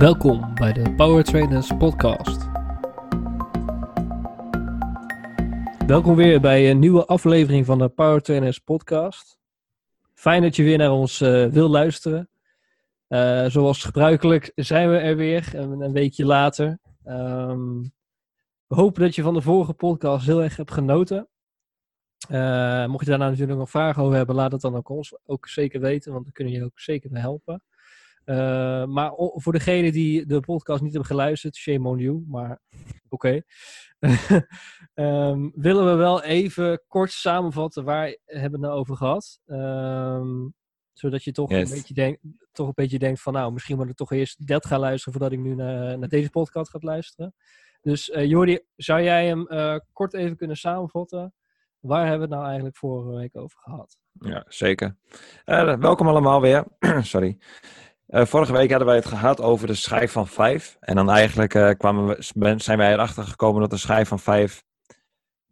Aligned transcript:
Welkom 0.00 0.54
bij 0.54 0.72
de 0.72 0.94
Power 0.94 1.24
Trainers 1.24 1.76
Podcast. 1.78 2.48
Welkom 5.86 6.16
weer 6.16 6.40
bij 6.40 6.70
een 6.70 6.78
nieuwe 6.78 7.06
aflevering 7.06 7.66
van 7.66 7.78
de 7.78 7.88
Power 7.88 8.22
Trainers 8.22 8.58
Podcast. 8.58 9.38
Fijn 10.14 10.42
dat 10.42 10.56
je 10.56 10.62
weer 10.62 10.78
naar 10.78 10.90
ons 10.90 11.20
uh, 11.20 11.46
wil 11.46 11.68
luisteren. 11.68 12.28
Uh, 13.08 13.46
zoals 13.46 13.84
gebruikelijk 13.84 14.52
zijn 14.54 14.90
we 14.90 14.96
er 14.96 15.16
weer, 15.16 15.54
een, 15.54 15.92
weekje 15.92 16.24
later. 16.24 16.78
Um, 17.06 17.92
we 18.66 18.74
hopen 18.74 19.02
dat 19.02 19.14
je 19.14 19.22
van 19.22 19.34
de 19.34 19.42
vorige 19.42 19.72
podcast 19.72 20.26
heel 20.26 20.42
erg 20.42 20.56
hebt 20.56 20.72
genoten. 20.72 21.28
Uh, 22.30 22.86
mocht 22.86 23.04
je 23.04 23.10
daar 23.10 23.18
nou 23.18 23.30
natuurlijk 23.30 23.58
nog 23.58 23.70
vragen 23.70 24.02
over 24.02 24.16
hebben, 24.16 24.34
laat 24.34 24.52
het 24.52 24.60
dan 24.60 24.76
ook 24.76 24.88
ons 24.88 25.16
ook 25.26 25.48
zeker 25.48 25.80
weten, 25.80 26.12
want 26.12 26.24
dan 26.24 26.32
kunnen 26.32 26.54
je 26.54 26.64
ook 26.64 26.80
zeker 26.80 27.10
helpen. 27.20 27.62
Uh, 28.30 28.84
maar 28.84 29.12
voor 29.16 29.52
degenen 29.52 29.92
die 29.92 30.26
de 30.26 30.40
podcast 30.40 30.82
niet 30.82 30.92
hebben 30.92 31.10
geluisterd, 31.10 31.56
shame 31.56 31.88
on 31.88 31.98
you, 31.98 32.24
maar 32.28 32.60
oké. 33.08 33.42
Okay. 33.98 34.46
um, 35.30 35.52
willen 35.54 35.86
we 35.86 35.94
wel 35.94 36.22
even 36.22 36.82
kort 36.88 37.10
samenvatten 37.10 37.84
waar 37.84 38.16
hebben 38.24 38.50
we 38.50 38.56
het 38.56 38.60
nou 38.66 38.72
over 38.72 38.96
gehad. 38.96 39.40
Um, 39.46 40.54
zodat 40.92 41.24
je 41.24 41.32
toch, 41.32 41.50
yes. 41.50 41.70
een 41.70 41.76
beetje 41.76 41.94
denk, 41.94 42.18
toch 42.52 42.66
een 42.66 42.72
beetje 42.74 42.98
denkt 42.98 43.20
van 43.20 43.32
nou, 43.32 43.52
misschien 43.52 43.76
moet 43.76 43.88
ik 43.88 43.96
toch 43.96 44.12
eerst 44.12 44.46
dat 44.46 44.66
gaan 44.66 44.80
luisteren 44.80 45.12
voordat 45.12 45.38
ik 45.38 45.44
nu 45.44 45.54
naar, 45.54 45.98
naar 45.98 46.08
deze 46.08 46.30
podcast 46.30 46.70
ga 46.70 46.78
luisteren. 46.80 47.34
Dus 47.80 48.08
uh, 48.08 48.24
Jordi, 48.24 48.60
zou 48.76 49.02
jij 49.02 49.26
hem 49.26 49.46
uh, 49.48 49.76
kort 49.92 50.14
even 50.14 50.36
kunnen 50.36 50.56
samenvatten? 50.56 51.34
Waar 51.80 52.00
hebben 52.06 52.18
we 52.18 52.24
het 52.24 52.34
nou 52.34 52.44
eigenlijk 52.44 52.76
vorige 52.76 53.16
week 53.16 53.36
over 53.36 53.58
gehad? 53.58 53.98
Ja, 54.12 54.44
zeker. 54.48 54.96
Uh, 55.46 55.76
welkom 55.76 56.08
allemaal 56.08 56.40
weer. 56.40 56.66
Sorry. 57.02 57.38
Uh, 58.10 58.24
vorige 58.24 58.52
week 58.52 58.68
hadden 58.68 58.88
wij 58.88 58.96
het 58.96 59.06
gehad 59.06 59.40
over 59.40 59.66
de 59.66 59.74
schijf 59.74 60.12
van 60.12 60.28
5. 60.28 60.76
En 60.80 60.94
dan 60.94 61.10
eigenlijk 61.10 61.54
uh, 61.54 61.70
kwamen 61.70 62.06
we, 62.06 62.54
zijn 62.56 62.78
wij 62.78 62.92
erachter 62.92 63.24
gekomen 63.24 63.60
dat 63.60 63.70
de 63.70 63.76
schijf 63.76 64.08
van 64.08 64.18
5 64.18 64.62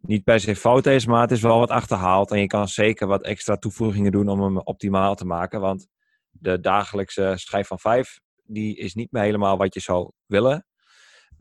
niet 0.01 0.23
per 0.23 0.39
se 0.39 0.55
fout 0.55 0.85
is, 0.85 1.05
maar 1.05 1.21
het 1.21 1.31
is 1.31 1.41
wel 1.41 1.59
wat 1.59 1.69
achterhaald. 1.69 2.31
En 2.31 2.39
je 2.39 2.47
kan 2.47 2.67
zeker 2.67 3.07
wat 3.07 3.23
extra 3.23 3.55
toevoegingen 3.55 4.11
doen 4.11 4.29
om 4.29 4.41
hem 4.41 4.57
optimaal 4.57 5.15
te 5.15 5.25
maken. 5.25 5.59
Want 5.59 5.87
de 6.29 6.59
dagelijkse 6.59 7.33
schijf 7.35 7.67
van 7.67 7.79
5, 7.79 8.19
die 8.43 8.77
is 8.77 8.93
niet 8.93 9.11
meer 9.11 9.23
helemaal 9.23 9.57
wat 9.57 9.73
je 9.73 9.79
zou 9.79 10.11
willen. 10.25 10.65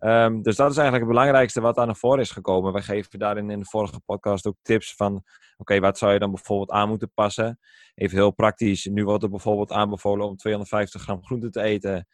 Um, 0.01 0.43
dus 0.43 0.57
dat 0.57 0.71
is 0.71 0.77
eigenlijk 0.77 1.07
het 1.07 1.17
belangrijkste 1.17 1.61
wat 1.61 1.77
aan 1.77 1.87
naar 1.87 1.97
voren 1.97 2.21
is 2.21 2.31
gekomen. 2.31 2.73
We 2.73 2.83
geven 2.83 3.19
daarin 3.19 3.51
in 3.51 3.59
de 3.59 3.65
vorige 3.65 4.01
podcast 4.01 4.47
ook 4.47 4.57
tips 4.63 4.95
van, 4.95 5.25
oké, 5.57 5.81
wat 5.81 5.99
zou 5.99 6.13
je 6.13 6.19
dan 6.19 6.31
bijvoorbeeld 6.31 6.71
aan 6.71 6.89
moeten 6.89 7.13
passen? 7.15 7.59
Even 7.95 8.17
heel 8.17 8.31
praktisch, 8.31 8.85
nu 8.85 9.05
wordt 9.05 9.23
er 9.23 9.31
bijvoorbeeld 9.31 9.73
aanbevolen 9.73 10.27
om 10.27 10.37
250 10.37 11.03
gram 11.03 11.25
groente 11.25 11.51
te 11.51 11.63
eten. 11.63 12.07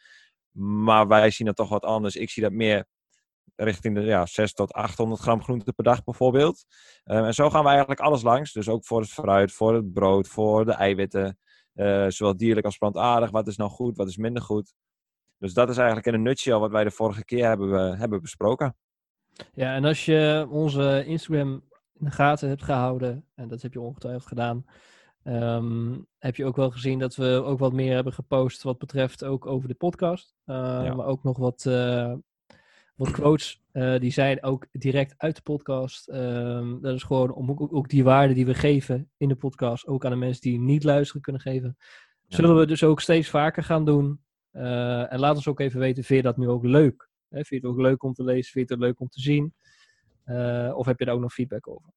Maar 0.58 1.08
wij 1.08 1.30
zien 1.30 1.46
dat 1.46 1.56
toch 1.56 1.68
wat 1.68 1.84
anders. 1.84 2.16
Ik 2.16 2.30
zie 2.30 2.42
dat 2.42 2.52
meer 2.52 2.86
richting 3.56 3.94
de 3.94 4.00
ja, 4.00 4.26
6 4.26 4.52
tot 4.52 4.72
800 4.72 5.20
gram 5.20 5.42
groente 5.42 5.72
per 5.72 5.84
dag 5.84 6.04
bijvoorbeeld. 6.04 6.64
Um, 7.04 7.24
en 7.24 7.34
zo 7.34 7.50
gaan 7.50 7.62
we 7.62 7.68
eigenlijk 7.68 8.00
alles 8.00 8.22
langs. 8.22 8.52
Dus 8.52 8.68
ook 8.68 8.84
voor 8.84 9.00
het 9.00 9.10
fruit, 9.10 9.52
voor 9.52 9.74
het 9.74 9.92
brood, 9.92 10.28
voor 10.28 10.64
de 10.64 10.72
eiwitten. 10.72 11.38
Uh, 11.74 12.06
zowel 12.08 12.36
dierlijk 12.36 12.66
als 12.66 12.78
plantaardig. 12.78 13.30
Wat 13.30 13.46
is 13.46 13.56
nou 13.56 13.70
goed, 13.70 13.96
wat 13.96 14.08
is 14.08 14.16
minder 14.16 14.42
goed? 14.42 14.74
Dus 15.44 15.54
dat 15.54 15.68
is 15.68 15.76
eigenlijk 15.76 16.06
in 16.06 16.14
een 16.14 16.22
nutshell 16.22 16.58
wat 16.58 16.70
wij 16.70 16.84
de 16.84 16.90
vorige 16.90 17.24
keer 17.24 17.46
hebben, 17.46 17.98
hebben 17.98 18.20
besproken. 18.20 18.76
Ja, 19.54 19.74
en 19.74 19.84
als 19.84 20.04
je 20.04 20.46
onze 20.50 21.04
Instagram 21.06 21.62
in 21.94 22.04
de 22.04 22.10
gaten 22.10 22.48
hebt 22.48 22.62
gehouden, 22.62 23.24
en 23.34 23.48
dat 23.48 23.62
heb 23.62 23.72
je 23.72 23.80
ongetwijfeld 23.80 24.26
gedaan, 24.26 24.66
um, 25.24 26.06
heb 26.18 26.36
je 26.36 26.44
ook 26.44 26.56
wel 26.56 26.70
gezien 26.70 26.98
dat 26.98 27.16
we 27.16 27.42
ook 27.44 27.58
wat 27.58 27.72
meer 27.72 27.94
hebben 27.94 28.12
gepost 28.12 28.62
wat 28.62 28.78
betreft 28.78 29.24
ook 29.24 29.46
over 29.46 29.68
de 29.68 29.74
podcast. 29.74 30.34
Uh, 30.46 30.56
ja. 30.56 30.94
Maar 30.94 31.06
ook 31.06 31.22
nog 31.22 31.36
wat, 31.36 31.64
uh, 31.68 32.12
wat 32.94 33.10
quotes, 33.10 33.62
uh, 33.72 33.98
die 33.98 34.12
zijn 34.12 34.42
ook 34.42 34.66
direct 34.72 35.14
uit 35.16 35.36
de 35.36 35.42
podcast. 35.42 36.08
Um, 36.08 36.80
dat 36.80 36.94
is 36.94 37.02
gewoon 37.02 37.32
om 37.32 37.50
ook, 37.50 37.74
ook, 37.74 37.88
die 37.88 38.04
waarde 38.04 38.34
die 38.34 38.46
we 38.46 38.54
geven 38.54 39.10
in 39.16 39.28
de 39.28 39.36
podcast, 39.36 39.86
ook 39.86 40.04
aan 40.04 40.10
de 40.10 40.16
mensen 40.16 40.42
die 40.42 40.60
niet 40.60 40.84
luisteren 40.84 41.22
kunnen 41.22 41.42
geven. 41.42 41.76
Zullen 42.28 42.58
we 42.58 42.66
dus 42.66 42.84
ook 42.84 43.00
steeds 43.00 43.28
vaker 43.28 43.62
gaan 43.62 43.84
doen. 43.84 44.23
Uh, 44.56 45.12
en 45.12 45.18
laat 45.18 45.36
ons 45.36 45.48
ook 45.48 45.60
even 45.60 45.80
weten, 45.80 46.04
vind 46.04 46.22
je 46.22 46.26
dat 46.26 46.36
nu 46.36 46.48
ook 46.48 46.64
leuk? 46.64 47.08
Hè? 47.28 47.36
Vind 47.36 47.48
je 47.48 47.56
het 47.56 47.76
ook 47.76 47.80
leuk 47.80 48.02
om 48.02 48.12
te 48.12 48.24
lezen? 48.24 48.52
Vind 48.52 48.68
je 48.68 48.74
het 48.74 48.82
leuk 48.82 49.00
om 49.00 49.08
te 49.08 49.20
zien? 49.20 49.54
Uh, 50.26 50.72
of 50.76 50.86
heb 50.86 50.98
je 50.98 51.04
daar 51.04 51.14
ook 51.14 51.20
nog 51.20 51.32
feedback 51.32 51.68
over? 51.68 51.90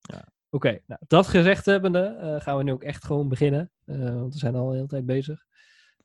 Ja. 0.00 0.28
Oké, 0.50 0.78
nou, 0.86 1.00
dat 1.06 1.26
gezegd 1.26 1.66
hebbende 1.66 2.18
uh, 2.22 2.40
gaan 2.40 2.56
we 2.56 2.62
nu 2.62 2.72
ook 2.72 2.82
echt 2.82 3.04
gewoon 3.04 3.28
beginnen. 3.28 3.70
want 3.84 4.32
we 4.32 4.38
zijn 4.38 4.54
al 4.54 4.68
de 4.68 4.74
hele 4.74 4.86
tijd 4.86 5.06
bezig. 5.06 5.44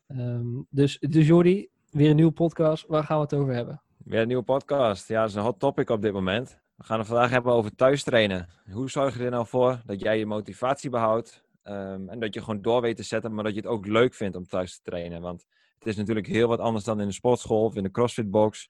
Um, 0.07 0.67
dus, 0.69 0.99
dus 0.99 1.27
Jordi, 1.27 1.69
weer 1.89 2.09
een 2.09 2.15
nieuwe 2.15 2.31
podcast. 2.31 2.88
Waar 2.88 3.03
gaan 3.03 3.17
we 3.17 3.23
het 3.23 3.33
over 3.33 3.53
hebben? 3.53 3.81
Weer 3.97 4.21
een 4.21 4.27
nieuwe 4.27 4.44
podcast. 4.44 5.07
Ja, 5.07 5.19
dat 5.19 5.29
is 5.29 5.35
een 5.35 5.41
hot 5.41 5.59
topic 5.59 5.89
op 5.89 6.01
dit 6.01 6.13
moment. 6.13 6.59
We 6.75 6.83
gaan 6.83 6.99
het 6.99 7.07
vandaag 7.07 7.29
hebben 7.29 7.53
over 7.53 7.75
thuistrainen. 7.75 8.49
Hoe 8.71 8.89
zorg 8.89 9.17
je 9.17 9.23
er 9.23 9.31
nou 9.31 9.47
voor 9.47 9.81
dat 9.85 10.01
jij 10.01 10.17
je 10.17 10.25
motivatie 10.25 10.89
behoudt? 10.89 11.44
Um, 11.63 12.09
en 12.09 12.19
dat 12.19 12.33
je 12.33 12.39
gewoon 12.39 12.61
door 12.61 12.81
weet 12.81 12.95
te 12.95 13.03
zetten, 13.03 13.33
maar 13.33 13.44
dat 13.44 13.53
je 13.53 13.59
het 13.59 13.69
ook 13.69 13.85
leuk 13.85 14.13
vindt 14.13 14.35
om 14.35 14.47
thuis 14.47 14.75
te 14.75 14.81
trainen. 14.81 15.21
Want 15.21 15.45
het 15.78 15.88
is 15.88 15.96
natuurlijk 15.96 16.28
heel 16.28 16.47
wat 16.47 16.59
anders 16.59 16.84
dan 16.84 17.00
in 17.00 17.08
de 17.08 17.13
sportschool 17.13 17.63
of 17.63 17.75
in 17.75 17.84
de 17.84 17.91
CrossFit-box. 17.91 18.69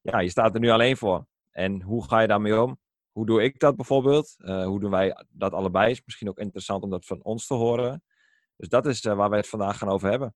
Ja, 0.00 0.18
je 0.18 0.28
staat 0.28 0.54
er 0.54 0.60
nu 0.60 0.70
alleen 0.70 0.96
voor. 0.96 1.26
En 1.50 1.82
hoe 1.82 2.08
ga 2.08 2.20
je 2.20 2.28
daarmee 2.28 2.62
om? 2.62 2.78
Hoe 3.12 3.26
doe 3.26 3.42
ik 3.42 3.58
dat 3.58 3.76
bijvoorbeeld? 3.76 4.34
Uh, 4.38 4.64
hoe 4.64 4.80
doen 4.80 4.90
wij 4.90 5.24
dat 5.28 5.52
allebei? 5.52 5.90
Is 5.90 6.02
misschien 6.04 6.28
ook 6.28 6.38
interessant 6.38 6.82
om 6.82 6.90
dat 6.90 7.06
van 7.06 7.22
ons 7.22 7.46
te 7.46 7.54
horen. 7.54 8.02
Dus 8.56 8.68
dat 8.68 8.86
is 8.86 9.04
uh, 9.04 9.14
waar 9.14 9.28
wij 9.30 9.38
het 9.38 9.48
vandaag 9.48 9.78
gaan 9.78 9.88
over 9.88 10.10
hebben. 10.10 10.34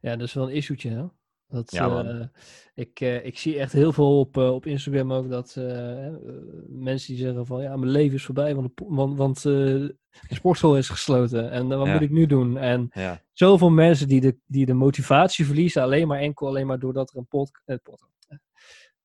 Ja, 0.00 0.16
dat 0.16 0.26
is 0.26 0.34
wel 0.34 0.48
een 0.48 0.54
issuetje, 0.54 0.90
hè? 0.90 1.06
Dat, 1.52 1.70
ja, 1.70 2.04
uh, 2.04 2.26
ik, 2.74 3.00
uh, 3.00 3.24
ik 3.24 3.38
zie 3.38 3.58
echt 3.58 3.72
heel 3.72 3.92
veel 3.92 4.18
op, 4.18 4.36
uh, 4.36 4.52
op 4.52 4.66
Instagram 4.66 5.12
ook 5.12 5.28
dat 5.28 5.54
mensen 6.68 7.14
die 7.14 7.24
zeggen 7.24 7.46
van 7.46 7.62
ja, 7.62 7.76
mijn 7.76 7.90
leven 7.90 8.16
is 8.16 8.24
voorbij, 8.24 8.54
want, 8.54 8.70
want, 8.74 9.16
want 9.16 9.42
de 9.42 9.94
sportschool 10.28 10.76
is 10.76 10.88
gesloten 10.88 11.50
en 11.50 11.68
wat 11.68 11.86
ja. 11.86 11.92
moet 11.92 12.02
ik 12.02 12.10
nu 12.10 12.26
doen? 12.26 12.56
En 12.56 12.90
ja. 12.92 13.20
zoveel 13.32 13.70
mensen 13.70 14.08
die 14.08 14.20
de, 14.20 14.36
die 14.46 14.66
de 14.66 14.74
motivatie 14.74 15.46
verliezen 15.46 15.82
alleen 15.82 16.06
maar 16.06 16.18
enkel 16.18 16.46
alleen 16.46 16.66
maar 16.66 16.78
doordat 16.78 17.10
er 17.10 17.16
een 17.16 17.26
pot, 17.26 17.50
pot 17.82 18.06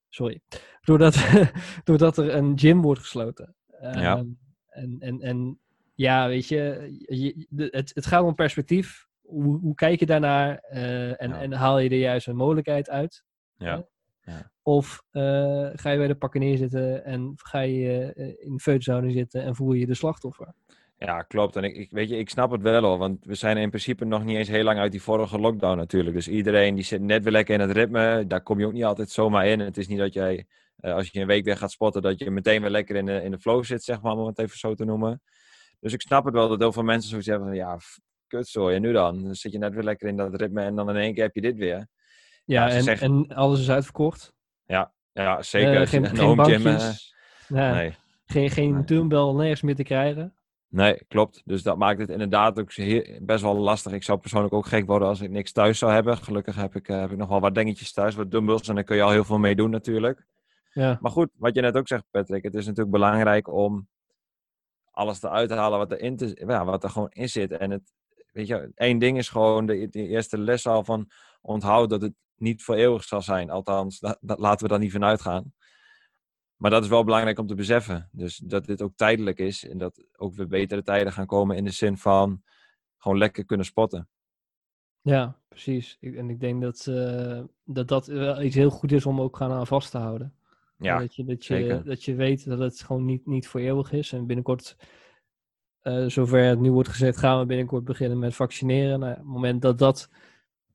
sorry, 0.10 0.42
doordat, 0.82 1.16
doordat 1.84 2.18
er 2.18 2.36
een 2.36 2.60
gym 2.60 2.82
wordt 2.82 3.02
gesloten. 3.02 3.56
ja. 3.82 4.26
En, 4.68 4.96
en, 5.00 5.22
en 5.22 5.60
ja, 5.96 6.28
weet 6.28 6.48
je, 6.48 6.96
je 7.08 7.48
het, 7.72 7.92
het 7.94 8.06
gaat 8.06 8.24
om 8.24 8.36
perspectief 8.36 9.07
hoe, 9.28 9.60
hoe 9.60 9.76
kijk 9.76 10.00
je 10.00 10.06
daarnaar 10.06 10.64
uh, 10.72 11.22
en, 11.22 11.30
ja. 11.30 11.42
en 11.42 11.54
haal 11.54 11.80
je 11.80 11.90
er 11.90 11.98
juist 11.98 12.28
een 12.28 12.36
mogelijkheid 12.36 12.90
uit? 12.90 13.24
Ja. 13.58 13.86
ja. 14.22 14.52
Of 14.62 15.04
uh, 15.12 15.70
ga 15.74 15.90
je 15.90 15.98
bij 15.98 16.08
de 16.08 16.16
pakken 16.16 16.40
neerzitten 16.40 17.06
en 17.06 17.34
ga 17.36 17.60
je 17.60 18.14
uh, 18.16 18.26
in 18.28 18.54
de 18.54 18.60
feutzone 18.60 19.12
zitten 19.12 19.44
en 19.44 19.56
voel 19.56 19.74
je 19.74 19.86
de 19.86 19.94
slachtoffer? 19.94 20.54
Ja, 20.98 21.22
klopt. 21.22 21.56
En 21.56 21.64
ik, 21.64 21.76
ik, 21.76 21.92
weet 21.92 22.10
je, 22.10 22.18
ik 22.18 22.30
snap 22.30 22.52
het 22.52 22.62
wel 22.62 22.84
hoor, 22.84 22.98
want 22.98 23.26
we 23.26 23.36
zijn 23.36 23.58
in 23.58 23.70
principe 23.70 24.06
nog 24.06 24.24
niet 24.24 24.38
eens 24.38 24.48
heel 24.48 24.64
lang 24.64 24.80
uit 24.80 24.92
die 24.92 25.02
vorige 25.02 25.40
lockdown 25.40 25.78
natuurlijk. 25.78 26.16
Dus 26.16 26.28
iedereen 26.28 26.76
die 26.76 26.84
zit 26.84 27.02
net 27.02 27.24
weer 27.24 27.32
lekker 27.32 27.54
in 27.54 27.60
het 27.60 27.72
ritme, 27.72 28.26
daar 28.28 28.42
kom 28.42 28.60
je 28.60 28.66
ook 28.66 28.74
niet 28.74 28.84
altijd 28.84 29.10
zomaar 29.10 29.48
in. 29.48 29.60
Het 29.60 29.78
is 29.78 29.88
niet 29.88 29.98
dat 29.98 30.14
jij, 30.14 30.46
als 30.80 31.10
je 31.10 31.20
een 31.20 31.28
week 31.28 31.46
weer 31.46 31.58
gaat 31.58 31.72
spotten, 31.72 32.02
dat 32.02 32.20
je 32.20 32.32
meteen 32.32 32.62
weer 32.62 32.70
lekker 32.70 32.96
in 32.96 33.06
de, 33.06 33.24
in 33.24 33.32
de 33.32 33.40
flow 33.40 33.64
zit, 33.64 33.84
zeg 33.84 34.02
maar, 34.02 34.18
om 34.18 34.26
het 34.26 34.40
even 34.40 34.58
zo 34.58 34.74
te 34.74 34.86
noemen. 34.86 35.22
Dus 35.80 35.94
ik 35.94 36.02
snap 36.02 36.26
het 36.26 36.34
wel 36.34 36.50
dat 36.50 36.60
heel 36.60 36.72
veel 36.72 36.84
mensen 36.84 37.10
zoiets 37.10 37.28
hebben 37.28 37.48
van, 37.48 37.58
ja, 37.58 37.78
kutzooi. 38.28 38.76
En 38.76 38.82
nu 38.82 38.92
dan? 38.92 39.24
Dan 39.24 39.36
zit 39.36 39.52
je 39.52 39.58
net 39.58 39.74
weer 39.74 39.84
lekker 39.84 40.08
in 40.08 40.18
dat 40.18 40.36
ritme 40.36 40.62
en 40.62 40.76
dan 40.76 40.90
in 40.90 40.96
één 40.96 41.14
keer 41.14 41.24
heb 41.24 41.36
je 41.36 41.42
dit 41.42 41.56
weer. 41.56 41.88
Ja, 42.46 42.70
en, 42.70 42.84
zegt... 42.84 43.02
en 43.02 43.28
alles 43.28 43.60
is 43.60 43.70
uitverkocht. 43.70 44.34
Ja, 44.66 44.94
ja 45.12 45.42
zeker. 45.42 45.82
Uh, 45.82 45.88
geen 45.88 46.04
een 46.04 46.18
geen 46.18 46.36
bankjes. 46.36 47.14
Gym, 47.48 47.58
uh, 47.58 47.72
nee. 47.72 47.96
Geen, 48.26 48.50
geen 48.50 48.74
nee. 48.74 48.84
dumbbell 48.84 49.34
nergens 49.34 49.62
meer 49.62 49.76
te 49.76 49.84
krijgen. 49.84 50.34
Nee, 50.70 51.06
klopt. 51.08 51.42
Dus 51.46 51.64
dat 51.64 51.78
maakt 51.78 52.00
het 52.00 52.10
inderdaad 52.10 52.60
ook 52.60 52.74
heel, 52.74 53.20
best 53.22 53.42
wel 53.42 53.58
lastig. 53.58 53.92
Ik 53.92 54.04
zou 54.04 54.20
persoonlijk 54.20 54.54
ook 54.54 54.66
gek 54.66 54.86
worden 54.86 55.08
als 55.08 55.22
ik 55.22 55.30
niks 55.30 55.52
thuis 55.52 55.80
zou 55.80 55.92
hebben. 55.92 56.18
Gelukkig 56.18 56.56
heb 56.56 56.76
ik, 56.76 56.88
uh, 56.88 57.00
heb 57.00 57.12
ik 57.12 57.18
nog 57.18 57.30
wel 57.30 57.40
wat 57.40 57.56
dingetjes 57.56 57.94
thuis, 57.94 58.16
wat 58.16 58.32
dumbbells. 58.32 58.68
En 58.68 58.76
daar 58.76 58.84
kun 58.84 58.96
je 58.96 59.02
al 59.02 59.12
heel 59.12 59.24
veel 59.24 59.38
mee 59.38 59.56
doen 59.56 59.70
natuurlijk. 59.70 60.26
Ja. 60.74 60.98
Maar 61.02 61.12
goed, 61.12 61.30
wat 61.38 61.56
je 61.56 61.62
net 61.62 61.78
ook 61.78 61.88
zegt 61.88 62.04
Patrick. 62.12 62.44
Het 62.44 62.56
is 62.56 62.66
natuurlijk 62.66 62.92
belangrijk 62.92 63.54
om 63.54 63.88
alles 64.92 65.24
eruit 65.24 65.50
te 65.50 65.56
halen 65.56 65.78
wat, 65.78 65.92
erin 65.92 66.18
te, 66.18 66.44
ja, 66.48 66.66
wat 66.66 66.84
er 66.84 66.90
gewoon 66.90 67.12
in 67.12 67.30
zit. 67.30 67.52
En 67.52 67.72
het, 67.72 67.94
weet 68.38 68.48
je, 68.48 68.72
één 68.76 69.00
ding 69.00 69.18
is 69.18 69.30
gewoon 69.30 69.66
de, 69.66 69.90
de, 69.90 70.08
eerste 70.08 70.38
les 70.38 70.68
al 70.68 70.84
van 70.84 71.12
onthoud 71.42 71.90
dat 71.90 72.02
het 72.02 72.14
niet 72.36 72.64
voor 72.64 72.76
eeuwig 72.76 73.04
zal 73.04 73.22
zijn. 73.22 73.50
Althans, 73.50 74.00
dat, 74.00 74.18
dat, 74.22 74.40
laten 74.40 74.64
we 74.64 74.72
daar 74.72 74.80
niet 74.80 74.92
van 74.92 75.04
uitgaan. 75.04 75.54
Maar 76.56 76.72
dat 76.72 76.84
is 76.84 76.90
wel 76.90 77.04
belangrijk 77.04 77.40
om 77.40 77.48
te 77.48 77.56
beseffen. 77.56 78.10
Dus 78.12 78.38
dat 78.38 78.66
dit 78.66 78.82
ook 78.82 78.96
tijdelijk 78.96 79.40
is 79.40 79.68
en 79.68 79.78
dat 79.78 80.06
ook 80.18 80.36
weer 80.36 80.48
betere 80.48 80.84
tijden 80.84 81.14
gaan 81.14 81.26
komen 81.26 81.56
in 81.56 81.64
de 81.64 81.72
zin 81.72 81.98
van 81.98 82.42
gewoon 82.98 83.18
lekker 83.18 83.46
kunnen 83.46 83.66
spotten. 83.66 84.10
Ja, 85.02 85.40
precies. 85.48 85.98
Ik, 86.00 86.16
en 86.16 86.30
ik 86.30 86.40
denk 86.40 86.62
dat, 86.62 86.86
uh, 86.90 87.44
dat 87.64 87.88
dat 87.88 88.08
wel 88.08 88.42
iets 88.42 88.56
heel 88.56 88.70
goed 88.70 88.92
is 88.92 89.06
om 89.06 89.22
ook 89.22 89.38
gaan 89.38 89.52
aan 89.52 89.68
vast 89.68 89.92
te 89.92 89.98
houden. 89.98 90.36
Ja, 90.78 91.00
dat 91.00 91.16
je, 91.16 91.24
dat 91.24 91.46
je, 91.46 91.82
dat 91.86 92.04
je 92.04 92.16
weet 92.16 92.46
dat 92.46 92.60
het 92.60 92.82
gewoon 92.82 93.06
niet, 93.06 93.26
niet 93.26 93.48
voor 93.48 93.60
eeuwig 93.60 93.92
is. 93.92 94.14
En 94.14 94.26
binnenkort 94.26 94.76
zover 96.08 96.44
het 96.44 96.60
nu 96.60 96.72
wordt 96.72 96.90
gezegd, 96.90 97.18
gaan 97.18 97.40
we 97.40 97.46
binnenkort 97.46 97.84
beginnen 97.84 98.20
met 98.20 98.36
vaccineren. 98.36 99.00
Nou, 99.00 99.12
op 99.12 99.18
het 99.18 99.28
moment 99.28 99.62
dat 99.62 99.78
dat, 99.78 100.10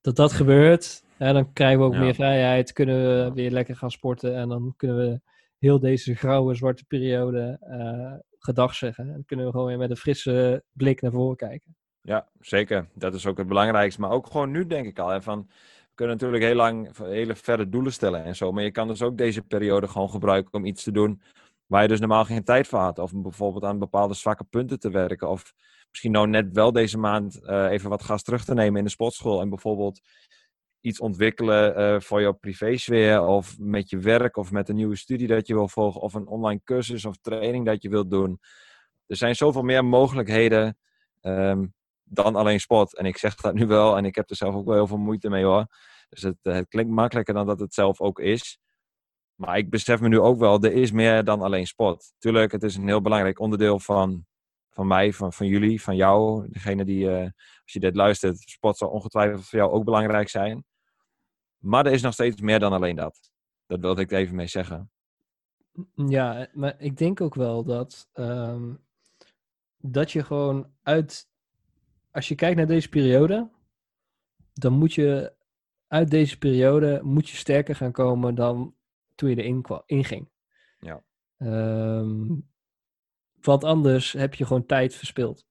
dat, 0.01 0.17
dat 0.17 0.33
gebeurt, 0.33 1.03
Ja, 1.19 1.33
dan 1.33 1.53
krijgen 1.53 1.79
we 1.79 1.85
ook 1.85 1.93
Ja. 1.93 2.01
meer 2.01 2.15
vrijheid, 2.15 2.73
kunnen 2.73 2.97
we 2.97 3.31
weer 3.35 3.51
lekker 3.51 3.77
gaan 3.77 3.91
sporten 3.91 4.37
en 4.37 4.49
dan 4.49 4.75
kunnen 4.77 4.97
we 4.97 5.21
heel 5.59 5.79
deze 5.79 6.15
grauwe, 6.15 6.55
zwarte 6.55 6.85
periode 6.85 7.57
eh 7.61 8.21
gedag 8.45 8.75
zeggen. 8.75 9.07
En 9.07 9.13
dan 9.13 9.25
kunnen 9.25 9.47
we 9.47 9.53
gewoon 9.53 9.67
weer 9.67 9.79
met 9.79 9.91
een 9.91 9.97
frisse 9.97 10.63
blik 10.73 11.01
naar 11.01 11.11
voren 11.11 11.37
kijken. 11.37 11.77
Ja, 12.01 12.29
zeker. 12.41 12.87
Dat 12.95 13.15
is 13.15 13.27
ook 13.27 13.39
het 13.39 13.47
belangrijkste. 13.49 14.01
Maar 14.01 14.11
ook 14.11 14.27
gewoon 14.27 14.51
nu 14.51 14.67
denk 14.67 14.87
ik 14.87 14.99
al. 14.99 15.09
Hè, 15.09 15.23
van, 15.23 15.47
we 15.49 15.95
kunnen 15.95 16.17
natuurlijk 16.17 16.43
heel 16.43 16.55
lang 16.55 16.97
hele 16.97 17.35
verre 17.35 17.69
doelen 17.69 17.93
stellen 17.93 18.25
en 18.25 18.37
zo. 18.37 18.53
Maar 18.53 18.63
je 18.63 18.71
kan 18.71 18.89
dus 18.89 19.03
ook 19.03 19.19
deze 19.19 19.43
periode 19.43 19.89
gewoon 19.89 20.11
gebruiken 20.11 20.53
om 20.53 20.65
iets 20.65 20.83
te 20.83 20.93
doen 20.93 21.23
waar 21.67 21.83
je 21.83 21.89
dus 21.89 22.01
normaal 22.01 22.25
geen 22.25 22.45
tijd 22.45 22.69
voor 22.69 22.79
had. 22.79 22.99
Of 22.99 23.13
bijvoorbeeld 23.15 23.65
aan 23.65 23.79
bepaalde 23.79 24.15
zwakke 24.15 24.45
punten 24.45 24.79
te 24.79 24.91
werken. 24.91 25.29
Of 25.29 25.53
misschien 25.91 26.13
nou 26.13 26.29
net 26.29 26.53
wel 26.53 26.73
deze 26.73 26.99
maand 26.99 27.45
eh, 27.45 27.71
even 27.71 27.91
wat 27.91 28.03
gas 28.03 28.23
terug 28.23 28.45
te 28.45 28.55
nemen 28.55 28.79
in 28.79 28.85
de 28.85 28.91
sportschool. 28.91 29.41
En 29.41 29.49
bijvoorbeeld 29.49 30.01
iets 30.81 31.01
ontwikkelen 31.01 31.77
eh, 31.77 32.01
voor 32.01 32.21
jouw 32.21 32.33
privésfeer. 32.33 33.23
Of 33.27 33.59
met 33.59 33.91
je 33.91 33.99
werk 33.99 34.37
of 34.37 34.51
met 34.51 34.69
een 34.69 34.77
nieuwe 34.77 34.97
studie 34.97 35.27
dat 35.27 35.47
je 35.47 35.55
wil 35.55 35.69
volgen. 35.69 36.01
Of 36.01 36.15
een 36.15 36.27
online 36.27 36.61
cursus 36.65 37.05
of 37.05 37.17
training 37.17 37.67
dat 37.67 37.83
je 37.83 37.89
wilt 37.89 38.11
doen. 38.11 38.39
Er 39.07 39.17
zijn 39.17 39.35
zoveel 39.37 39.63
meer 39.63 39.85
mogelijkheden. 39.85 40.77
ehm, 41.21 41.65
dan 42.05 42.37
alleen 42.37 42.61
sport. 42.61 42.97
En 42.97 43.07
ik 43.07 43.17
zeg 43.17 43.35
dat 43.35 43.55
nu 43.55 43.67
wel 43.67 43.97
en 43.97 44.05
ik 44.05 44.15
heb 44.15 44.31
er 44.31 44.37
zelf 44.37 44.55
ook 44.55 44.65
wel 44.65 44.75
heel 44.75 44.87
veel 44.87 44.97
moeite 44.97 45.29
mee 45.29 45.45
hoor. 45.45 45.67
Dus 46.09 46.23
het, 46.23 46.39
eh, 46.43 46.55
het 46.55 46.69
klinkt 46.69 46.93
makkelijker 46.93 47.35
dan 47.35 47.47
dat 47.47 47.61
het 47.61 47.75
zelf 47.75 48.01
ook 48.01 48.19
is. 48.19 48.59
Maar 49.43 49.59
ik 49.59 49.71
besef 49.71 50.01
me 50.01 50.09
nu 50.09 50.21
ook 50.21 50.39
wel, 50.39 50.61
er 50.61 50.73
is 50.73 50.93
meer 50.93 51.25
dan 51.25 51.41
alleen 51.41 51.67
sport. 51.67 52.13
Tuurlijk, 52.19 52.53
het 52.53 52.63
is 52.63 52.77
een 52.77 52.87
heel 52.87 53.01
belangrijk 53.01 53.39
onderdeel 53.39 53.79
van, 53.79 54.27
van 54.71 54.87
mij, 54.87 55.13
van, 55.13 55.33
van 55.33 55.47
jullie, 55.47 55.83
van 55.83 55.97
jou. 55.97 56.49
Degene 56.51 56.85
die, 56.85 57.11
eh, 57.11 57.31
als 57.63 57.73
je 57.73 57.81
dit 57.81 57.97
luistert, 57.97 58.39
sport 58.39 58.77
zal 58.77 58.89
ongetwijfeld 58.89 59.49
voor 59.49 59.59
jou 59.59 59.71
ook 59.73 59.85
belangrijk 59.85 60.29
zijn. 60.29 60.65
Maar 61.59 61.87
er 61.87 61.93
is 61.93 62.03
nog 62.03 62.13
steeds 62.13 62.41
meer 62.41 62.59
dan 62.59 62.73
alleen 62.73 62.97
dat. 62.97 63.31
Dat 63.67 63.81
wilde 63.81 64.01
ik 64.01 64.13
even 64.13 64.35
mee 64.35 64.47
zeggen. 64.47 64.91
Ja, 65.95 66.49
maar 66.53 66.75
ik 66.79 66.97
denk 66.97 67.21
ook 67.21 67.35
wel 67.35 67.65
dat, 67.65 68.09
ehm, 68.13 68.75
dat 69.77 70.13
je 70.13 70.25
gewoon 70.25 70.71
uit, 70.83 71.29
als 72.11 72.29
je 72.29 72.35
kijkt 72.35 72.57
naar 72.57 72.67
deze 72.67 72.89
periode, 72.89 73.51
dan 74.53 74.73
moet 74.73 74.95
je 74.95 75.33
uit 75.87 76.11
deze 76.11 76.39
periode 76.39 77.01
moet 77.03 77.29
je 77.29 77.37
sterker 77.37 77.77
gaan 77.77 77.93
komen 77.93 78.35
dan 78.35 78.75
toen 79.23 79.31
je 79.31 79.43
erin 79.43 79.83
inging. 79.87 80.29
Ja. 80.79 81.05
Ehm, 81.37 82.35
want 83.41 83.65
anders 83.65 84.13
heb 84.13 84.35
je 84.35 84.47
gewoon 84.47 84.67
tijd 84.67 84.95
verspild. 84.95 85.45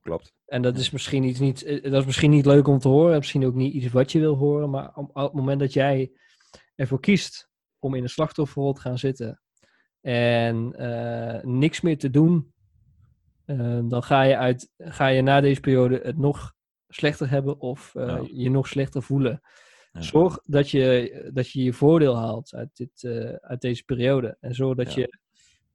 Klopt. 0.00 0.34
En 0.46 0.62
dat 0.62 0.76
is 0.76 0.90
misschien 0.90 1.24
iets 1.24 1.38
niet, 1.38 1.62
eh, 1.62 1.82
dat 1.82 2.00
is 2.00 2.06
misschien 2.06 2.30
niet 2.30 2.46
leuk 2.46 2.66
om 2.66 2.78
te 2.78 2.88
horen, 2.88 3.16
misschien 3.16 3.46
ook 3.46 3.54
niet 3.54 3.74
iets 3.74 3.92
wat 3.92 4.12
je 4.12 4.18
wil 4.18 4.34
horen, 4.34 4.70
maar 4.70 4.90
op, 4.94 5.08
op 5.08 5.22
het 5.22 5.32
moment 5.32 5.60
dat 5.60 5.72
jij 5.72 6.12
ervoor 6.74 7.00
kiest 7.00 7.50
om 7.78 7.94
in 7.94 8.02
een 8.02 8.08
slachtofferrol 8.08 8.72
te 8.72 8.80
gaan 8.80 8.98
zitten 8.98 9.40
en 10.00 10.74
eh, 10.74 11.42
niks 11.42 11.80
meer 11.80 11.98
te 11.98 12.10
doen, 12.10 12.52
eh, 13.44 13.80
dan 13.84 14.02
ga 14.02 14.22
je, 14.22 14.36
uit, 14.36 14.70
ga 14.78 15.06
je 15.06 15.22
na 15.22 15.40
deze 15.40 15.60
periode 15.60 16.00
het 16.02 16.18
nog 16.18 16.54
slechter 16.88 17.30
hebben 17.30 17.60
of 17.60 17.94
eh, 17.94 18.06
Ja. 18.06 18.28
je 18.32 18.50
nog 18.50 18.68
slechter 18.68 19.02
voelen. 19.02 19.40
Zorg 19.92 20.38
dat 20.44 20.70
je, 20.70 21.30
dat 21.32 21.50
je 21.50 21.62
je 21.62 21.72
voordeel 21.72 22.16
haalt 22.16 22.54
uit, 22.54 22.76
dit, 22.76 23.04
eh, 23.04 23.32
uit 23.32 23.60
deze 23.60 23.84
periode. 23.84 24.36
En 24.40 24.54
zorg 24.54 24.76
dat, 24.76 24.94
je, 24.94 25.18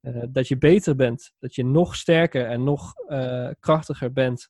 eh, 0.01 0.23
dat 0.29 0.47
je 0.47 0.57
beter 0.57 0.95
bent. 0.95 1.33
Dat 1.39 1.55
je 1.55 1.65
nog 1.65 1.95
sterker 1.95 2.45
en 2.45 2.63
nog 2.63 2.93
eh, 3.07 3.49
krachtiger 3.59 4.11
bent 4.11 4.49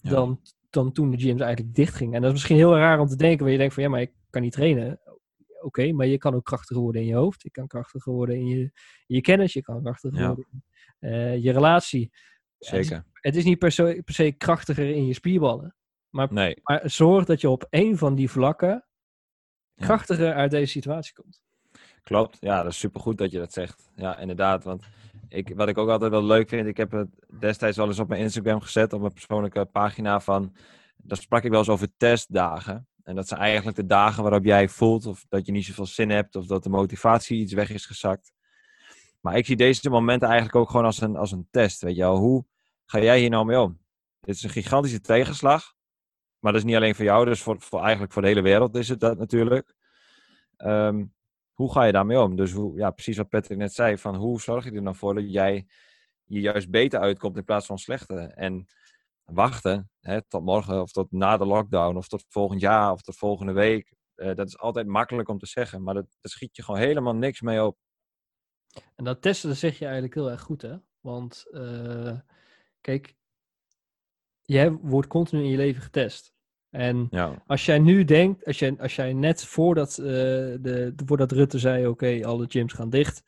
dan, 0.00 0.40
dan 0.70 0.92
toen 0.92 1.10
de 1.10 1.18
gyms 1.18 1.40
eigenlijk 1.40 1.74
dichtgingen. 1.74 2.14
En 2.14 2.20
dat 2.20 2.30
is 2.30 2.36
misschien 2.36 2.56
heel 2.56 2.76
raar 2.76 3.00
om 3.00 3.06
te 3.06 3.16
denken, 3.16 3.42
waar 3.42 3.52
je 3.52 3.58
denkt 3.58 3.74
van 3.74 3.82
ja, 3.82 3.88
maar 3.88 4.00
ik 4.00 4.12
kan 4.30 4.42
niet 4.42 4.52
trainen. 4.52 5.00
Oké, 5.60 5.92
maar 5.92 6.06
je 6.06 6.18
kan 6.18 6.34
ook 6.34 6.44
krachtiger 6.44 6.82
worden 6.82 7.00
in 7.00 7.06
je 7.06 7.14
hoofd. 7.14 7.42
Je 7.42 7.50
kan 7.50 7.66
krachtiger 7.66 8.12
worden 8.12 8.36
in 8.36 8.46
je, 8.46 8.60
in 8.60 8.72
je 9.06 9.20
kennis. 9.20 9.52
Je 9.52 9.62
kan 9.62 9.82
krachtiger 9.82 10.26
worden 10.26 10.46
in 11.00 11.42
je 11.42 11.52
relatie. 11.52 12.10
Zeker. 12.58 13.04
Het 13.12 13.36
is 13.36 13.44
niet 13.44 13.58
per 13.58 13.72
se, 13.72 14.02
per 14.04 14.14
se 14.14 14.32
krachtiger 14.32 14.88
in 14.88 15.06
je 15.06 15.14
spierballen. 15.14 15.74
Nee. 16.10 16.60
Maar 16.62 16.90
zorg 16.90 17.24
dat 17.24 17.40
je 17.40 17.50
op 17.50 17.66
één 17.70 17.98
van 17.98 18.14
die 18.14 18.30
vlakken 18.30 18.87
Ja. 19.78 19.86
krachtiger 19.86 20.34
uit 20.34 20.50
deze 20.50 20.70
situatie 20.70 21.14
komt. 21.14 21.42
Klopt, 22.02 22.36
ja, 22.40 22.62
dat 22.62 22.72
is 22.72 22.78
supergoed 22.78 23.18
dat 23.18 23.30
je 23.30 23.38
dat 23.38 23.52
zegt. 23.52 23.90
Ja, 23.94 24.18
inderdaad. 24.18 24.64
Want 24.64 24.84
ik, 25.28 25.52
wat 25.54 25.68
ik 25.68 25.78
ook 25.78 25.88
altijd 25.88 26.10
wel 26.10 26.24
leuk 26.24 26.48
vind, 26.48 26.66
ik 26.66 26.76
heb 26.76 26.90
het 26.90 27.08
destijds 27.40 27.76
wel 27.76 27.86
eens 27.86 27.98
op 27.98 28.08
mijn 28.08 28.20
Instagram 28.20 28.60
gezet, 28.60 28.92
op 28.92 29.00
mijn 29.00 29.12
persoonlijke 29.12 29.64
pagina 29.64 30.20
van, 30.20 30.56
daar 30.96 31.16
sprak 31.16 31.44
ik 31.44 31.50
wel 31.50 31.58
eens 31.58 31.68
over 31.68 31.88
testdagen. 31.96 32.88
En 33.02 33.14
dat 33.14 33.28
zijn 33.28 33.40
eigenlijk 33.40 33.76
de 33.76 33.86
dagen 33.86 34.22
waarop 34.22 34.44
jij 34.44 34.68
voelt 34.68 35.06
of 35.06 35.24
dat 35.28 35.46
je 35.46 35.52
niet 35.52 35.64
zoveel 35.64 35.86
zin 35.86 36.10
hebt 36.10 36.36
of 36.36 36.46
dat 36.46 36.62
de 36.62 36.68
motivatie 36.68 37.40
iets 37.40 37.52
weg 37.52 37.70
is 37.70 37.86
gezakt. 37.86 38.32
Maar 39.20 39.36
ik 39.36 39.46
zie 39.46 39.56
deze 39.56 39.90
momenten 39.90 40.28
eigenlijk 40.28 40.56
ook 40.58 40.70
gewoon 40.70 40.84
als 40.84 41.00
een, 41.00 41.16
als 41.16 41.32
een 41.32 41.48
test. 41.50 41.82
Weet 41.82 41.96
je 41.96 42.02
wel, 42.02 42.16
hoe 42.16 42.44
ga 42.86 43.00
jij 43.00 43.18
hier 43.18 43.30
nou 43.30 43.44
mee 43.44 43.60
om? 43.60 43.78
Dit 44.20 44.34
is 44.34 44.42
een 44.42 44.50
gigantische 44.50 45.00
tegenslag. 45.00 45.74
Maar 46.40 46.52
dat 46.52 46.60
is 46.60 46.66
niet 46.66 46.76
alleen 46.76 46.94
voor 46.94 47.04
jou, 47.04 47.24
dus 47.24 47.42
voor, 47.42 47.60
voor 47.60 47.80
eigenlijk 47.82 48.12
voor 48.12 48.22
de 48.22 48.28
hele 48.28 48.40
wereld 48.42 48.76
is 48.76 48.88
het 48.88 49.00
dat 49.00 49.18
natuurlijk. 49.18 49.74
Ehm, 50.56 51.04
hoe 51.52 51.72
ga 51.72 51.84
je 51.84 51.92
daarmee 51.92 52.20
om? 52.20 52.36
Dus 52.36 52.52
hoe, 52.52 52.76
ja, 52.76 52.90
precies 52.90 53.16
wat 53.16 53.28
Patrick 53.28 53.58
net 53.58 53.72
zei, 53.72 53.98
van 53.98 54.14
hoe 54.16 54.40
zorg 54.40 54.64
je 54.64 54.70
er 54.72 54.82
nou 54.82 54.96
voor 54.96 55.14
dat 55.14 55.32
jij 55.32 55.66
je 56.24 56.40
juist 56.40 56.70
beter 56.70 57.00
uitkomt 57.00 57.36
in 57.36 57.44
plaats 57.44 57.66
van 57.66 57.78
slechter? 57.78 58.30
En 58.30 58.66
wachten 59.24 59.90
hè, 60.00 60.22
tot 60.22 60.44
morgen 60.44 60.82
of 60.82 60.92
tot 60.92 61.12
na 61.12 61.36
de 61.36 61.46
lockdown 61.46 61.96
of 61.96 62.08
tot 62.08 62.24
volgend 62.28 62.60
jaar 62.60 62.92
of 62.92 63.02
tot 63.02 63.16
volgende 63.16 63.52
week. 63.52 63.92
eh, 64.14 64.34
dat 64.34 64.46
is 64.46 64.58
altijd 64.58 64.86
makkelijk 64.86 65.28
om 65.28 65.38
te 65.38 65.46
zeggen, 65.46 65.82
maar 65.82 65.94
dat, 65.94 66.06
daar 66.20 66.32
schiet 66.32 66.56
je 66.56 66.62
gewoon 66.62 66.80
helemaal 66.80 67.14
niks 67.14 67.40
mee 67.40 67.64
op. 67.64 67.78
En 68.96 69.04
dat 69.04 69.22
testen, 69.22 69.48
dat 69.48 69.58
zeg 69.58 69.78
je 69.78 69.84
eigenlijk 69.84 70.14
heel 70.14 70.30
erg 70.30 70.40
goed, 70.40 70.62
hè? 70.62 70.76
Want, 71.00 71.44
eh, 71.50 72.18
kijk, 72.80 73.16
jij 74.48 74.72
wordt 74.72 75.08
continu 75.08 75.42
in 75.42 75.50
je 75.50 75.56
leven 75.56 75.82
getest. 75.82 76.32
En 76.70 77.06
Ja, 77.10 77.42
als 77.46 77.64
jij 77.64 77.78
nu 77.78 78.04
denkt, 78.04 78.44
als 78.44 78.58
jij, 78.58 78.76
als 78.78 78.96
jij 78.96 79.12
net 79.12 79.44
voordat, 79.44 79.98
eh, 79.98 80.04
de, 80.06 80.92
voordat 81.06 81.32
Rutte 81.32 81.58
zei, 81.58 81.86
oké, 81.86 82.20
alle 82.24 82.46
gyms 82.48 82.72
gaan 82.72 82.90
dicht. 82.90 83.22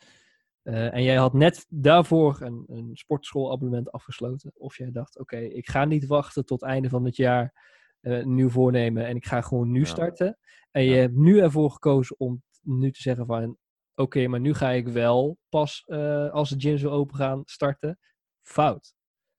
eh, 0.63 0.95
en 0.95 1.03
jij 1.03 1.17
had 1.17 1.33
net 1.33 1.67
daarvoor 1.69 2.41
een, 2.41 2.65
een 2.69 2.91
sportschoolabonnement 2.97 3.91
afgesloten. 3.93 4.53
Of 4.55 4.77
jij 4.77 4.91
dacht, 4.91 5.19
oké, 5.19 5.37
ik 5.37 5.69
ga 5.69 5.85
niet 5.85 6.07
wachten 6.07 6.45
tot 6.47 6.63
einde 6.63 6.89
van 6.89 7.05
het 7.05 7.17
jaar 7.17 7.53
eh, 8.01 8.19
een 8.19 8.35
nieuw 8.35 8.49
voornemen. 8.49 9.07
En 9.07 9.17
ik 9.17 9.25
ga 9.27 9.41
gewoon 9.41 9.71
nu 9.71 9.79
Ja. 9.81 9.85
starten. 9.87 10.39
En 10.71 10.83
je 10.85 10.91
Ja. 10.91 10.97
hebt 11.01 11.17
nu 11.17 11.41
ervoor 11.41 11.71
gekozen 11.71 12.19
om 12.19 12.43
nu 12.63 12.91
te 12.93 13.01
zeggen 13.03 13.27
van, 13.27 13.57
oké, 13.95 14.27
maar 14.27 14.41
nu 14.41 14.55
ga 14.55 14.71
ik 14.71 14.89
wel 14.89 15.39
pas 15.49 15.85
als 16.33 16.51
de 16.51 16.61
gyms 16.61 16.83
weer 16.83 16.91
open 16.91 17.17
gaan 17.17 17.43
starten. 17.45 17.99
Fout 18.43 18.95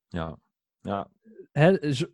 ja, 0.07 0.37
ja, 0.81 1.07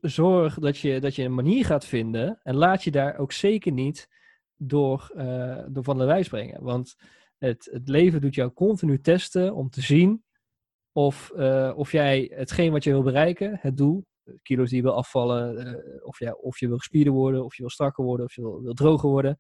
zorg 0.02 0.60
dat 0.60 0.78
je, 0.78 1.00
dat 1.00 1.16
je 1.16 1.24
een 1.24 1.34
manier 1.34 1.66
gaat 1.66 1.86
vinden. 1.86 2.40
En 2.44 2.56
laat 2.56 2.84
je 2.84 2.92
daar 2.92 3.18
ook 3.18 3.32
zeker 3.32 3.72
niet 3.72 4.08
door, 4.56 5.12
eh, 5.16 5.64
door 5.70 5.84
van 5.84 5.98
de 5.98 6.06
wijs 6.06 6.28
brengen. 6.28 6.64
Want 6.64 6.96
het, 7.38 7.70
het 7.72 7.88
leven 7.90 8.22
doet 8.22 8.36
jou 8.36 8.52
continu 8.52 9.02
testen 9.02 9.56
om 9.56 9.70
te 9.70 9.82
zien 9.82 10.24
of, 10.92 11.32
eh, 11.32 11.74
of 11.76 11.92
jij 11.92 12.32
hetgeen 12.34 12.72
wat 12.72 12.84
je 12.84 12.92
wil 12.92 13.04
bereiken, 13.04 13.58
het 13.62 13.78
doel, 13.78 14.06
de 14.24 14.40
kilo's 14.42 14.70
die 14.70 14.78
je 14.78 14.84
wil 14.84 14.96
afvallen, 14.96 15.58
eh, 15.58 16.06
of, 16.06 16.20
jij, 16.20 16.34
of 16.34 16.60
je 16.60 16.68
wil 16.68 16.78
gespierder 16.78 17.14
worden, 17.14 17.46
of 17.46 17.56
je 17.56 17.62
wil 17.62 17.72
strakker 17.72 18.04
worden, 18.04 18.26
of 18.26 18.36
je 18.36 18.42
wil, 18.42 18.62
wil 18.62 18.74
droger 18.74 19.10
worden. 19.10 19.38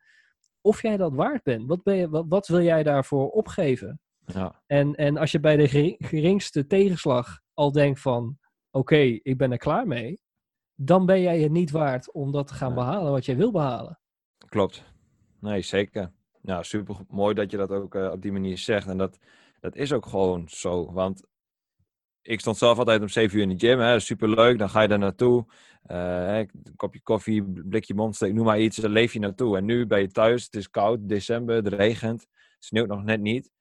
Of 0.61 0.81
jij 0.81 0.97
dat 0.97 1.13
waard 1.13 1.43
bent. 1.43 1.67
Wat, 1.67 1.83
ben 1.83 1.95
je, 1.95 2.09
wat, 2.09 2.25
wat 2.27 2.47
wil 2.47 2.61
jij 2.61 2.83
daarvoor 2.83 3.29
opgeven? 3.29 3.99
ja, 4.25 4.61
En, 4.65 4.95
en 4.95 5.17
als 5.17 5.31
je 5.31 5.39
bij 5.39 5.55
de 5.55 5.67
geri- 5.67 5.95
geringste 5.99 6.65
tegenslag 6.65 7.39
al 7.53 7.71
denkt 7.71 7.99
van, 7.99 8.37
oké, 8.77 8.97
ik 8.97 9.37
ben 9.37 9.51
er 9.51 9.57
klaar 9.57 9.87
mee, 9.87 10.19
dan 10.75 11.05
ben 11.05 11.21
jij 11.21 11.39
het 11.39 11.51
niet 11.51 11.71
waard 11.71 12.11
om 12.11 12.31
dat 12.31 12.47
te 12.47 12.53
gaan 12.53 12.73
behalen 12.73 13.11
wat 13.11 13.25
jij 13.25 13.37
wil 13.37 13.51
behalen. 13.51 13.99
klopt. 14.49 14.83
Nee, 15.39 15.61
zeker. 15.61 16.11
Ja, 16.41 16.63
super 16.63 16.95
mooi 17.07 17.33
dat 17.33 17.51
je 17.51 17.57
dat 17.57 17.71
ook 17.71 17.95
eh, 17.95 18.11
op 18.11 18.21
die 18.21 18.31
manier 18.31 18.57
zegt. 18.57 18.87
En 18.87 18.97
dat, 18.97 19.17
dat 19.59 19.75
is 19.75 19.93
ook 19.93 20.05
gewoon 20.05 20.49
zo. 20.49 20.91
Want 20.91 21.23
ik 22.21 22.39
stond 22.39 22.57
zelf 22.57 22.77
altijd 22.77 23.01
om 23.01 23.07
7 23.07 23.37
uur 23.37 23.43
in 23.43 23.57
de 23.57 23.67
gym. 23.67 23.79
Hè, 23.79 23.99
super 23.99 24.29
leuk. 24.29 24.59
Dan 24.59 24.69
ga 24.69 24.81
je 24.81 24.87
daar 24.87 24.99
naartoe. 24.99 25.45
Een 25.83 26.49
kopje 26.75 27.01
koffie, 27.01 27.43
blikje 27.43 27.93
mondsteek, 27.93 28.33
noem 28.33 28.45
maar 28.45 28.59
iets. 28.59 28.77
Daar 28.77 28.91
leef 28.91 29.13
je 29.13 29.19
naartoe. 29.19 29.57
En 29.57 29.65
nu 29.65 29.87
ben 29.87 29.99
je 29.99 30.07
thuis. 30.07 30.43
Het 30.43 30.55
is 30.55 30.69
koud, 30.69 30.99
december, 31.01 31.55
het 31.55 31.67
regent. 31.67 32.21
Het 32.21 32.65
sneeuwt 32.65 32.87
nog 32.87 33.03
net 33.03 33.21
niet. 33.21 33.51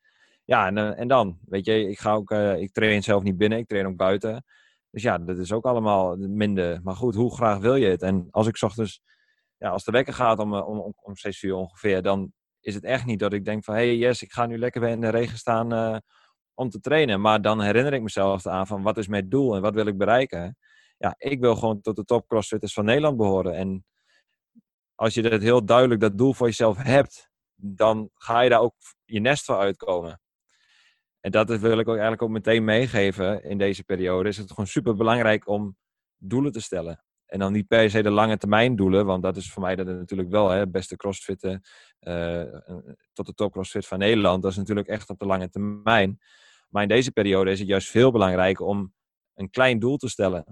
Ja, 0.44 0.66
en, 0.66 0.78
eh, 0.78 1.00
en 1.00 1.08
dan? 1.08 1.38
Weet 1.44 1.66
je, 1.66 1.88
ik, 1.88 1.98
ga 1.98 2.12
ook, 2.12 2.30
ik 2.30 2.72
train 2.72 3.02
zelf 3.02 3.22
niet 3.22 3.36
binnen. 3.36 3.58
Ik 3.58 3.66
train 3.66 3.86
ook 3.86 3.96
buiten. 3.96 4.44
Dus 4.96 5.04
ja, 5.04 5.18
dat 5.18 5.38
is 5.38 5.52
ook 5.52 5.64
allemaal 5.64 6.16
minder. 6.16 6.80
Maar 6.82 6.94
goed, 6.94 7.14
hoe 7.14 7.34
graag 7.34 7.58
wil 7.58 7.74
je 7.74 7.86
het? 7.86 8.02
En 8.02 8.28
als 8.30 8.46
ik 8.46 8.62
ochtends, 8.62 9.02
ja, 9.56 9.70
als 9.70 9.84
de 9.84 9.90
wekker 9.90 10.14
gaat 10.14 10.38
om, 10.38 10.54
eh, 10.54 10.68
om, 10.68 10.78
om, 10.78 10.94
om 11.02 11.16
6 11.16 11.42
uur 11.42 11.54
ongeveer, 11.54 12.02
dan 12.02 12.32
is 12.60 12.74
het 12.74 12.84
echt 12.84 13.04
niet 13.04 13.18
dat 13.18 13.32
ik 13.32 13.44
denk 13.44 13.64
van, 13.64 13.74
hé 13.74 13.80
hey, 13.80 13.96
yes, 13.96 14.22
ik 14.22 14.32
ga 14.32 14.46
nu 14.46 14.58
lekker 14.58 14.80
weer 14.80 14.90
in 14.90 15.00
de 15.00 15.08
regen 15.08 15.38
staan 15.38 15.72
eh, 15.72 15.96
om 16.54 16.70
te 16.70 16.80
trainen. 16.80 17.20
Maar 17.20 17.42
dan 17.42 17.60
herinner 17.60 17.92
ik 17.92 18.02
mezelf 18.02 18.46
aan 18.46 18.66
van, 18.66 18.82
wat 18.82 18.96
is 18.96 19.08
mijn 19.08 19.28
doel 19.28 19.56
en 19.56 19.62
wat 19.62 19.74
wil 19.74 19.86
ik 19.86 19.98
bereiken? 19.98 20.56
Ja, 20.98 21.14
ik 21.18 21.40
wil 21.40 21.56
gewoon 21.56 21.80
tot 21.80 21.96
de 21.96 22.04
top 22.04 22.28
crossfitters 22.28 22.72
van 22.72 22.84
Nederland 22.84 23.16
behoren. 23.16 23.54
En 23.54 23.84
als 24.94 25.14
je 25.14 25.22
dat 25.22 25.40
heel 25.40 25.64
duidelijk 25.64 26.00
dat 26.00 26.18
doel 26.18 26.34
voor 26.34 26.46
jezelf 26.46 26.76
hebt, 26.76 27.30
dan 27.54 28.10
ga 28.14 28.40
je 28.40 28.50
daar 28.50 28.60
ook 28.60 28.74
je 29.04 29.20
nest 29.20 29.44
voor 29.44 29.56
uitkomen. 29.56 30.20
En 31.26 31.32
dat 31.32 31.48
wil 31.48 31.78
ik 31.78 31.88
ook 31.88 31.94
eigenlijk 31.94 32.22
ook 32.22 32.30
meteen 32.30 32.64
meegeven 32.64 33.44
in 33.44 33.58
deze 33.58 33.84
periode. 33.84 34.28
Is 34.28 34.36
het 34.36 34.48
gewoon 34.48 34.66
super 34.66 34.96
belangrijk 34.96 35.48
om 35.48 35.76
doelen 36.16 36.52
te 36.52 36.60
stellen. 36.60 37.04
En 37.26 37.38
dan 37.38 37.52
niet 37.52 37.66
per 37.66 37.90
se 37.90 38.02
de 38.02 38.10
lange 38.10 38.36
termijn 38.36 38.76
doelen, 38.76 39.06
want 39.06 39.22
dat 39.22 39.36
is 39.36 39.52
voor 39.52 39.62
mij 39.62 39.76
dat 39.76 39.86
natuurlijk 39.86 40.30
wel 40.30 40.50
het 40.50 40.70
beste 40.70 40.96
crossfitten 40.96 41.62
uh, 42.00 42.42
tot 43.12 43.26
de 43.26 43.34
top 43.34 43.52
crossfit 43.52 43.86
van 43.86 43.98
Nederland. 43.98 44.42
Dat 44.42 44.50
is 44.50 44.56
natuurlijk 44.56 44.88
echt 44.88 45.10
op 45.10 45.18
de 45.18 45.26
lange 45.26 45.48
termijn. 45.48 46.18
Maar 46.68 46.82
in 46.82 46.88
deze 46.88 47.12
periode 47.12 47.50
is 47.50 47.58
het 47.58 47.68
juist 47.68 47.88
veel 47.88 48.10
belangrijker 48.12 48.64
om 48.64 48.92
een 49.34 49.50
klein 49.50 49.78
doel 49.78 49.96
te 49.96 50.08
stellen. 50.08 50.44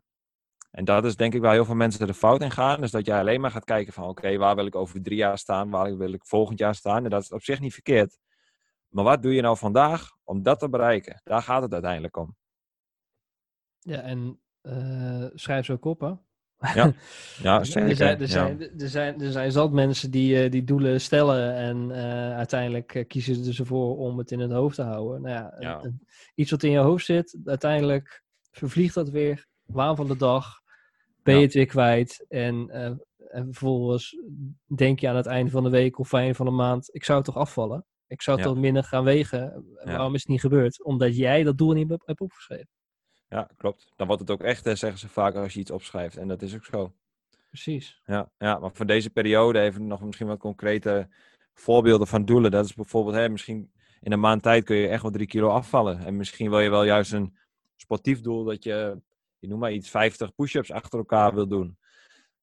En 0.70 0.84
dat 0.84 1.04
is 1.04 1.16
denk 1.16 1.34
ik 1.34 1.40
waar 1.40 1.52
heel 1.52 1.64
veel 1.64 1.74
mensen 1.74 2.06
de 2.06 2.14
fout 2.14 2.42
in 2.42 2.50
gaan. 2.50 2.80
Dus 2.80 2.90
dat 2.90 3.06
jij 3.06 3.18
alleen 3.18 3.40
maar 3.40 3.50
gaat 3.50 3.64
kijken 3.64 3.92
van 3.92 4.08
oké, 4.08 4.36
waar 4.36 4.56
wil 4.56 4.66
ik 4.66 4.74
over 4.74 5.02
drie 5.02 5.18
jaar 5.18 5.38
staan? 5.38 5.70
Waar 5.70 5.96
wil 5.96 6.12
ik 6.12 6.24
volgend 6.24 6.58
jaar 6.58 6.74
staan? 6.74 7.04
En 7.04 7.10
dat 7.10 7.22
is 7.22 7.32
op 7.32 7.42
zich 7.42 7.60
niet 7.60 7.72
verkeerd. 7.72 8.18
Maar 8.94 9.04
wat 9.04 9.22
doe 9.22 9.34
je 9.34 9.42
nou 9.42 9.56
vandaag 9.56 10.16
om 10.24 10.42
dat 10.42 10.58
te 10.58 10.68
bereiken? 10.68 11.20
Daar 11.24 11.42
gaat 11.42 11.62
het 11.62 11.72
uiteindelijk 11.72 12.16
om. 12.16 12.36
Ja, 13.78 14.00
en 14.00 14.40
uh, 14.62 15.26
schrijf 15.34 15.64
zo 15.64 15.76
koppen. 15.76 16.20
Ja, 16.74 16.92
ja 17.42 17.64
zeker. 17.64 17.88
Er 17.90 17.96
zijn, 17.96 18.20
er, 18.20 18.28
zijn, 18.28 18.60
er, 18.60 18.88
zijn, 18.88 19.20
er 19.20 19.32
zijn 19.32 19.52
zat 19.52 19.72
mensen 19.72 20.10
die, 20.10 20.44
uh, 20.44 20.50
die 20.50 20.64
doelen 20.64 21.00
stellen 21.00 21.54
en 21.54 21.90
uh, 21.90 22.36
uiteindelijk 22.36 23.04
kiezen 23.08 23.44
ze 23.44 23.60
ervoor 23.60 23.96
om 23.96 24.18
het 24.18 24.30
in 24.30 24.40
het 24.40 24.52
hoofd 24.52 24.76
te 24.76 24.82
houden. 24.82 25.22
Nou 25.22 25.34
ja, 25.34 25.56
ja. 25.58 25.92
iets 26.34 26.50
wat 26.50 26.62
in 26.62 26.70
je 26.70 26.78
hoofd 26.78 27.04
zit, 27.04 27.38
uiteindelijk 27.44 28.24
vervliegt 28.50 28.94
dat 28.94 29.10
weer. 29.10 29.46
Waan 29.66 29.96
van 29.96 30.06
de 30.06 30.16
dag, 30.16 30.60
ben 31.22 31.36
je 31.36 31.42
het 31.42 31.54
weer 31.54 31.66
kwijt. 31.66 32.24
En, 32.28 32.70
en 32.70 33.44
vervolgens 33.44 34.16
denk 34.76 35.00
je 35.00 35.08
aan 35.08 35.16
het 35.16 35.26
einde 35.26 35.50
van 35.50 35.64
de 35.64 35.70
week 35.70 35.98
of 35.98 36.12
einde 36.12 36.34
van 36.34 36.46
de 36.46 36.52
maand, 36.52 36.94
ik 36.94 37.04
zou 37.04 37.22
toch 37.22 37.36
afvallen? 37.36 37.86
Ik 38.06 38.22
zou 38.22 38.42
toch 38.42 38.56
minder 38.56 38.84
gaan 38.84 39.04
wegen. 39.04 39.66
Waarom 39.84 40.14
is 40.14 40.20
het 40.20 40.30
niet 40.30 40.40
gebeurd? 40.40 40.84
Omdat 40.84 41.16
jij 41.16 41.42
dat 41.42 41.58
doel 41.58 41.72
niet 41.72 41.88
hebt 42.04 42.20
opgeschreven. 42.20 42.68
Ja, 43.28 43.50
klopt. 43.56 43.92
Dan 43.96 44.06
wordt 44.06 44.22
het 44.22 44.30
ook 44.30 44.42
echt, 44.42 44.62
zeggen 44.64 44.98
ze 44.98 45.08
vaak, 45.08 45.34
als 45.34 45.54
je 45.54 45.60
iets 45.60 45.70
opschrijft. 45.70 46.16
En 46.16 46.28
dat 46.28 46.42
is 46.42 46.54
ook 46.54 46.64
zo. 46.64 46.94
Precies. 47.48 48.00
Ja, 48.04 48.30
ja 48.38 48.58
maar 48.58 48.70
voor 48.72 48.86
deze 48.86 49.10
periode 49.10 49.60
even 49.60 49.86
nog 49.86 50.02
misschien 50.02 50.26
wat 50.26 50.38
concrete 50.38 51.08
voorbeelden 51.54 52.06
van 52.06 52.24
doelen. 52.24 52.50
Dat 52.50 52.64
is 52.64 52.74
bijvoorbeeld, 52.74 53.16
hè, 53.16 53.28
misschien 53.28 53.72
in 54.00 54.12
een 54.12 54.20
maand 54.20 54.42
tijd 54.42 54.64
kun 54.64 54.76
je 54.76 54.88
echt 54.88 55.02
wel 55.02 55.10
drie 55.10 55.26
kilo 55.26 55.48
afvallen. 55.48 55.98
En 55.98 56.16
misschien 56.16 56.50
wil 56.50 56.60
je 56.60 56.70
wel 56.70 56.84
juist 56.84 57.12
een 57.12 57.36
sportief 57.76 58.20
doel 58.20 58.44
dat 58.44 58.64
je, 58.64 59.00
je 59.38 59.48
noem 59.48 59.58
maar 59.58 59.72
iets, 59.72 59.90
50 59.90 60.34
push-ups 60.34 60.72
achter 60.72 60.98
elkaar 60.98 61.34
wil 61.34 61.48
doen. 61.48 61.78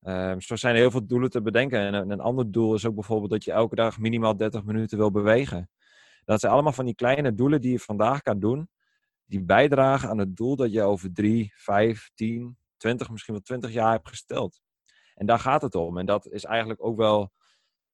Um, 0.04 0.42
zo 0.42 0.56
zijn 0.56 0.74
er 0.74 0.80
heel 0.80 0.92
veel 0.92 1.06
doelen 1.06 1.30
te 1.30 1.42
bedenken. 1.42 1.80
En 1.80 2.10
een, 2.12 2.20
ander 2.20 2.52
doel 2.52 2.74
is 2.74 2.86
ook 2.86 2.96
bijvoorbeeld 2.96 3.32
dat 3.32 3.44
je 3.44 3.52
elke 3.52 3.76
dag 3.76 4.00
minimaal 4.00 4.38
30 4.38 4.64
minuten 4.64 4.98
wil 4.98 5.12
bewegen. 5.12 5.70
Dat 6.26 6.40
zijn 6.40 6.52
allemaal 6.52 6.72
van 6.72 6.86
die 6.86 6.96
kleine 6.96 7.34
doelen 7.34 7.62
die 7.62 7.72
je 7.72 7.80
vandaag 7.80 8.22
kan 8.22 8.40
doen, 8.40 8.70
die 9.26 9.44
bijdragen 9.44 10.10
aan 10.10 10.18
het 10.18 10.36
doel 10.36 10.56
dat 10.56 10.72
je 10.72 10.82
over 10.82 11.14
3, 11.14 11.52
5, 11.56 12.10
10, 12.14 12.58
20, 12.78 13.10
misschien 13.10 13.34
wel 13.34 13.44
20 13.44 13.72
jaar 13.72 13.92
hebt 13.92 14.08
gesteld. 14.08 14.62
En 15.16 15.26
daar 15.26 15.40
gaat 15.40 15.62
het 15.62 15.76
om. 15.76 15.98
En 15.98 16.06
dat 16.06 16.28
is 16.28 16.44
eigenlijk 16.44 16.84
ook 16.84 16.98
wel, 16.98 17.32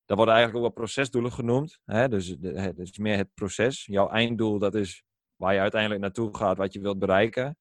daar 0.05 0.17
worden 0.17 0.35
eigenlijk 0.35 0.65
ook 0.65 0.73
wel 0.73 0.83
procesdoelen 0.83 1.31
genoemd. 1.31 1.79
Hè? 1.85 2.09
Dus 2.09 2.35
het 2.41 2.79
is 2.79 2.97
meer 2.97 3.17
het 3.17 3.33
proces. 3.33 3.85
Jouw 3.85 4.09
einddoel, 4.09 4.59
dat 4.59 4.75
is 4.75 5.03
waar 5.35 5.53
je 5.53 5.59
uiteindelijk 5.59 6.01
naartoe 6.01 6.37
gaat, 6.37 6.57
wat 6.57 6.73
je 6.73 6.79
wilt 6.79 6.99
bereiken. 6.99 7.57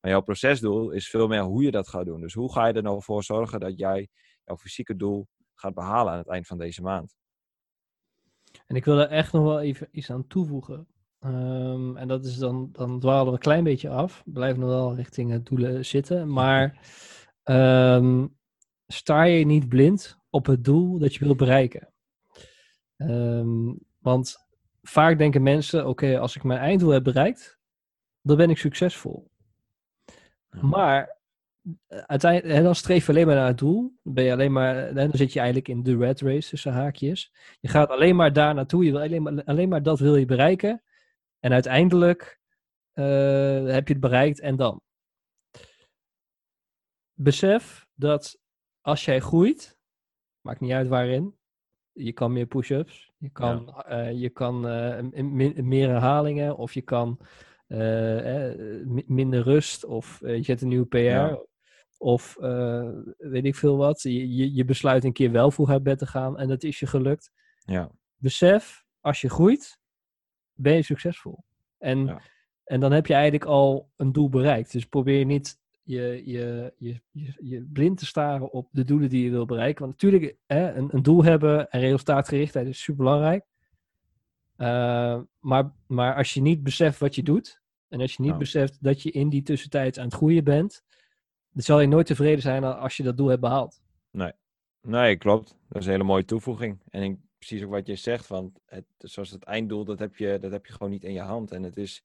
Maar 0.00 0.10
jouw 0.10 0.20
procesdoel 0.20 0.90
is 0.90 1.08
veel 1.08 1.28
meer 1.28 1.42
hoe 1.42 1.62
je 1.62 1.70
dat 1.70 1.88
gaat 1.88 2.04
doen. 2.04 2.20
Dus 2.20 2.34
hoe 2.34 2.52
ga 2.52 2.66
je 2.66 2.72
er 2.72 2.82
nou 2.82 3.02
voor 3.02 3.24
zorgen 3.24 3.60
dat 3.60 3.78
jij 3.78 4.08
jouw 4.44 4.56
fysieke 4.56 4.96
doel 4.96 5.28
gaat 5.54 5.74
behalen 5.74 6.12
aan 6.12 6.18
het 6.18 6.28
eind 6.28 6.46
van 6.46 6.58
deze 6.58 6.82
maand? 6.82 7.16
En 8.66 8.76
ik 8.76 8.84
wil 8.84 8.98
er 8.98 9.08
echt 9.08 9.32
nog 9.32 9.42
wel 9.42 9.60
even 9.60 9.88
iets 9.90 10.10
aan 10.10 10.26
toevoegen. 10.26 10.86
Um, 11.24 11.96
en 11.96 12.08
dat 12.08 12.24
is 12.24 12.36
dan, 12.36 12.68
dan 12.72 13.00
dwalen 13.00 13.26
we 13.26 13.32
een 13.32 13.38
klein 13.38 13.64
beetje 13.64 13.88
af. 13.88 14.22
Blijven 14.24 14.60
nog 14.60 14.68
wel 14.68 14.94
richting 14.94 15.30
het 15.30 15.46
doelen 15.46 15.84
zitten. 15.84 16.28
Maar 16.32 16.78
um, 17.44 18.36
sta 18.86 19.22
je 19.22 19.46
niet 19.46 19.68
blind 19.68 20.18
op 20.30 20.46
het 20.46 20.64
doel 20.64 20.98
dat 20.98 21.14
je 21.14 21.24
wil 21.24 21.34
bereiken. 21.34 21.92
Um, 22.96 23.78
want 23.98 24.36
vaak 24.82 25.18
denken 25.18 25.42
mensen: 25.42 25.86
oké, 25.86 26.18
als 26.18 26.36
ik 26.36 26.44
mijn 26.44 26.60
einddoel 26.60 26.90
heb 26.90 27.04
bereikt, 27.04 27.58
dan 28.22 28.36
ben 28.36 28.50
ik 28.50 28.58
succesvol. 28.58 29.29
Maar 30.50 31.18
eh, 31.86 31.98
uiteindelijk, 31.98 32.62
dan 32.62 32.74
streef 32.74 33.06
je 33.06 33.12
alleen 33.12 33.26
maar 33.26 33.34
naar 33.34 33.46
het 33.46 33.58
doel. 33.58 33.98
Dan, 34.02 34.14
ben 34.14 34.24
je 34.24 34.32
alleen 34.32 34.52
maar, 34.52 34.94
dan 34.94 35.10
zit 35.12 35.32
je 35.32 35.38
eigenlijk 35.38 35.68
in 35.68 35.82
de 35.82 35.96
red 35.96 36.20
race 36.20 36.48
tussen 36.48 36.72
haakjes. 36.72 37.32
Je 37.60 37.68
gaat 37.68 37.88
alleen 37.88 38.16
maar 38.16 38.32
daar 38.32 38.54
naartoe. 38.54 38.84
Je 38.84 38.90
wil 38.90 39.00
alleen, 39.00 39.22
maar, 39.22 39.44
alleen 39.44 39.68
maar 39.68 39.82
dat 39.82 39.98
wil 39.98 40.16
je 40.16 40.26
bereiken. 40.26 40.82
En 41.38 41.52
uiteindelijk 41.52 42.40
uh, 42.94 43.66
heb 43.66 43.86
je 43.86 43.92
het 43.92 44.00
bereikt 44.02 44.40
en 44.40 44.56
dan. 44.56 44.82
Besef 47.14 47.86
dat 47.94 48.38
als 48.80 49.04
jij 49.04 49.20
groeit, 49.20 49.78
maakt 50.40 50.60
niet 50.60 50.72
uit 50.72 50.88
waarin, 50.88 51.38
je 51.92 52.12
kan 52.12 52.32
meer 52.32 52.46
push-ups, 52.46 53.12
je 53.16 53.30
kan, 53.30 53.72
ja. 53.86 54.08
uh, 54.08 54.20
je 54.20 54.28
kan 54.28 54.66
uh, 54.66 55.00
meer 55.54 55.88
herhalingen 55.88 56.56
of 56.56 56.74
je 56.74 56.82
kan 56.82 57.20
uh, 57.72 58.50
minder 59.06 59.42
rust 59.42 59.84
of 59.84 60.20
uh, 60.22 60.36
je 60.36 60.42
zet 60.42 60.62
een 60.62 60.68
nieuwe 60.68 60.86
PR. 60.86 60.98
Ja. 60.98 61.38
Of 61.98 62.36
weet 63.16 63.44
ik 63.44 63.56
veel 63.56 63.76
wat. 63.76 64.02
Je, 64.02 64.34
je, 64.34 64.54
je, 64.54 64.64
besluit 64.64 65.04
een 65.04 65.12
keer 65.12 65.30
wel 65.30 65.50
vroeg 65.50 65.70
uit 65.70 65.82
bed 65.82 65.98
te 65.98 66.06
gaan 66.06 66.38
en 66.38 66.48
dat 66.48 66.62
is 66.62 66.78
je 66.78 66.86
gelukt. 66.86 67.32
Ja. 67.64 67.90
Besef, 68.16 68.84
als 69.00 69.20
je 69.20 69.30
groeit, 69.30 69.78
ben 70.54 70.74
je 70.74 70.82
succesvol. 70.82 71.44
En, 71.78 72.06
ja. 72.06 72.22
en 72.64 72.80
dan 72.80 72.92
heb 72.92 73.06
je 73.06 73.14
eigenlijk 73.14 73.44
al 73.44 73.90
een 73.96 74.12
doel 74.12 74.28
bereikt. 74.28 74.72
Dus 74.72 74.84
probeer 74.84 75.24
niet 75.24 75.60
je, 75.82 76.22
je, 76.24 76.74
je, 76.78 77.00
je, 77.10 77.32
je 77.38 77.62
blind 77.72 77.98
te 77.98 78.06
staren 78.06 78.52
op 78.52 78.68
de 78.70 78.84
doelen 78.84 79.08
die 79.08 79.24
je 79.24 79.30
wil 79.30 79.46
bereiken. 79.46 79.80
Want 79.80 80.02
natuurlijk, 80.02 80.36
hè, 80.46 80.74
een, 80.74 80.88
een 80.94 81.02
doel 81.02 81.24
hebben 81.24 81.70
en 81.70 81.80
resultaatgerichtheid 81.80 82.66
is 82.66 82.82
super 82.82 83.04
belangrijk. 83.04 83.44
Uh, 84.56 85.20
maar, 85.38 85.72
maar 85.86 86.14
als 86.14 86.34
je 86.34 86.40
niet 86.40 86.62
beseft 86.62 86.98
wat 86.98 87.14
je 87.14 87.22
doet, 87.22 87.59
en 87.90 88.00
als 88.00 88.12
je 88.12 88.22
niet 88.22 88.30
nou. 88.30 88.42
beseft 88.42 88.82
dat 88.82 89.02
je 89.02 89.10
in 89.10 89.28
die 89.28 89.42
tussentijd 89.42 89.98
aan 89.98 90.04
het 90.04 90.14
groeien 90.14 90.44
bent, 90.44 90.82
dan 91.52 91.62
zal 91.62 91.80
je 91.80 91.86
nooit 91.86 92.06
tevreden 92.06 92.42
zijn 92.42 92.64
als 92.64 92.96
je 92.96 93.02
dat 93.02 93.16
doel 93.16 93.28
hebt 93.28 93.40
behaald. 93.40 93.82
Nee, 94.10 94.32
nee 94.80 95.16
klopt. 95.16 95.56
Dat 95.68 95.80
is 95.80 95.86
een 95.86 95.92
hele 95.92 96.04
mooie 96.04 96.24
toevoeging. 96.24 96.80
En 96.88 97.02
ik, 97.02 97.16
precies 97.38 97.62
ook 97.64 97.70
wat 97.70 97.86
je 97.86 97.96
zegt, 97.96 98.26
want 98.26 98.60
het, 98.64 98.84
zoals 98.98 99.30
het 99.30 99.42
einddoel, 99.42 99.84
dat 99.84 99.98
heb, 99.98 100.16
je, 100.16 100.38
dat 100.40 100.50
heb 100.50 100.66
je 100.66 100.72
gewoon 100.72 100.90
niet 100.90 101.04
in 101.04 101.12
je 101.12 101.20
hand. 101.20 101.50
En 101.50 101.62
het 101.62 101.76
is 101.76 102.04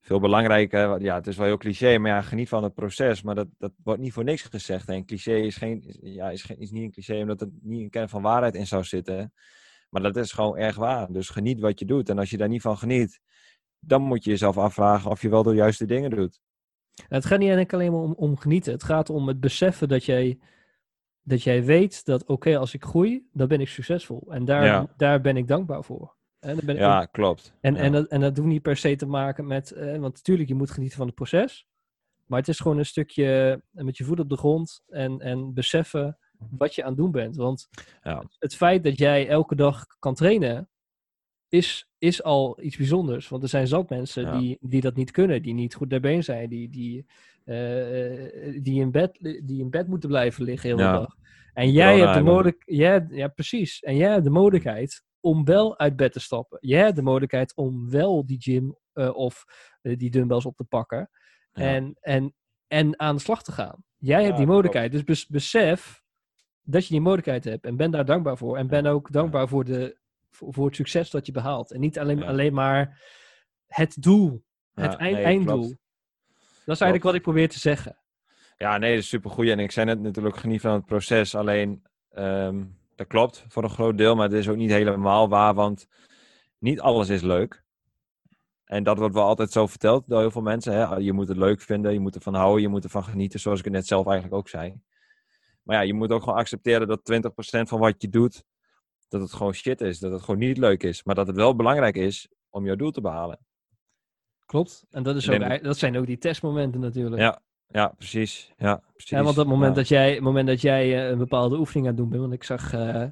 veel 0.00 0.20
belangrijker, 0.20 1.02
ja, 1.02 1.14
het 1.14 1.26
is 1.26 1.36
wel 1.36 1.46
heel 1.46 1.56
cliché, 1.56 1.98
maar 1.98 2.10
ja, 2.10 2.22
geniet 2.22 2.48
van 2.48 2.62
het 2.62 2.74
proces. 2.74 3.22
Maar 3.22 3.34
dat, 3.34 3.48
dat 3.58 3.72
wordt 3.82 4.00
niet 4.00 4.12
voor 4.12 4.24
niks 4.24 4.42
gezegd. 4.42 4.88
En 4.88 5.04
cliché 5.04 5.34
is, 5.34 5.56
geen, 5.56 5.96
ja, 6.00 6.30
is, 6.30 6.42
geen, 6.42 6.58
is 6.58 6.70
niet 6.70 6.82
een 6.82 6.90
cliché 6.90 7.20
omdat 7.20 7.40
er 7.40 7.48
niet 7.60 7.82
een 7.82 7.90
kern 7.90 8.08
van 8.08 8.22
waarheid 8.22 8.54
in 8.54 8.66
zou 8.66 8.84
zitten. 8.84 9.32
Maar 9.90 10.02
dat 10.02 10.16
is 10.16 10.32
gewoon 10.32 10.56
erg 10.56 10.76
waar. 10.76 11.12
Dus 11.12 11.28
geniet 11.28 11.60
wat 11.60 11.78
je 11.78 11.84
doet. 11.84 12.08
En 12.08 12.18
als 12.18 12.30
je 12.30 12.36
daar 12.36 12.48
niet 12.48 12.62
van 12.62 12.78
geniet, 12.78 13.20
dan 13.80 14.02
moet 14.02 14.24
je 14.24 14.30
jezelf 14.30 14.58
afvragen 14.58 15.10
of 15.10 15.22
je 15.22 15.28
wel 15.28 15.42
de 15.42 15.54
juiste 15.54 15.84
dingen 15.84 16.10
doet. 16.10 16.40
Het 17.08 17.24
gaat 17.24 17.38
niet 17.38 17.48
eigenlijk 17.48 17.72
alleen 17.72 17.92
maar 17.92 18.00
om, 18.00 18.12
om 18.12 18.36
genieten. 18.36 18.72
Het 18.72 18.82
gaat 18.82 19.10
om 19.10 19.28
het 19.28 19.40
beseffen 19.40 19.88
dat 19.88 20.04
jij, 20.04 20.38
dat 21.22 21.42
jij 21.42 21.64
weet 21.64 22.04
dat 22.04 22.24
oké, 22.24 22.58
als 22.58 22.74
ik 22.74 22.84
groei, 22.84 23.28
dan 23.32 23.48
ben 23.48 23.60
ik 23.60 23.68
succesvol. 23.68 24.26
En 24.28 24.44
daar, 24.44 24.64
ja. 24.64 24.92
daar 24.96 25.20
ben 25.20 25.36
ik 25.36 25.48
dankbaar 25.48 25.84
voor. 25.84 26.16
En 26.38 26.56
dan 26.56 26.66
ben 26.66 26.74
ik 26.74 26.80
ja, 26.80 27.04
klopt. 27.04 27.54
En, 27.60 27.74
ja. 27.74 27.80
En, 27.80 27.92
dat, 27.92 28.06
en 28.06 28.20
dat 28.20 28.36
hoeft 28.36 28.48
niet 28.48 28.62
per 28.62 28.76
se 28.76 28.96
te 28.96 29.06
maken 29.06 29.46
met, 29.46 29.70
eh, 29.70 29.90
want 29.90 30.14
natuurlijk, 30.14 30.48
je 30.48 30.54
moet 30.54 30.70
genieten 30.70 30.96
van 30.96 31.06
het 31.06 31.14
proces. 31.14 31.66
Maar 32.26 32.38
het 32.38 32.48
is 32.48 32.60
gewoon 32.60 32.78
een 32.78 32.86
stukje 32.86 33.62
met 33.70 33.96
je 33.96 34.04
voet 34.04 34.20
op 34.20 34.28
de 34.28 34.36
grond 34.36 34.82
en, 34.88 35.20
en 35.20 35.54
beseffen 35.54 36.18
wat 36.50 36.74
je 36.74 36.82
aan 36.82 36.88
het 36.88 36.98
doen 36.98 37.10
bent. 37.10 37.36
Want 37.36 37.68
ja. 38.02 38.24
het 38.38 38.54
feit 38.54 38.84
dat 38.84 38.98
jij 38.98 39.28
elke 39.28 39.54
dag 39.54 39.86
kan 39.98 40.14
trainen, 40.14 40.68
is, 41.48 41.90
is 41.98 42.22
al 42.22 42.62
iets 42.62 42.76
bijzonders. 42.76 43.28
Want 43.28 43.42
er 43.42 43.48
zijn 43.48 43.66
zat 43.66 43.90
mensen 43.90 44.22
ja. 44.22 44.38
die, 44.38 44.58
die 44.60 44.80
dat 44.80 44.94
niet 44.94 45.10
kunnen, 45.10 45.42
die 45.42 45.54
niet 45.54 45.74
goed 45.74 45.90
daarbij 45.90 46.22
zijn, 46.22 46.48
die, 46.48 46.68
die, 46.70 47.06
uh, 47.44 48.62
die, 48.62 48.80
in 48.80 48.90
bed, 48.90 49.18
die 49.44 49.60
in 49.60 49.70
bed 49.70 49.88
moeten 49.88 50.08
blijven 50.08 50.44
liggen 50.44 50.76
ja. 50.76 50.92
dag. 50.92 51.16
En 51.52 51.72
jij 51.72 51.98
hebt 51.98 52.14
de 52.14 52.22
mogelijkheid, 52.22 53.10
ja, 53.10 53.28
precies. 53.28 53.80
En 53.80 53.96
jij 53.96 54.10
hebt 54.10 54.24
de 54.24 54.30
mogelijkheid 54.30 55.02
om 55.20 55.44
wel 55.44 55.78
uit 55.78 55.96
bed 55.96 56.12
te 56.12 56.20
stappen. 56.20 56.58
Jij 56.60 56.80
hebt 56.80 56.96
de 56.96 57.02
mogelijkheid 57.02 57.56
om 57.56 57.90
wel 57.90 58.26
die 58.26 58.40
gym 58.40 58.76
uh, 58.94 59.16
of 59.16 59.44
uh, 59.82 59.96
die 59.96 60.10
dumbbells 60.10 60.46
op 60.46 60.56
te 60.56 60.64
pakken. 60.64 61.10
En, 61.52 61.96
en, 62.00 62.34
en 62.66 63.00
aan 63.00 63.14
de 63.16 63.22
slag 63.22 63.42
te 63.42 63.52
gaan. 63.52 63.84
Jij 63.96 64.24
hebt 64.24 64.36
die 64.36 64.46
mogelijkheid. 64.46 64.92
Dus 64.92 65.04
bes 65.04 65.26
besef 65.26 66.02
dat 66.62 66.86
je 66.86 66.92
die 66.92 67.00
mogelijkheid 67.00 67.44
hebt. 67.44 67.64
En 67.64 67.76
ben 67.76 67.90
daar 67.90 68.04
dankbaar 68.04 68.36
voor. 68.36 68.56
En 68.56 68.66
ben 68.66 68.86
ook 68.86 69.12
dankbaar 69.12 69.48
voor 69.48 69.64
de, 69.64 69.98
voor, 70.30 70.54
voor, 70.54 70.66
het 70.66 70.76
succes 70.76 71.10
dat 71.10 71.26
je 71.26 71.32
behaalt. 71.32 71.72
En 71.72 71.80
niet 71.80 71.98
alleen, 71.98 72.18
ja. 72.18 72.26
alleen 72.26 72.54
maar 72.54 73.02
het 73.66 73.96
doel, 74.02 74.44
het 74.74 74.92
ja, 74.92 74.98
eind, 74.98 75.16
nee, 75.16 75.24
einddoel. 75.24 75.58
Klopt. 75.58 75.78
Dat 76.64 76.76
is 76.76 76.82
eigenlijk 76.82 77.00
klopt. 77.00 77.04
wat 77.04 77.14
ik 77.14 77.22
probeer 77.22 77.48
te 77.48 77.58
zeggen. 77.58 77.98
Ja, 78.56 78.78
nee, 78.78 78.94
dat 78.94 79.02
is 79.02 79.08
supergoed. 79.08 79.48
En 79.48 79.58
ik 79.58 79.70
zei 79.70 79.86
net 79.86 80.00
natuurlijk 80.00 80.36
geniet 80.36 80.60
van 80.60 80.72
het 80.72 80.84
proces. 80.84 81.34
Alleen 81.34 81.82
Ehm, 82.18 82.64
dat 82.94 83.06
klopt 83.06 83.44
voor 83.48 83.62
een 83.62 83.70
groot 83.70 83.98
deel, 83.98 84.14
maar 84.14 84.28
het 84.28 84.38
is 84.38 84.48
ook 84.48 84.56
niet 84.56 84.70
helemaal 84.70 85.28
waar, 85.28 85.54
want 85.54 85.88
niet 86.58 86.80
alles 86.80 87.08
is 87.08 87.22
leuk. 87.22 87.62
En 88.64 88.82
dat 88.82 88.98
wordt 88.98 89.14
wel 89.14 89.24
altijd 89.24 89.52
zo 89.52 89.66
verteld 89.66 90.08
door 90.08 90.20
heel 90.20 90.30
veel 90.30 90.42
mensen. 90.42 90.72
Hè? 90.72 90.96
Je 90.96 91.12
moet 91.12 91.28
het 91.28 91.36
leuk 91.36 91.60
vinden, 91.60 91.92
je 91.92 92.00
moet 92.00 92.14
ervan 92.14 92.34
houden, 92.34 92.62
je 92.62 92.68
moet 92.68 92.84
ervan 92.84 93.04
genieten, 93.04 93.40
zoals 93.40 93.58
ik 93.58 93.64
het 93.64 93.74
net 93.74 93.86
zelf 93.86 94.06
eigenlijk 94.06 94.36
ook 94.36 94.48
zei. 94.48 94.80
Maar 95.62 95.76
ja, 95.76 95.82
je 95.82 95.94
moet 95.94 96.12
ook 96.12 96.22
gewoon 96.22 96.38
accepteren 96.38 96.88
dat 96.88 97.00
20% 97.04 97.68
van 97.68 97.78
wat 97.78 98.02
je 98.02 98.08
doet, 98.08 98.44
dat 99.08 99.20
het 99.20 99.32
gewoon 99.32 99.54
shit 99.54 99.80
is. 99.80 99.98
Dat 99.98 100.12
het 100.12 100.22
gewoon 100.22 100.40
niet 100.40 100.58
leuk 100.58 100.82
is. 100.82 101.04
Maar 101.04 101.14
dat 101.14 101.26
het 101.26 101.36
wel 101.36 101.56
belangrijk 101.56 101.96
is 101.96 102.28
om 102.50 102.64
jouw 102.64 102.76
doel 102.76 102.90
te 102.90 103.00
behalen. 103.00 103.38
Klopt. 104.46 104.86
En 104.90 105.02
dat, 105.02 105.16
is 105.16 105.30
ook, 105.30 105.62
dat 105.62 105.78
zijn 105.78 105.96
ook 105.96 106.06
die 106.06 106.18
testmomenten 106.18 106.80
natuurlijk. 106.80 107.22
Ja, 107.22 107.42
ja 107.66 107.88
precies. 107.88 108.52
Ja, 108.56 108.82
precies. 108.92 109.10
Ja, 109.10 109.22
want 109.22 109.36
het 109.36 109.46
moment, 109.46 109.74
dat 109.74 109.88
jij, 109.88 110.20
moment 110.20 110.46
dat 110.46 110.60
jij 110.60 111.04
eh, 111.04 111.10
een 111.10 111.18
bepaalde 111.18 111.58
oefening 111.58 111.86
aan 111.86 111.92
het 111.92 112.00
doen 112.00 112.10
bent, 112.10 112.20
want 112.20 112.34
ik 112.34 112.44
zag 112.44 112.74
uh, 112.74 113.04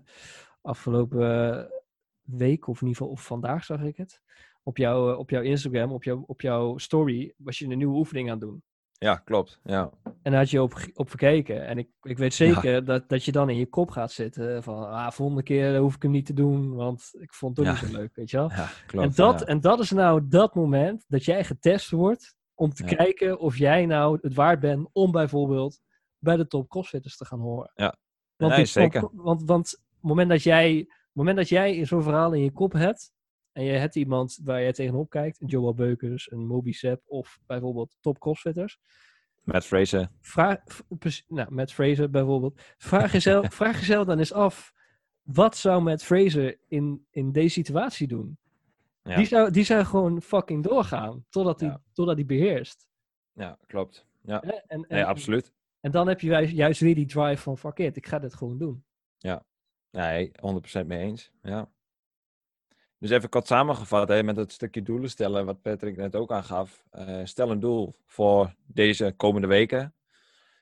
afgelopen 0.62 1.69
week, 2.23 2.69
of 2.69 2.81
in 2.81 2.87
ieder 2.87 3.03
geval 3.03 3.12
of 3.12 3.25
vandaag 3.25 3.65
zag 3.65 3.81
ik 3.81 3.97
het, 3.97 4.23
op, 4.62 4.76
jou, 4.76 5.17
op 5.17 5.31
jouw 5.31 5.43
Instagram, 5.43 5.93
op, 5.93 6.05
jou, 6.05 6.23
op 6.26 6.41
jouw 6.41 6.79
story, 6.79 7.35
was 7.37 7.59
je 7.59 7.67
een 7.67 7.79
nieuwe 7.79 7.97
oefening 7.97 8.31
aan 8.31 8.38
het 8.38 8.49
doen. 8.49 8.62
Ja, 8.99 9.17
klopt. 9.17 9.61
Ja. 9.65 9.91
En 10.23 10.31
daar 10.31 10.41
had 10.41 10.50
je 10.50 10.62
op, 10.62 10.75
op 10.95 11.11
gekeken. 11.11 11.67
En 11.67 11.79
ik, 11.79 11.88
ik 12.03 12.19
weet 12.19 12.35
zeker 12.35 12.85
dat, 12.85 13.09
dat 13.09 13.25
je 13.25 13.33
dan 13.33 13.50
in 13.50 13.57
je 13.57 13.67
kop 13.67 13.91
gaat 13.91 14.12
zitten 14.12 14.62
van, 14.62 14.91
ah, 14.91 15.11
volgende 15.11 15.43
keer 15.43 15.76
hoef 15.76 15.95
ik 15.95 16.03
hem 16.03 16.11
niet 16.11 16.26
te 16.26 16.33
doen, 16.33 16.75
want 16.75 17.11
ik 17.19 17.35
vond 17.35 17.57
het 17.57 17.67
ook 17.67 17.73
niet 17.73 17.91
zo 17.91 17.97
leuk, 17.99 18.15
weet 18.15 18.31
je 18.31 18.37
wel. 18.37 18.50
Ja, 18.50 18.69
klopt, 18.87 19.07
en, 19.07 19.12
dat, 19.15 19.43
en 19.43 19.61
dat 19.61 19.81
is 19.81 19.91
nou 19.91 20.29
dat 20.29 20.55
moment 20.55 21.05
dat 21.09 21.25
jij 21.25 21.45
getest 21.45 21.91
wordt 21.91 22.35
om 22.55 22.73
te 22.73 22.85
kijken 22.85 23.38
of 23.38 23.57
jij 23.57 23.87
nou 23.87 24.19
het 24.21 24.35
waard 24.35 24.61
bent 24.61 24.88
om 24.93 25.11
bijvoorbeeld 25.11 25.81
bij 26.19 26.37
de 26.37 26.47
top 26.47 26.69
crossfitters 26.69 27.17
te 27.17 27.25
gaan 27.25 27.41
horen. 27.41 27.71
Ja, 27.75 27.97
want 28.37 28.57
nee, 28.57 28.65
zeker. 28.65 29.00
Want, 29.00 29.12
want, 29.15 29.43
want 29.45 29.71
het 29.71 29.81
moment 30.00 30.29
dat 30.29 30.43
jij, 30.43 30.88
moment 31.12 31.37
dat 31.37 31.49
jij 31.49 31.85
zo'n 31.85 32.03
verhaal 32.03 32.33
in 32.33 32.43
je 32.43 32.53
kop 32.53 32.73
hebt, 32.73 33.12
en 33.57 33.65
je 33.65 33.73
hebt 33.73 33.97
iemand 33.97 34.41
waar 34.45 34.61
je 34.61 34.73
tegenop 34.73 35.11
kijkt, 35.11 35.41
een 35.41 35.47
Joel 35.47 35.75
Beukers, 35.75 36.31
een 36.31 36.47
Moby 36.47 36.73
Sepp 36.73 37.03
of 37.07 37.39
bijvoorbeeld 37.47 37.97
top 38.01 38.19
crossfitters. 38.19 38.79
Met 39.43 39.65
Fraser. 39.65 40.09
Vraag, 40.21 40.59
nou, 41.29 41.55
met 41.55 41.73
Fraser 41.73 42.11
bijvoorbeeld. 42.11 42.61
Vraag 42.79 43.13
jezelf, 43.13 43.55
vraag 43.55 43.79
jezelf 43.79 44.07
dan 44.07 44.19
eens 44.19 44.33
af, 44.33 44.73
wat 45.23 45.57
zou 45.57 45.83
met 45.83 46.05
Fraser 46.05 46.59
in, 46.69 47.07
in 47.11 47.33
deze 47.33 47.49
situatie 47.49 48.07
doen? 48.07 48.39
Ja. 49.03 49.17
Die, 49.17 49.27
zou, 49.27 49.51
die 49.51 49.65
zou 49.65 49.85
gewoon 49.85 50.23
fucking 50.23 50.65
doorgaan, 50.65 51.25
totdat 51.29 51.61
hij, 51.61 51.69
ja. 51.69 51.83
totdat 51.93 52.27
beheerst. 52.27 52.89
Ja, 53.33 53.59
klopt. 53.67 54.07
Ja, 54.23 54.43
en, 54.43 54.87
en, 54.87 55.07
absoluut. 55.07 55.53
En 55.81 55.91
dan 55.91 56.09
heb 56.09 56.21
je 56.21 56.55
juist 56.55 56.81
weer 56.81 56.95
die 56.95 57.07
drive 57.07 57.43
van, 57.43 57.59
fuck 57.59 57.79
it, 57.79 57.97
ik 57.97 58.07
ga 58.07 58.19
dit 58.19 58.35
gewoon 58.35 58.59
doen. 58.59 58.85
Ja, 59.19 59.45
nee, 59.91 60.31
100% 60.83 60.87
mee 60.87 60.99
eens. 60.99 61.33
Ja. 61.43 61.75
Dus 62.99 63.11
even 63.11 63.29
kort 63.29 63.47
samengevat, 63.47 64.09
hè, 64.09 64.23
met 64.23 64.37
het 64.37 64.53
stukje 64.53 64.83
doelen 64.83 65.11
stellen, 65.11 65.47
wat 65.47 65.62
Patrick 65.62 65.97
net 65.97 66.17
ook 66.17 66.33
aangaf. 66.33 66.85
Uh, 66.93 67.21
stel 67.25 67.50
een 67.50 67.61
doel 67.61 67.97
voor 68.07 68.55
deze 68.67 69.15
komende 69.17 69.47
weken, 69.47 69.95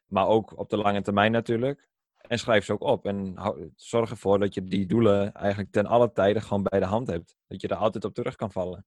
maar 0.06 0.26
ook 0.26 0.58
op 0.58 0.70
de 0.70 0.76
lange 0.76 1.02
termijn 1.02 1.32
natuurlijk. 1.32 1.88
En 2.16 2.38
schrijf 2.38 2.64
ze 2.64 2.72
ook 2.72 2.82
op. 2.82 3.06
En 3.06 3.34
zorg 3.76 4.10
ervoor 4.10 4.38
dat 4.38 4.54
je 4.54 4.64
die 4.64 4.86
doelen 4.86 5.34
eigenlijk 5.34 5.72
ten 5.72 5.86
alle 5.86 6.12
tijde 6.12 6.40
gewoon 6.40 6.62
bij 6.62 6.80
de 6.80 6.86
hand 6.86 7.06
hebt. 7.06 7.36
Dat 7.46 7.60
je 7.60 7.68
er 7.68 7.76
altijd 7.76 8.04
op 8.04 8.14
terug 8.14 8.36
kan 8.36 8.52
vallen. 8.52 8.86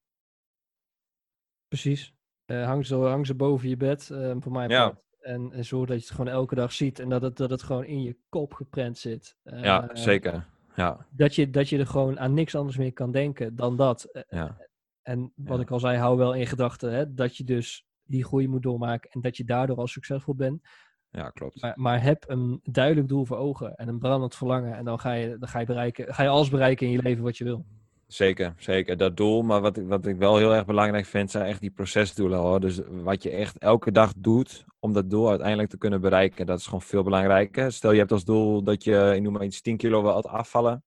Precies. 1.67 2.13
Uh, 2.45 2.65
hang, 2.65 2.85
ze, 2.85 2.95
hang 2.95 3.25
ze 3.25 3.35
boven 3.35 3.69
je 3.69 3.77
bed, 3.77 4.09
uh, 4.11 4.35
voor 4.39 4.51
mij. 4.51 4.67
Ja. 4.67 4.99
En, 5.19 5.51
en 5.51 5.65
zorg 5.65 5.87
dat 5.87 5.97
je 5.97 6.05
het 6.05 6.15
gewoon 6.15 6.33
elke 6.33 6.55
dag 6.55 6.71
ziet 6.71 6.99
en 6.99 7.09
dat 7.09 7.21
het, 7.21 7.37
dat 7.37 7.49
het 7.49 7.63
gewoon 7.63 7.85
in 7.85 8.01
je 8.01 8.17
kop 8.29 8.53
geprent 8.53 8.97
zit. 8.97 9.37
ja, 9.43 9.89
zeker. 9.93 10.45
Ja. 10.77 11.07
Dat, 11.09 11.35
je, 11.35 11.49
dat 11.49 11.69
je 11.69 11.77
er 11.77 11.87
gewoon 11.87 12.19
aan 12.19 12.33
niks 12.33 12.55
anders 12.55 12.77
meer 12.77 12.93
kan 12.93 13.11
denken 13.11 13.55
dan 13.55 13.77
dat. 13.77 14.03
Eh, 14.03 14.21
ja. 14.29 14.57
En 15.01 15.31
wat 15.35 15.59
ik 15.59 15.71
al 15.71 15.79
zei, 15.79 15.97
hou 15.97 16.17
wel 16.17 16.33
in 16.33 16.47
gedachten 16.47 17.15
dat 17.15 17.37
je 17.37 17.43
dus 17.43 17.85
die 18.03 18.23
groei 18.23 18.47
moet 18.47 18.63
doormaken 18.63 19.09
en 19.09 19.21
dat 19.21 19.37
je 19.37 19.43
daardoor 19.43 19.77
al 19.77 19.87
succesvol 19.87 20.35
bent. 20.35 20.67
Ja, 21.09 21.29
klopt. 21.29 21.61
Maar, 21.61 21.73
maar 21.75 22.01
heb 22.01 22.23
een 22.27 22.59
duidelijk 22.63 23.07
doel 23.07 23.25
voor 23.25 23.37
ogen 23.37 23.75
en 23.75 23.87
een 23.87 23.99
brandend 23.99 24.35
verlangen. 24.35 24.75
En 24.75 24.85
dan 24.85 24.99
ga 24.99 25.11
je, 25.11 25.37
dan 25.37 25.49
ga 25.49 25.59
je, 25.59 25.65
bereiken, 25.65 26.13
ga 26.13 26.23
je 26.23 26.29
alles 26.29 26.49
bereiken 26.49 26.87
in 26.87 26.93
je 26.93 27.01
leven 27.01 27.23
wat 27.23 27.37
je 27.37 27.43
wil. 27.43 27.65
Zeker, 28.07 28.53
zeker. 28.57 28.97
Dat 28.97 29.17
doel. 29.17 29.41
Maar 29.41 29.61
wat 29.61 29.77
ik, 29.77 29.87
wat 29.87 30.05
ik 30.05 30.17
wel 30.17 30.37
heel 30.37 30.53
erg 30.53 30.65
belangrijk 30.65 31.05
vind, 31.05 31.31
zijn 31.31 31.45
echt 31.45 31.61
die 31.61 31.71
procesdoelen 31.71 32.39
hoor. 32.39 32.59
Dus 32.59 32.79
wat 32.89 33.23
je 33.23 33.29
echt 33.29 33.57
elke 33.57 33.91
dag 33.91 34.13
doet 34.17 34.65
om 34.79 34.93
dat 34.93 35.09
doel 35.09 35.29
uiteindelijk 35.29 35.69
te 35.69 35.77
kunnen 35.77 36.01
bereiken, 36.01 36.45
dat 36.45 36.59
is 36.59 36.65
gewoon 36.65 36.81
veel 36.81 37.03
belangrijker. 37.03 37.71
Stel 37.71 37.91
je 37.91 37.99
hebt 37.99 38.11
als 38.11 38.25
doel 38.25 38.63
dat 38.63 38.83
je, 38.83 39.11
ik 39.15 39.21
noem 39.21 39.33
maar 39.33 39.43
iets, 39.43 39.61
10 39.61 39.77
kilo 39.77 40.01
wilt 40.01 40.27
afvallen. 40.27 40.83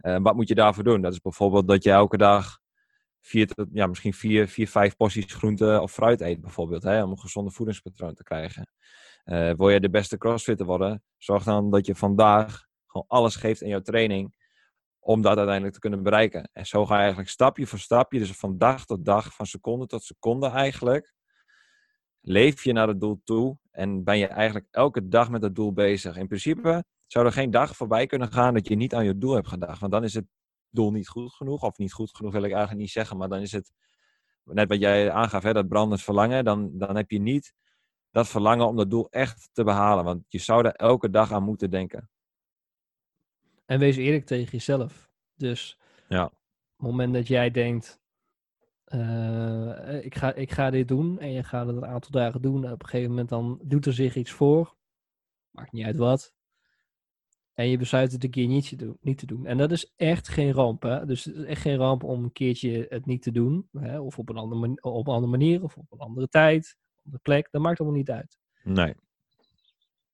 Uh, 0.00 0.16
wat 0.22 0.34
moet 0.34 0.48
je 0.48 0.54
daarvoor 0.54 0.84
doen? 0.84 1.00
Dat 1.00 1.12
is 1.12 1.20
bijvoorbeeld 1.20 1.68
dat 1.68 1.82
je 1.82 1.90
elke 1.90 2.16
dag 2.16 2.58
vier, 3.20 3.48
ja, 3.72 3.86
misschien 3.86 4.14
vier, 4.14 4.48
vier, 4.48 4.68
vijf 4.68 4.96
porties 4.96 5.34
groente 5.34 5.78
of 5.82 5.92
fruit 5.92 6.20
eet 6.20 6.40
bijvoorbeeld. 6.40 6.82
Hè, 6.82 7.02
om 7.02 7.10
een 7.10 7.18
gezonde 7.18 7.50
voedingspatroon 7.50 8.14
te 8.14 8.22
krijgen. 8.22 8.70
Uh, 9.24 9.52
wil 9.56 9.68
je 9.68 9.80
de 9.80 9.90
beste 9.90 10.18
crossfitter 10.18 10.66
worden? 10.66 11.02
Zorg 11.18 11.44
dan 11.44 11.70
dat 11.70 11.86
je 11.86 11.94
vandaag 11.94 12.66
gewoon 12.86 13.06
alles 13.08 13.36
geeft 13.36 13.60
in 13.60 13.68
jouw 13.68 13.80
training 13.80 14.34
om 15.10 15.22
dat 15.22 15.36
uiteindelijk 15.36 15.74
te 15.74 15.80
kunnen 15.80 16.02
bereiken. 16.02 16.50
En 16.52 16.66
zo 16.66 16.86
ga 16.86 16.94
je 16.94 17.00
eigenlijk 17.00 17.30
stapje 17.30 17.66
voor 17.66 17.78
stapje, 17.78 18.18
dus 18.18 18.32
van 18.32 18.58
dag 18.58 18.86
tot 18.86 19.04
dag, 19.04 19.34
van 19.34 19.46
seconde 19.46 19.86
tot 19.86 20.02
seconde 20.02 20.48
eigenlijk, 20.48 21.14
leef 22.20 22.64
je 22.64 22.72
naar 22.72 22.88
het 22.88 23.00
doel 23.00 23.20
toe 23.24 23.58
en 23.70 24.04
ben 24.04 24.18
je 24.18 24.26
eigenlijk 24.26 24.66
elke 24.70 25.08
dag 25.08 25.30
met 25.30 25.42
het 25.42 25.54
doel 25.54 25.72
bezig. 25.72 26.16
In 26.16 26.26
principe 26.26 26.84
zou 27.06 27.26
er 27.26 27.32
geen 27.32 27.50
dag 27.50 27.76
voorbij 27.76 28.06
kunnen 28.06 28.32
gaan 28.32 28.54
dat 28.54 28.68
je 28.68 28.74
niet 28.74 28.94
aan 28.94 29.04
je 29.04 29.18
doel 29.18 29.34
hebt 29.34 29.48
gedacht, 29.48 29.80
want 29.80 29.92
dan 29.92 30.04
is 30.04 30.14
het 30.14 30.26
doel 30.68 30.90
niet 30.90 31.08
goed 31.08 31.32
genoeg, 31.32 31.62
of 31.62 31.78
niet 31.78 31.92
goed 31.92 32.16
genoeg 32.16 32.32
wil 32.32 32.42
ik 32.42 32.50
eigenlijk 32.50 32.80
niet 32.80 32.90
zeggen, 32.90 33.16
maar 33.16 33.28
dan 33.28 33.40
is 33.40 33.52
het, 33.52 33.72
net 34.44 34.68
wat 34.68 34.80
jij 34.80 35.10
aangaf, 35.10 35.42
hè, 35.42 35.52
dat 35.52 35.68
brandend 35.68 36.02
verlangen, 36.02 36.44
dan, 36.44 36.70
dan 36.72 36.96
heb 36.96 37.10
je 37.10 37.20
niet 37.20 37.52
dat 38.10 38.28
verlangen 38.28 38.66
om 38.66 38.76
dat 38.76 38.90
doel 38.90 39.08
echt 39.10 39.48
te 39.52 39.64
behalen, 39.64 40.04
want 40.04 40.24
je 40.28 40.38
zou 40.38 40.64
er 40.64 40.72
elke 40.72 41.10
dag 41.10 41.32
aan 41.32 41.44
moeten 41.44 41.70
denken. 41.70 42.08
En 43.70 43.78
wees 43.78 43.96
eerlijk 43.96 44.26
tegen 44.26 44.50
jezelf. 44.50 45.10
Dus 45.36 45.78
ja. 46.08 46.24
op 46.24 46.32
het 46.76 46.86
moment 46.86 47.14
dat 47.14 47.26
jij 47.26 47.50
denkt, 47.50 48.00
uh, 48.86 50.04
ik, 50.04 50.14
ga, 50.14 50.34
ik 50.34 50.50
ga 50.50 50.70
dit 50.70 50.88
doen 50.88 51.18
en 51.18 51.32
je 51.32 51.42
gaat 51.42 51.66
het 51.66 51.76
een 51.76 51.86
aantal 51.86 52.10
dagen 52.10 52.42
doen, 52.42 52.72
op 52.72 52.82
een 52.82 52.88
gegeven 52.88 53.10
moment 53.10 53.28
dan 53.28 53.60
doet 53.62 53.86
er 53.86 53.92
zich 53.92 54.16
iets 54.16 54.30
voor, 54.30 54.76
maakt 55.50 55.72
niet 55.72 55.84
uit 55.84 55.96
wat, 55.96 56.34
en 57.54 57.68
je 57.68 57.78
besluit 57.78 58.12
het 58.12 58.24
een 58.24 58.30
keer 58.30 58.46
niet 58.46 58.68
te 58.68 58.76
doen. 58.76 58.96
Niet 59.00 59.18
te 59.18 59.26
doen. 59.26 59.46
En 59.46 59.56
dat 59.56 59.70
is 59.70 59.92
echt 59.96 60.28
geen 60.28 60.52
ramp. 60.52 60.82
Hè? 60.82 61.06
Dus 61.06 61.24
het 61.24 61.36
is 61.36 61.44
echt 61.44 61.60
geen 61.60 61.76
ramp 61.76 62.02
om 62.02 62.24
een 62.24 62.32
keertje 62.32 62.86
het 62.88 63.06
niet 63.06 63.22
te 63.22 63.32
doen. 63.32 63.68
Hè? 63.72 64.00
Of 64.00 64.18
op 64.18 64.28
een, 64.28 64.36
andere 64.36 64.78
op 64.80 65.06
een 65.06 65.14
andere 65.14 65.30
manier, 65.30 65.62
of 65.62 65.76
op 65.76 65.92
een 65.92 65.98
andere 65.98 66.28
tijd, 66.28 66.76
op 67.04 67.12
de 67.12 67.18
plek. 67.18 67.48
Dat 67.50 67.62
maakt 67.62 67.80
allemaal 67.80 67.98
niet 67.98 68.10
uit. 68.10 68.38
Nee. 68.62 68.94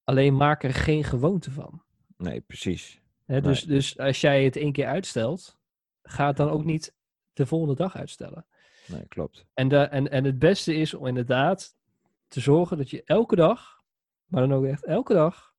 Alleen 0.05 0.37
maak 0.37 0.63
er 0.63 0.75
geen 0.75 1.05
gewoonte 1.05 1.51
van. 1.51 1.83
Nee, 2.17 2.41
precies. 2.41 3.05
Hè, 3.27 3.41
dus, 3.41 3.63
dus 3.63 3.99
als 3.99 4.21
jij 4.21 4.45
het 4.45 4.57
één 4.57 4.73
keer 4.73 4.87
uitstelt, 4.87 5.59
ga 6.03 6.27
het 6.27 6.37
dan 6.37 6.51
ook 6.51 6.65
niet 6.65 6.95
de 7.33 7.47
volgende 7.47 7.75
dag 7.75 7.97
uitstellen. 7.97 8.47
Nee, 8.87 9.07
klopt. 9.09 9.47
En, 9.55 9.69
de, 9.69 9.79
en, 9.79 10.11
en 10.11 10.25
het 10.25 10.39
beste 10.39 10.75
is 10.75 10.95
om 10.95 11.07
inderdaad 11.07 11.77
te 12.29 12.41
zorgen 12.41 12.77
dat 12.77 12.91
je 12.91 13.03
elke 13.05 13.37
dag, 13.37 13.83
maar 14.27 14.41
dan 14.49 14.59
ook 14.59 14.65
echt 14.65 14.85
elke 14.85 15.13
dag, 15.13 15.55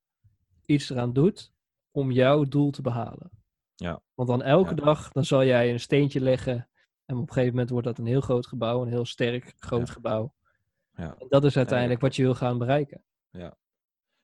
iets 0.66 0.90
eraan 0.90 1.14
doet 1.14 1.54
om 1.92 2.12
jouw 2.12 2.44
doel 2.44 2.72
te 2.72 2.82
behalen. 2.82 3.30
Ja. 3.76 4.02
Want 4.14 4.30
dan 4.30 4.44
elke 4.44 4.76
dag, 4.76 5.12
dan 5.12 5.26
zal 5.26 5.44
jij 5.44 5.72
een 5.72 5.80
steentje 5.80 6.22
leggen. 6.22 6.70
En 7.06 7.16
op 7.16 7.22
een 7.22 7.28
gegeven 7.28 7.52
moment 7.52 7.70
wordt 7.70 7.88
dat 7.88 7.98
een 7.98 8.06
heel 8.06 8.22
groot 8.22 8.48
gebouw, 8.48 8.82
een 8.82 8.88
heel 8.88 9.06
sterk 9.06 9.54
groot 9.58 9.90
gebouw. 9.90 10.34
Ja. 10.96 11.16
En 11.20 11.26
dat 11.30 11.44
is 11.44 11.58
uiteindelijk 11.58 12.02
wat 12.02 12.16
je 12.16 12.24
wil 12.24 12.36
gaan 12.36 12.58
bereiken. 12.58 13.04
Ja, 13.30 13.58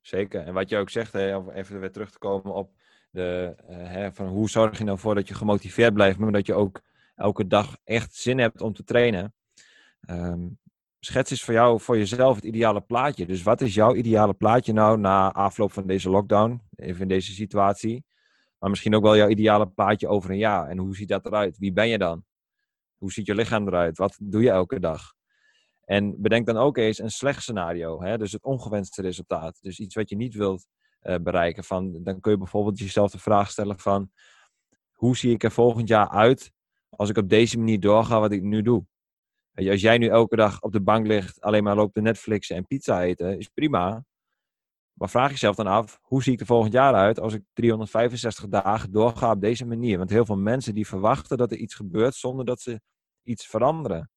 zeker. 0.02 0.42
En 0.42 0.54
wat 0.54 0.70
je 0.70 0.78
ook 0.78 0.90
zegt, 0.90 1.14
hè, 1.14 1.36
om 1.36 1.50
even 1.50 1.80
weer 1.80 1.92
terug 1.92 2.12
te 2.12 2.20
komen 2.20 2.54
op 2.54 2.72
de, 3.14 3.56
uh, 3.70 3.76
hè, 3.78 4.14
van 4.14 4.28
hoe 4.28 4.50
zorg 4.50 4.78
je 4.78 4.84
nou 4.84 5.00
voor 5.00 5.16
dat 5.16 5.28
je 5.28 5.34
gemotiveerd 5.34 5.94
blijft, 5.94 6.18
maar 6.18 6.32
dat 6.32 6.46
je 6.46 6.54
ook 6.54 6.82
elke 7.16 7.48
dag 7.48 7.78
echt 7.84 8.16
zin 8.16 8.40
hebt 8.40 8.62
om 8.62 8.74
te 8.74 8.84
trainen. 8.84 9.34
Um, 10.10 10.60
schets 11.00 11.32
eens 11.32 11.44
voor 11.44 11.54
jou, 11.54 11.80
voor 11.80 11.98
jezelf 11.98 12.36
het 12.36 12.44
ideale 12.44 12.82
plaatje. 12.82 13.26
Dus 13.26 13.44
wat 13.44 13.62
is 13.62 13.74
jouw 13.74 13.96
ideale 13.96 14.34
plaatje 14.34 14.74
nou 14.74 14.98
na 14.98 15.32
afloop 15.32 15.72
van 15.72 15.88
deze 15.88 16.10
lockdown, 16.10 16.62
even 16.76 17.02
in 17.02 17.08
deze 17.08 17.34
situatie? 17.34 18.06
Maar 18.58 18.70
misschien 18.70 18.96
ook 18.96 19.04
wel 19.04 19.16
jouw 19.18 19.28
ideale 19.28 19.68
plaatje 19.68 20.08
over 20.08 20.30
een 20.30 20.38
jaar. 20.38 20.68
En 20.70 20.78
hoe 20.78 20.96
ziet 20.96 21.08
dat 21.08 21.26
eruit? 21.26 21.58
Wie 21.58 21.74
ben 21.74 21.90
je 21.90 21.98
dan? 21.98 22.24
Hoe 22.98 23.12
ziet 23.12 23.26
je 23.26 23.36
lichaam 23.36 23.68
eruit? 23.68 23.98
Wat 23.98 24.18
doe 24.20 24.42
je 24.42 24.50
elke 24.50 24.80
dag? 24.80 25.14
En 25.86 26.22
bedenk 26.22 26.46
dan 26.46 26.58
ook 26.58 26.78
eens 26.78 27.00
een 27.00 27.12
slecht 27.12 27.42
scenario. 27.42 28.04
Hè? 28.04 28.18
Dus 28.18 28.32
het 28.32 28.44
ongewenste 28.44 29.02
resultaat. 29.02 29.58
Dus 29.62 29.80
iets 29.80 29.96
wat 29.96 30.10
je 30.10 30.16
niet 30.16 30.36
wilt 30.36 30.68
uh, 31.04 31.16
bereiken. 31.16 31.64
Van, 31.64 32.04
dan 32.04 32.20
kun 32.20 32.32
je 32.32 32.38
bijvoorbeeld 32.38 32.80
jezelf 32.80 33.12
de 33.12 33.20
vraag 33.20 33.50
stellen 33.50 33.80
van... 33.80 34.12
Hoe 34.92 35.18
zie 35.18 35.32
ik 35.32 35.44
er 35.44 35.52
volgend 35.52 35.88
jaar 35.88 36.10
uit 36.10 36.52
als 36.90 37.10
ik 37.10 37.18
op 37.18 37.30
deze 37.30 37.58
manier 37.58 37.80
doorga 37.80 38.20
wat 38.20 38.32
ik 38.32 38.42
nu 38.42 38.62
doe? 38.62 38.86
Als 39.54 39.82
jij 39.82 39.98
nu 39.98 40.08
elke 40.08 40.36
dag 40.36 40.62
op 40.62 40.72
de 40.72 40.82
bank 40.82 41.08
ligt, 41.08 41.42
alleen 41.42 41.64
maar 41.64 41.76
loopt 41.76 41.94
te 41.94 42.02
Netflixen 42.02 42.56
en 42.56 42.68
pizza 42.68 43.04
eten, 43.04 43.38
is 43.38 43.48
prima. 43.48 44.06
Maar 44.94 45.10
vraag 45.10 45.30
jezelf 45.30 45.56
dan 45.56 45.68
af, 45.68 46.00
hoe 46.02 46.24
zie 46.24 46.34
ik 46.34 46.40
er 46.40 46.46
volgend 46.46 46.74
jaar 46.74 46.94
uit 46.94 47.20
als 47.20 47.34
ik 47.34 47.44
365 47.54 48.48
dagen 48.48 48.92
doorga 48.92 49.32
op 49.32 49.42
deze 49.42 49.66
manier? 49.66 49.98
Want 49.98 50.10
heel 50.10 50.26
veel 50.26 50.38
mensen 50.38 50.74
die 50.74 50.88
verwachten 50.88 51.38
dat 51.38 51.52
er 51.52 51.58
iets 51.58 51.76
gebeurt 51.76 52.16
zonder 52.16 52.46
dat 52.46 52.62
ze 52.62 52.82
iets 53.24 53.48
veranderen. 53.48 54.10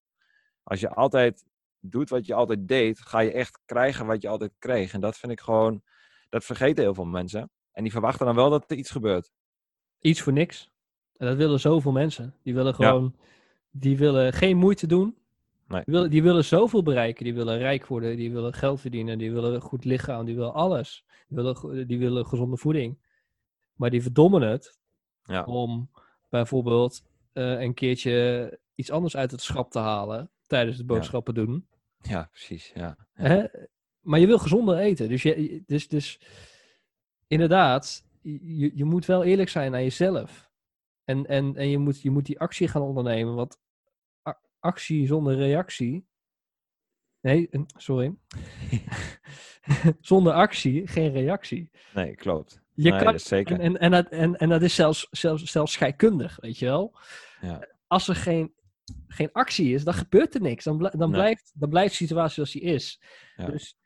Als 0.63 0.81
je 0.81 0.91
altijd 0.91 1.45
doet 1.81 2.11
wat 2.11 2.27
je 2.27 2.35
altijd 2.35 2.69
deed, 2.69 3.01
ga 3.01 3.21
je 3.21 3.33
echt 3.33 3.61
krijgen 3.65 4.07
wat 4.07 4.23
je 4.23 4.29
altijd 4.29 4.53
kreeg. 4.59 4.93
En 4.93 5.01
dat 5.01 5.17
vind 5.17 5.33
ik 5.33 5.41
gewoon, 5.41 5.83
dat 6.29 6.45
vergeten 6.45 6.83
heel 6.85 6.95
veel 6.95 7.05
mensen. 7.05 7.51
En 7.73 7.83
die 7.83 7.93
verwachten 7.93 8.27
dan 8.27 8.35
wel 8.35 8.51
dat 8.51 8.71
er 8.71 8.77
iets 8.77 8.91
gebeurt. 8.91 9.33
Iets 10.01 10.21
voor 10.23 10.33
niks. 10.33 10.71
En 11.17 11.27
dat 11.27 11.37
willen 11.37 11.61
zoveel 11.61 11.93
mensen. 11.93 12.35
Die 12.43 12.55
willen 12.55 12.75
gewoon, 12.75 13.17
die 13.71 13.97
willen 13.99 14.33
geen 14.33 14.57
moeite 14.57 14.87
doen. 14.87 15.17
Nee. 15.69 15.83
Die, 15.85 15.95
willen, 15.95 16.11
die 16.11 16.23
willen 16.23 16.45
zoveel 16.45 16.83
bereiken. 16.83 17.25
Die 17.25 17.35
willen 17.35 17.59
rijk 17.59 17.87
worden, 17.87 18.17
die 18.17 18.33
willen 18.33 18.53
geld 18.53 18.81
verdienen, 18.81 19.19
die 19.19 19.33
willen 19.33 19.61
goed 19.61 19.85
lichaam, 19.85 20.25
die 20.25 20.35
willen 20.37 20.55
alles. 20.55 21.05
Die 21.29 21.37
willen, 21.37 21.87
die 21.87 21.99
willen 21.99 22.27
gezonde 22.27 22.57
voeding. 22.57 22.99
Maar 23.75 23.91
die 23.91 24.03
verdommen 24.03 24.43
het 24.43 24.79
Ja. 25.23 25.45
om 25.45 25.91
bijvoorbeeld 26.29 27.03
eh, 27.33 27.61
een 27.61 27.75
keertje 27.75 28.59
iets 28.75 28.91
anders 28.91 29.17
uit 29.17 29.31
het 29.31 29.43
schap 29.43 29.71
te 29.71 29.79
halen 29.79 30.31
tijdens 30.47 30.77
het 30.77 30.87
boodschappen 30.87 31.35
doen. 31.35 31.69
Ja, 32.01 32.29
precies. 32.33 32.73
Ja. 32.75 32.81
Ja. 32.83 32.97
Hè? 33.13 33.45
Maar 34.07 34.21
je 34.21 34.27
wil 34.27 34.39
gezonder 34.39 34.79
eten. 34.79 35.09
Dus, 35.09 35.23
je, 35.23 35.63
dus, 35.67 35.89
dus 35.89 36.21
inderdaad, 37.27 38.05
je, 38.23 38.71
je 38.75 38.85
moet 38.85 39.07
wel 39.07 39.25
eerlijk 39.25 39.49
zijn 39.49 39.71
naar 39.71 39.83
jezelf. 39.83 40.51
En, 41.05 41.27
en, 41.27 41.57
en 41.57 41.69
je, 41.69 41.79
moet, 41.79 42.03
je 42.03 42.11
moet 42.11 42.27
die 42.27 42.41
actie 42.41 42.69
gaan 42.69 42.83
ondernemen. 42.83 43.35
Want 43.35 43.59
actie 44.59 45.07
zonder 45.07 45.37
reactie. 45.37 46.07
Nee, 47.21 47.49
sorry. 47.77 48.15
zonder 50.01 50.33
actie 50.33 50.87
geen 50.87 51.13
reactie. 51.13 51.71
Nee, 51.95 52.15
klopt. 52.15 52.61
Je 52.75 52.91
nee, 52.91 53.03
kan, 53.03 53.13
dat 53.13 53.23
zeker. 53.23 53.61
en, 53.61 53.61
en, 53.61 53.79
en, 53.79 53.91
dat, 53.91 54.09
en, 54.09 54.37
en 54.37 54.49
dat 54.49 54.63
is 54.63 54.75
zelfs, 54.75 55.09
zelfs, 55.11 55.45
zelfs 55.45 55.73
scheikundig, 55.73 56.39
weet 56.41 56.59
je 56.59 56.67
wel. 56.67 56.99
Ja. 57.41 57.69
Als 57.87 58.09
er 58.09 58.17
geen, 58.17 58.55
geen 59.07 59.33
actie 59.33 59.75
is, 59.75 59.85
dan 59.85 59.95
gebeurt 59.95 60.35
er 60.35 60.41
niks. 60.41 60.65
Dan, 60.65 60.79
dan, 60.79 60.99
Nee. 60.99 61.11
blijft, 61.11 61.53
dan 61.55 61.69
blijft 61.69 61.91
de 61.91 61.97
situatie 61.97 62.35
zoals 62.35 62.53
die 62.53 62.63
is. 62.63 63.03
Ja. 63.37 63.47
Dus 63.47 63.77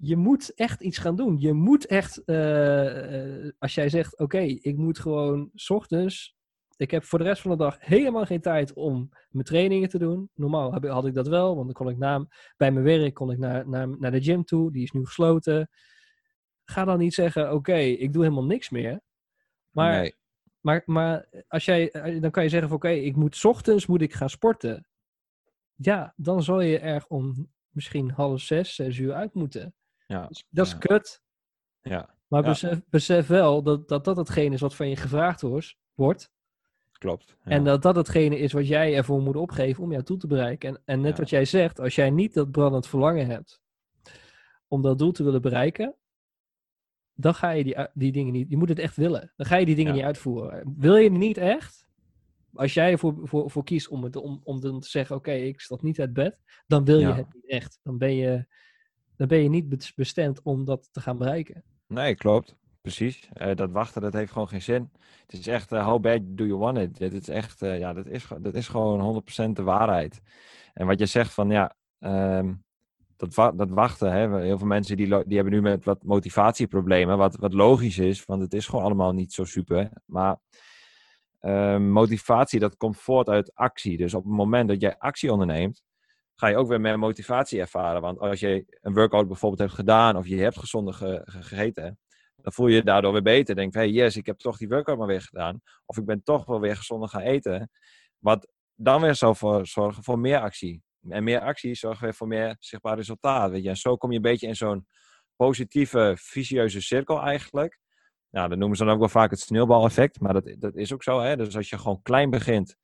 je 0.00 0.16
moet 0.16 0.54
echt 0.54 0.80
iets 0.80 0.98
gaan 0.98 1.16
doen. 1.16 1.38
Je 1.38 1.52
moet 1.52 1.86
echt, 1.86 2.24
eh, 2.24 3.44
eh, 3.44 3.52
als 3.58 3.74
jij 3.74 3.88
zegt, 3.88 4.18
oké, 4.18 4.38
ik 4.38 4.76
moet 4.76 4.98
gewoon 4.98 5.50
's 5.54 5.70
ochtends... 5.70 6.36
Ik 6.76 6.90
heb 6.90 7.04
voor 7.04 7.18
de 7.18 7.24
rest 7.24 7.42
van 7.42 7.50
de 7.50 7.56
dag 7.56 7.76
helemaal 7.80 8.24
geen 8.24 8.40
tijd 8.40 8.72
om 8.72 9.08
mijn 9.28 9.44
trainingen 9.44 9.88
te 9.88 9.98
doen. 9.98 10.30
Normaal 10.34 10.72
heb, 10.72 10.84
had 10.84 11.06
ik 11.06 11.14
dat 11.14 11.28
wel, 11.28 11.54
want 11.54 11.66
dan 11.66 11.74
kon 11.74 11.88
ik 11.88 11.98
na, 11.98 12.26
bij 12.56 12.72
mijn 12.72 12.84
werk 12.84 13.14
kon 13.14 13.30
ik 13.30 13.38
naar, 13.38 13.68
naar, 13.68 13.98
naar 13.98 14.10
de 14.10 14.22
gym 14.22 14.44
toe. 14.44 14.72
Die 14.72 14.82
is 14.82 14.90
nu 14.90 15.04
gesloten. 15.04 15.70
Ga 16.64 16.84
dan 16.84 16.98
niet 16.98 17.14
zeggen, 17.14 17.52
oké, 17.52 17.76
ik 17.76 18.12
doe 18.12 18.22
helemaal 18.22 18.44
niks 18.44 18.70
meer. 18.70 19.00
Maar, 19.70 20.00
nee. 20.00 20.14
maar, 20.60 20.82
maar 20.86 21.44
als 21.48 21.64
jij, 21.64 21.90
eh, 21.90 22.20
dan 22.20 22.30
kan 22.30 22.42
je 22.42 22.48
zeggen 22.48 22.68
van 22.68 22.76
oké, 22.76 22.88
ik 22.88 23.16
moet 23.16 23.36
's 23.36 23.44
ochtends 23.44 23.86
moet 23.86 24.02
ik 24.02 24.14
gaan 24.14 24.30
sporten. 24.30 24.86
Ja, 25.74 26.14
dan 26.16 26.42
zal 26.42 26.60
je 26.60 26.78
er 26.78 27.04
om 27.08 27.50
misschien 27.68 28.10
half 28.10 28.40
zes, 28.40 28.74
zes 28.74 28.98
uur 28.98 29.12
uit 29.12 29.34
moeten. 29.34 29.74
Ja. 30.08 30.26
Dus 30.26 30.44
dat 30.50 30.66
is 30.66 30.72
Ja. 30.72 30.78
kut. 30.78 31.22
ja, 31.80 32.14
Maar 32.28 32.42
Ja. 32.42 32.48
besef, 32.48 32.80
besef 32.90 33.26
wel 33.26 33.62
dat, 33.62 33.88
dat 33.88 34.04
dat 34.04 34.16
hetgene 34.16 34.54
is 34.54 34.60
wat 34.60 34.74
van 34.74 34.88
je 34.88 34.96
gevraagd 34.96 35.40
wordt. 35.94 36.30
klopt. 36.92 37.36
Ja. 37.44 37.50
En 37.50 37.64
dat 37.64 37.82
dat 37.82 37.96
hetgene 37.96 38.38
is 38.38 38.52
wat 38.52 38.68
jij 38.68 38.96
ervoor 38.96 39.20
moet 39.22 39.36
opgeven 39.36 39.82
om 39.84 39.92
jouw 39.92 40.02
doel 40.02 40.16
te 40.16 40.26
bereiken. 40.26 40.68
En, 40.68 40.82
en 40.84 41.00
net 41.00 41.18
wat 41.18 41.30
jij 41.30 41.44
zegt, 41.44 41.80
als 41.80 41.94
jij 41.94 42.10
niet 42.10 42.34
dat 42.34 42.50
brandend 42.50 42.86
verlangen 42.88 43.26
hebt 43.26 43.60
om 44.68 44.82
dat 44.82 44.98
doel 44.98 45.12
te 45.12 45.24
willen 45.24 45.42
bereiken, 45.42 45.94
dan 47.14 47.34
ga 47.34 47.50
je 47.50 47.64
die, 47.64 47.76
die 47.94 48.12
dingen 48.12 48.32
niet, 48.32 48.50
je 48.50 48.56
moet 48.56 48.68
het 48.68 48.78
echt 48.78 48.96
willen. 48.96 49.32
Dan 49.36 49.46
ga 49.46 49.56
je 49.56 49.66
die 49.66 49.74
dingen 49.74 49.92
niet 49.94 50.02
uitvoeren. 50.02 50.74
Wil 50.78 50.96
je 50.96 51.08
het 51.10 51.18
niet 51.18 51.36
echt, 51.36 51.86
als 52.52 52.74
jij 52.74 52.90
ervoor 52.92 53.14
voor, 53.22 53.50
voor 53.50 53.64
kiest 53.64 53.88
om, 53.88 54.04
het, 54.04 54.16
om, 54.16 54.40
om 54.44 54.60
dan 54.60 54.80
te 54.80 54.88
zeggen, 54.88 55.16
oké, 55.16 55.32
ik 55.32 55.60
stap 55.60 55.82
niet 55.82 56.00
uit 56.00 56.12
bed, 56.12 56.38
dan 56.66 56.84
wil 56.84 56.98
je 56.98 57.12
het 57.12 57.32
niet 57.34 57.48
echt. 57.48 57.78
Dan 57.82 57.98
ben 57.98 58.14
je, 58.14 58.46
dan 59.18 59.28
ben 59.28 59.42
je 59.42 59.48
niet 59.48 59.68
bes- 59.68 59.94
bestemd 59.94 60.42
om 60.42 60.64
dat 60.64 60.88
te 60.92 61.00
gaan 61.00 61.18
bereiken. 61.18 61.62
Nee, 61.86 62.14
klopt. 62.14 62.56
Precies. 62.80 63.28
Eh, 63.32 63.54
dat 63.54 63.70
wachten, 63.70 64.02
dat 64.02 64.12
heeft 64.12 64.32
gewoon 64.32 64.48
geen 64.48 64.62
zin. 64.62 64.90
Het 65.26 65.38
is 65.40 65.46
echt, 65.46 65.72
eh, 65.72 65.86
how 65.86 66.00
bad 66.00 66.20
do 66.24 66.46
you 66.46 66.58
want 66.58 66.78
it? 66.78 66.98
Dit 66.98 67.12
is 67.12 67.28
echt, 67.28 67.62
eh, 67.62 67.78
ja, 67.78 67.92
dat 67.92 68.06
is, 68.06 68.28
dat 68.40 68.54
is 68.54 68.68
gewoon 68.68 69.00
100% 69.00 69.56
de 69.56 69.62
waarheid. 69.62 70.20
En 70.74 70.86
wat 70.86 70.98
je 70.98 71.06
zegt 71.06 71.34
van, 71.34 71.50
ja, 71.50 71.76
ehm, 71.98 72.54
dat, 73.16 73.34
dat 73.56 73.70
wachten, 73.70 74.12
hè, 74.12 74.40
heel 74.40 74.58
veel 74.58 74.66
mensen 74.66 74.96
die, 74.96 75.06
die 75.06 75.36
hebben 75.36 75.54
nu 75.54 75.60
met 75.60 75.84
wat 75.84 76.02
motivatieproblemen, 76.02 77.18
wat, 77.18 77.36
wat 77.36 77.52
logisch 77.52 77.98
is, 77.98 78.24
want 78.24 78.42
het 78.42 78.54
is 78.54 78.66
gewoon 78.66 78.84
allemaal 78.84 79.12
niet 79.12 79.32
zo 79.32 79.44
super. 79.44 79.90
Maar 80.04 80.38
ehm, 81.40 81.90
motivatie, 81.90 82.60
dat 82.60 82.76
komt 82.76 82.96
voort 82.96 83.28
uit 83.28 83.54
actie. 83.54 83.96
Dus 83.96 84.14
op 84.14 84.24
het 84.24 84.32
moment 84.32 84.68
dat 84.68 84.80
jij 84.80 84.98
actie 84.98 85.32
onderneemt, 85.32 85.82
ga 86.40 86.46
je 86.46 86.56
ook 86.56 86.68
weer 86.68 86.80
meer 86.80 86.98
motivatie 86.98 87.60
ervaren. 87.60 88.00
Want 88.00 88.18
als 88.18 88.40
je 88.40 88.78
een 88.80 88.94
workout 88.94 89.26
bijvoorbeeld 89.26 89.60
hebt 89.60 89.72
gedaan, 89.72 90.16
of 90.16 90.26
je 90.26 90.36
hebt 90.36 90.58
gezonder 90.58 90.94
ge- 90.94 91.22
ge- 91.24 91.42
gegeten, 91.42 91.98
dan 92.36 92.52
voel 92.52 92.66
je 92.66 92.82
daardoor 92.82 93.12
weer 93.12 93.22
beter. 93.22 93.54
Denk, 93.54 93.74
hey, 93.74 93.88
yes, 93.90 94.16
ik 94.16 94.26
heb 94.26 94.38
toch 94.38 94.56
die 94.56 94.68
workout 94.68 94.98
maar 94.98 95.06
weer 95.06 95.20
gedaan. 95.20 95.60
Of 95.86 95.96
ik 95.96 96.04
ben 96.04 96.22
toch 96.22 96.44
wel 96.44 96.60
weer 96.60 96.76
gezonder 96.76 97.08
gaan 97.08 97.20
eten. 97.20 97.70
Wat 98.18 98.48
dan 98.74 99.00
weer 99.00 99.14
zal 99.14 99.34
voor, 99.34 99.66
zorgen 99.66 100.04
voor 100.04 100.18
meer 100.18 100.40
actie. 100.40 100.82
En 101.08 101.24
meer 101.24 101.40
actie 101.40 101.74
zorgt 101.74 102.00
weer 102.00 102.14
voor 102.14 102.26
meer 102.26 102.56
zichtbaar 102.58 102.96
resultaat. 102.96 103.50
Weet 103.50 103.62
je? 103.62 103.68
En 103.68 103.76
zo 103.76 103.96
kom 103.96 104.10
je 104.10 104.16
een 104.16 104.22
beetje 104.22 104.46
in 104.46 104.56
zo'n 104.56 104.86
positieve, 105.36 106.14
vicieuze 106.18 106.80
cirkel 106.80 107.20
eigenlijk. 107.20 107.78
Nou, 108.30 108.48
dat 108.48 108.58
noemen 108.58 108.76
ze 108.76 108.84
dan 108.84 108.92
ook 108.92 108.98
wel 108.98 109.08
vaak 109.08 109.30
het 109.30 109.40
sneeuwbaleffect. 109.40 110.20
Maar 110.20 110.32
dat, 110.32 110.54
dat 110.58 110.76
is 110.76 110.92
ook 110.92 111.02
zo. 111.02 111.20
Hè? 111.20 111.36
Dus 111.36 111.56
als 111.56 111.68
je 111.68 111.78
gewoon 111.78 112.02
klein 112.02 112.30
begint. 112.30 112.76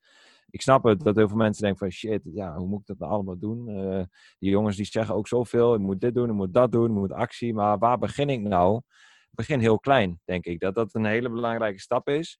Ik 0.55 0.61
snap 0.61 0.83
het 0.83 0.99
dat 0.99 1.15
heel 1.15 1.27
veel 1.27 1.37
mensen 1.37 1.61
denken 1.63 1.79
van 1.79 1.91
shit, 1.91 2.21
ja, 2.23 2.55
hoe 2.57 2.67
moet 2.67 2.79
ik 2.79 2.85
dat 2.85 2.97
nou 2.97 3.11
allemaal 3.11 3.37
doen? 3.37 3.69
Eh, 3.69 4.03
die 4.39 4.49
jongens 4.49 4.75
die 4.75 4.85
zeggen 4.85 5.15
ook 5.15 5.27
zoveel. 5.27 5.73
Ik 5.73 5.79
moet 5.79 6.01
dit 6.01 6.13
doen, 6.13 6.29
ik 6.29 6.35
moet 6.35 6.53
dat 6.53 6.71
doen, 6.71 6.85
ik 6.85 6.91
moet 6.91 7.11
actie. 7.11 7.53
Maar 7.53 7.77
waar 7.77 7.97
begin 7.97 8.29
ik 8.29 8.41
nou? 8.41 8.81
begin 9.31 9.59
heel 9.59 9.79
klein, 9.79 10.19
denk 10.25 10.45
ik. 10.45 10.59
Dat 10.59 10.75
dat 10.75 10.93
een 10.93 11.05
hele 11.05 11.29
belangrijke 11.29 11.79
stap 11.79 12.07
is. 12.07 12.39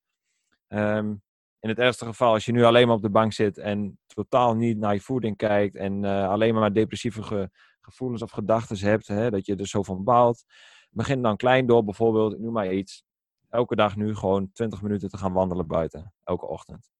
Ehm, 0.67 1.07
in 1.59 1.69
het 1.69 1.79
ergste 1.79 2.05
geval, 2.05 2.33
als 2.33 2.45
je 2.45 2.51
nu 2.51 2.63
alleen 2.63 2.87
maar 2.87 2.95
op 2.95 3.01
de 3.01 3.09
bank 3.09 3.33
zit 3.33 3.57
en 3.57 3.99
totaal 4.07 4.55
niet 4.55 4.77
naar 4.77 4.93
je 4.93 5.01
voeding 5.01 5.37
kijkt 5.37 5.75
en 5.75 6.05
eh, 6.05 6.29
alleen 6.29 6.53
maar 6.53 6.73
depressieve 6.73 7.23
ge- 7.23 7.49
gevoelens 7.81 8.21
of 8.21 8.31
gedachten 8.31 8.77
hebt, 8.77 9.07
hè, 9.07 9.29
dat 9.29 9.45
je 9.45 9.55
er 9.55 9.67
zo 9.67 9.83
van 9.83 10.03
baalt, 10.03 10.43
begin 10.89 11.21
dan 11.21 11.37
klein 11.37 11.65
door 11.65 11.83
bijvoorbeeld, 11.83 12.39
noem 12.39 12.53
maar 12.53 12.73
iets, 12.73 13.03
elke 13.49 13.75
dag 13.75 13.95
nu 13.95 14.15
gewoon 14.15 14.51
20 14.51 14.81
minuten 14.81 15.09
te 15.09 15.17
gaan 15.17 15.33
wandelen 15.33 15.67
buiten, 15.67 16.13
elke 16.23 16.45
ochtend. 16.47 16.94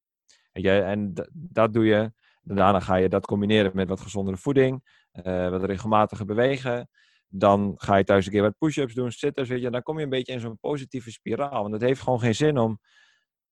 Je, 0.61 0.81
en 0.81 1.13
dat 1.33 1.73
doe 1.73 1.85
je. 1.85 2.11
Daarna 2.41 2.79
ga 2.79 2.95
je 2.95 3.09
dat 3.09 3.25
combineren 3.25 3.71
met 3.73 3.87
wat 3.87 4.01
gezondere 4.01 4.37
voeding, 4.37 4.99
eh, 5.11 5.49
wat 5.49 5.63
regelmatiger 5.63 6.25
bewegen. 6.25 6.89
Dan 7.27 7.73
ga 7.77 7.95
je 7.95 8.03
thuis 8.03 8.25
een 8.25 8.31
keer 8.31 8.41
wat 8.41 8.57
push-ups 8.57 8.93
doen, 8.93 9.11
zitters, 9.11 9.49
weet 9.49 9.61
je. 9.61 9.69
Dan 9.69 9.81
kom 9.81 9.97
je 9.97 10.03
een 10.03 10.09
beetje 10.09 10.33
in 10.33 10.39
zo'n 10.39 10.59
positieve 10.59 11.11
spiraal. 11.11 11.61
Want 11.61 11.73
het 11.73 11.81
heeft 11.81 12.01
gewoon 12.01 12.19
geen 12.19 12.35
zin 12.35 12.57
om 12.57 12.79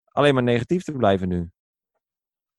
alleen 0.05 0.35
maar 0.35 0.43
negatief 0.43 0.85
te 0.85 0.93
blijven 0.93 1.29
nu. 1.29 1.51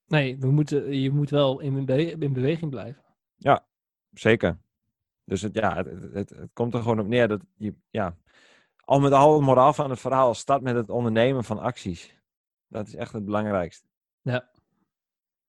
Nee, 0.05 0.37
we 0.39 0.51
moeten, 0.51 0.93
je 0.99 1.11
moet 1.11 1.29
wel 1.29 1.59
in, 1.59 1.85
be- 1.85 2.11
in 2.11 2.33
beweging 2.33 2.71
blijven. 2.71 3.03
Zeker. 4.11 4.57
Dus 5.23 5.41
het, 5.41 5.53
ja, 5.53 5.75
het, 5.75 6.13
het, 6.13 6.29
het 6.29 6.49
komt 6.53 6.73
er 6.73 6.81
gewoon 6.81 6.99
op 6.99 7.07
neer 7.07 7.27
dat 7.27 7.41
je, 7.55 7.75
ja, 7.89 8.17
al 8.75 8.99
met 8.99 9.11
al 9.11 9.33
het 9.33 9.41
moraal 9.41 9.73
van 9.73 9.89
het 9.89 9.99
verhaal 9.99 10.33
start 10.33 10.61
met 10.61 10.75
het 10.75 10.89
ondernemen 10.89 11.43
van 11.43 11.59
acties. 11.59 12.15
Dat 12.67 12.87
is 12.87 12.95
echt 12.95 13.13
het 13.13 13.25
belangrijkste. 13.25 13.86
Ja. 14.27 14.49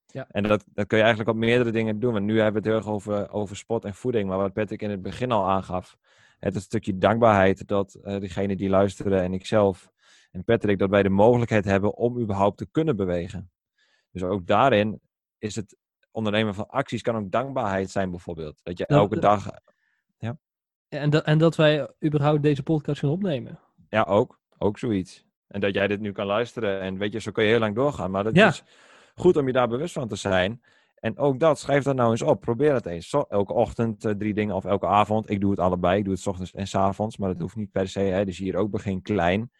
Ja. 0.06 0.26
En 0.30 0.42
dat, 0.42 0.64
dat 0.74 0.86
kun 0.86 0.96
je 0.96 1.04
eigenlijk 1.04 1.36
op 1.36 1.42
meerdere 1.42 1.70
dingen 1.70 1.98
doen. 1.98 2.12
Want 2.12 2.24
nu 2.24 2.40
hebben 2.40 2.62
we 2.62 2.68
het 2.68 2.76
heel 2.76 2.76
erg 2.76 2.94
over, 2.94 3.30
over 3.30 3.56
sport 3.56 3.84
en 3.84 3.94
voeding. 3.94 4.28
Maar 4.28 4.38
wat 4.38 4.52
Patrick 4.52 4.82
in 4.82 4.90
het 4.90 5.02
begin 5.02 5.32
al 5.32 5.48
aangaf. 5.48 5.96
Het 6.38 6.54
een 6.54 6.60
stukje 6.60 6.98
dankbaarheid 6.98 7.66
dat 7.66 7.98
uh, 8.04 8.20
diegenen 8.20 8.56
die 8.56 8.68
luisteren 8.68 9.22
en 9.22 9.32
ikzelf 9.32 9.90
en 10.30 10.44
Patrick, 10.44 10.78
dat 10.78 10.90
wij 10.90 11.02
de 11.02 11.08
mogelijkheid 11.08 11.64
hebben 11.64 11.96
om 11.96 12.20
überhaupt 12.20 12.58
te 12.58 12.66
kunnen 12.70 12.96
bewegen. 12.96 13.50
Dus 14.10 14.22
ook 14.22 14.46
daarin 14.46 15.00
is 15.38 15.56
het 15.56 15.76
ondernemen 16.10 16.54
van 16.54 16.68
acties 16.68 17.02
kan 17.02 17.16
ook 17.16 17.30
dankbaarheid 17.30 17.90
zijn 17.90 18.10
bijvoorbeeld. 18.10 18.60
Dat 18.62 18.78
je 18.78 18.86
elke 18.86 19.20
dag 19.20 19.50
En, 20.88 21.10
dat, 21.10 21.24
en 21.24 21.38
dat 21.38 21.56
wij 21.56 21.90
überhaupt 22.04 22.42
deze 22.42 22.62
podcast 22.62 23.00
gaan 23.00 23.10
opnemen. 23.10 23.60
Ja, 23.88 24.02
ook. 24.02 24.40
Ook 24.58 24.78
zoiets. 24.78 25.27
En 25.48 25.60
dat 25.60 25.74
jij 25.74 25.86
dit 25.86 26.00
nu 26.00 26.12
kan 26.12 26.26
luisteren. 26.26 26.80
En 26.80 26.98
weet 26.98 27.12
je, 27.12 27.20
zo 27.20 27.30
kun 27.30 27.44
je 27.44 27.50
heel 27.50 27.58
lang 27.58 27.74
doorgaan. 27.74 28.10
Maar 28.10 28.24
dat 28.24 28.34
Ja. 28.36 28.48
is 28.48 28.62
goed 29.14 29.36
om 29.36 29.46
je 29.46 29.52
daar 29.52 29.68
bewust 29.68 29.92
van 29.92 30.08
te 30.08 30.16
zijn. 30.16 30.62
En 31.00 31.18
ook 31.18 31.40
dat, 31.40 31.58
schrijf 31.58 31.84
dat 31.84 31.94
nou 31.96 32.10
eens 32.10 32.22
op. 32.22 32.40
Probeer 32.40 32.74
het 32.74 32.86
eens. 32.86 33.08
Zo, 33.08 33.24
elke 33.28 33.52
ochtend 33.52 34.04
eh, 34.04 34.12
drie 34.12 34.34
dingen 34.34 34.54
of 34.54 34.64
elke 34.64 34.86
avond. 34.86 35.30
Ik 35.30 35.40
doe 35.40 35.50
het 35.50 35.60
allebei. 35.60 35.98
Ik 35.98 36.04
doe 36.04 36.12
het 36.12 36.22
's 36.22 36.26
ochtends 36.26 36.52
en 36.54 36.66
's 36.66 36.74
avonds. 36.74 37.16
Maar 37.16 37.28
dat 37.28 37.40
hoeft 37.40 37.56
niet 37.56 37.70
per 37.70 37.88
se. 37.88 38.00
Hè. 38.00 38.24
Dus 38.24 38.38
hier 38.38 38.56
ook 38.56 38.70
begin 38.70 39.02
klein. 39.02 39.50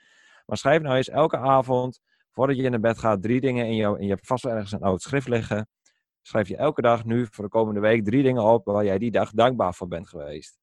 Maar 0.47 0.57
schrijf 0.57 0.83
nou 0.83 0.97
eens 0.97 1.09
elke 1.09 1.37
avond, 1.37 2.01
voordat 2.33 2.57
je 2.57 2.69
naar 2.71 2.81
bed 2.81 2.99
gaat, 2.99 3.23
drie 3.23 3.41
dingen 3.41 3.67
in 3.67 3.75
jou. 3.77 3.99
En 3.99 4.05
je 4.05 4.11
hebt 4.11 4.27
vast 4.27 4.45
wel 4.45 4.53
ergens 4.53 4.73
een 4.73 4.83
oud 4.83 5.03
schrift 5.03 5.29
liggen. 5.29 5.69
Schrijf 6.23 6.49
je 6.49 6.57
elke 6.57 6.83
dag 6.83 7.05
nu 7.05 7.27
voor 7.31 7.45
de 7.45 7.51
komende 7.51 7.81
week 7.81 8.05
drie 8.05 8.23
dingen 8.23 8.43
op 8.43 8.65
waar 8.65 8.85
jij 8.85 8.99
die 8.99 9.11
dag 9.11 9.31
dankbaar 9.31 9.75
voor 9.75 9.89
bent 9.89 10.09
geweest. 10.09 10.59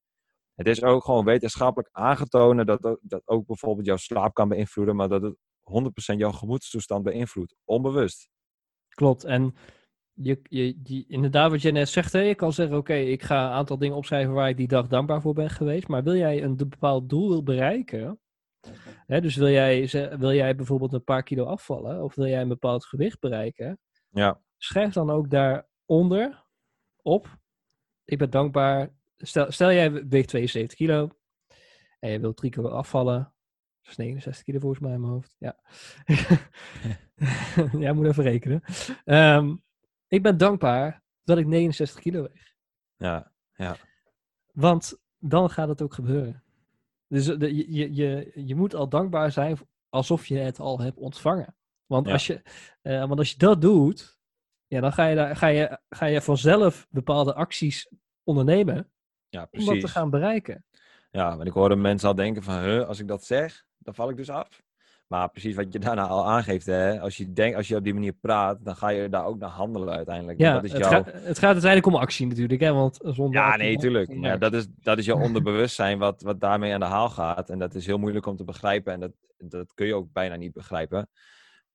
Het 0.56 0.68
is 0.68 0.84
ook 0.84 1.04
gewoon 1.04 1.26
wetenschappelijk 1.26 1.90
aangetonen 1.92 2.66
dat, 2.66 2.86
ook- 2.86 3.00
dat 3.02 3.22
ook 3.26 3.46
bijvoorbeeld 3.46 3.86
jouw 3.86 3.98
slaap 3.98 4.34
kan 4.34 4.50
beïnvloeden, 4.50 4.96
maar 4.96 5.10
dat 5.10 5.22
het 5.22 5.36
100% 5.64 6.20
jouw 6.20 6.32
gemoedstoestand 6.32 7.04
beïnvloedt. 7.04 7.56
Onbewust. 7.64 8.30
Klopt. 8.90 9.24
En 9.24 9.56
je, 10.14 10.40
je, 10.44 11.06
inderdaad, 11.08 11.52
wat 11.52 11.62
jij 11.62 11.72
net 11.72 11.90
zegt, 11.90 12.14
hè, 12.14 12.20
je 12.20 12.36
kan 12.36 12.54
zeggen: 12.54 12.78
Oké, 12.78 12.94
ik 12.94 13.24
ga 13.24 13.46
een 13.46 13.52
aantal 13.52 13.78
dingen 13.78 13.96
opschrijven 13.98 14.34
waar 14.34 14.50
ik 14.50 14.58
die 14.58 14.68
dag 14.68 14.88
dankbaar 14.88 15.22
voor 15.22 15.34
ben 15.34 15.50
geweest. 15.50 15.88
Maar 15.88 16.04
wil 16.04 16.16
jij 16.16 16.44
een 16.44 16.56
bepaald 16.56 17.10
doel 17.10 17.44
bereiken? 17.44 18.20
Hè, 19.06 19.22
dus 19.22 19.36
wil 19.36 19.50
jij, 19.50 19.90
wil 20.18 20.34
jij 20.34 20.56
bijvoorbeeld 20.56 20.94
een 20.94 21.04
paar 21.04 21.24
kilo 21.24 21.46
afvallen? 21.46 22.04
Of 22.04 22.16
wil 22.16 22.28
jij 22.28 22.42
een 22.42 22.48
bepaald 22.48 22.86
gewicht 22.86 23.20
bereiken? 23.20 23.80
Ja, 24.10 24.42
Schrijf 24.58 24.94
dan 24.94 25.10
ook 25.10 25.30
daaronder 25.30 26.46
op: 27.02 27.38
Ik 28.06 28.18
ben 28.18 28.30
dankbaar. 28.30 28.94
Stel, 29.18 29.52
stel 29.52 29.72
jij 29.72 29.92
weegt 30.08 30.28
72 30.28 30.78
kilo 30.78 31.10
en 32.00 32.10
je 32.10 32.20
wilt 32.20 32.38
3 32.38 32.52
kilo 32.52 32.70
afvallen. 32.70 33.34
Dat 33.82 33.92
is 33.92 33.96
69 33.98 34.44
kilo 34.44 34.60
volgens 34.60 34.82
mij 34.82 34.94
in 34.94 35.00
mijn 35.00 35.12
hoofd. 35.14 35.36
Ja, 35.40 35.60
ja 37.86 37.94
moet 37.94 38.06
even 38.06 38.24
rekenen. 38.24 38.64
Ehm, 39.06 39.56
ik 40.08 40.22
ben 40.24 40.38
dankbaar 40.38 41.04
dat 41.24 41.38
ik 41.38 41.46
69 41.46 42.00
kilo 42.00 42.22
weeg. 42.22 42.54
ja, 42.98 43.78
Want 44.54 45.00
dan 45.18 45.50
gaat 45.50 45.68
het 45.68 45.82
ook 45.82 45.94
gebeuren. 45.94 46.44
Dus 47.08 47.28
eh, 47.28 47.40
de, 47.40 47.56
je, 47.56 47.94
je, 47.94 48.32
je, 48.46 48.56
moet 48.56 48.76
al 48.76 48.90
dankbaar 48.90 49.32
zijn 49.32 49.58
alsof 49.90 50.26
je 50.26 50.38
het 50.38 50.60
al 50.60 50.80
hebt 50.80 50.98
ontvangen. 50.98 51.56
Want, 51.86 52.06
Ja. 52.08 52.14
als, 52.14 52.28
je, 52.28 52.42
eh, 52.82 53.08
want 53.08 53.20
als 53.20 53.32
je 53.32 53.38
dat 53.38 53.62
doet, 53.62 54.20
ja, 54.68 54.82
dan 54.82 54.94
ga 54.94 55.06
je, 55.06 55.16
daar, 55.16 55.36
ga, 55.36 55.48
je, 55.48 55.80
ga 55.90 56.06
je 56.06 56.22
vanzelf 56.22 56.88
bepaalde 56.90 57.34
acties 57.34 57.92
ondernemen 58.24 58.92
ja, 59.36 59.48
om 59.52 59.66
dat 59.66 59.80
te 59.80 59.88
gaan 59.88 60.10
bereiken. 60.10 60.66
Ja, 61.12 61.36
want 61.36 61.48
ik 61.48 61.54
hoorde 61.54 61.76
mensen 61.76 62.08
al 62.08 62.16
denken 62.16 62.44
van, 62.44 62.60
huh, 62.60 62.88
als 62.88 63.00
ik 63.00 63.08
dat 63.08 63.24
zeg, 63.24 63.66
dan 63.78 63.96
val 63.96 64.10
ik 64.10 64.18
dus 64.18 64.30
af. 64.30 64.64
Maar 65.08 65.30
precies 65.30 65.56
wat 65.56 65.74
je 65.74 65.80
daarna 65.80 66.08
al 66.08 66.28
aangeeft, 66.28 66.66
hè, 66.66 67.00
als 67.00 67.18
je 67.18 67.34
denkt, 67.34 67.58
als 67.58 67.68
je 67.68 67.76
op 67.76 67.84
die 67.84 67.94
manier 67.94 68.14
praat, 68.14 68.66
dan 68.66 68.76
ga 68.76 68.90
je 68.90 69.10
daar 69.10 69.26
ook 69.26 69.40
naar 69.40 69.50
handelen 69.50 69.94
uiteindelijk. 69.94 70.40
Ja, 70.40 70.54
dat 70.54 70.64
is 70.64 70.72
het, 70.72 70.82
jouw... 70.82 70.90
gaat, 70.90 71.06
het 71.06 71.40
gaat 71.40 71.52
uiteindelijk 71.52 71.86
om 71.86 71.96
actie 71.96 72.28
natuurlijk, 72.28 72.62
hè? 72.62 72.74
Want 72.74 73.00
zonder 73.02 73.42
Ja, 73.42 73.56
nee, 73.56 73.78
tuurlijk. 73.78 74.16
Maar 74.16 74.30
ja, 74.30 74.38
dat 74.38 74.54
is, 74.54 74.68
dat 74.70 74.98
is 74.98 75.06
jouw 75.06 75.20
onderbewustzijn 75.28 75.98
wat, 75.98 76.22
wat 76.22 76.40
daarmee 76.40 76.74
aan 76.74 76.80
de 76.80 76.86
haal 76.86 77.10
gaat. 77.10 77.50
En 77.50 77.60
dat 77.60 77.76
is 77.76 77.86
heel 77.86 77.98
moeilijk 77.98 78.26
om 78.26 78.36
te 78.36 78.44
begrijpen. 78.44 78.94
En 78.94 79.00
dat, 79.00 79.12
dat 79.38 79.74
kun 79.74 79.86
je 79.86 79.96
ook 79.96 80.14
bijna 80.14 80.36
niet 80.36 80.54
begrijpen. 80.54 81.10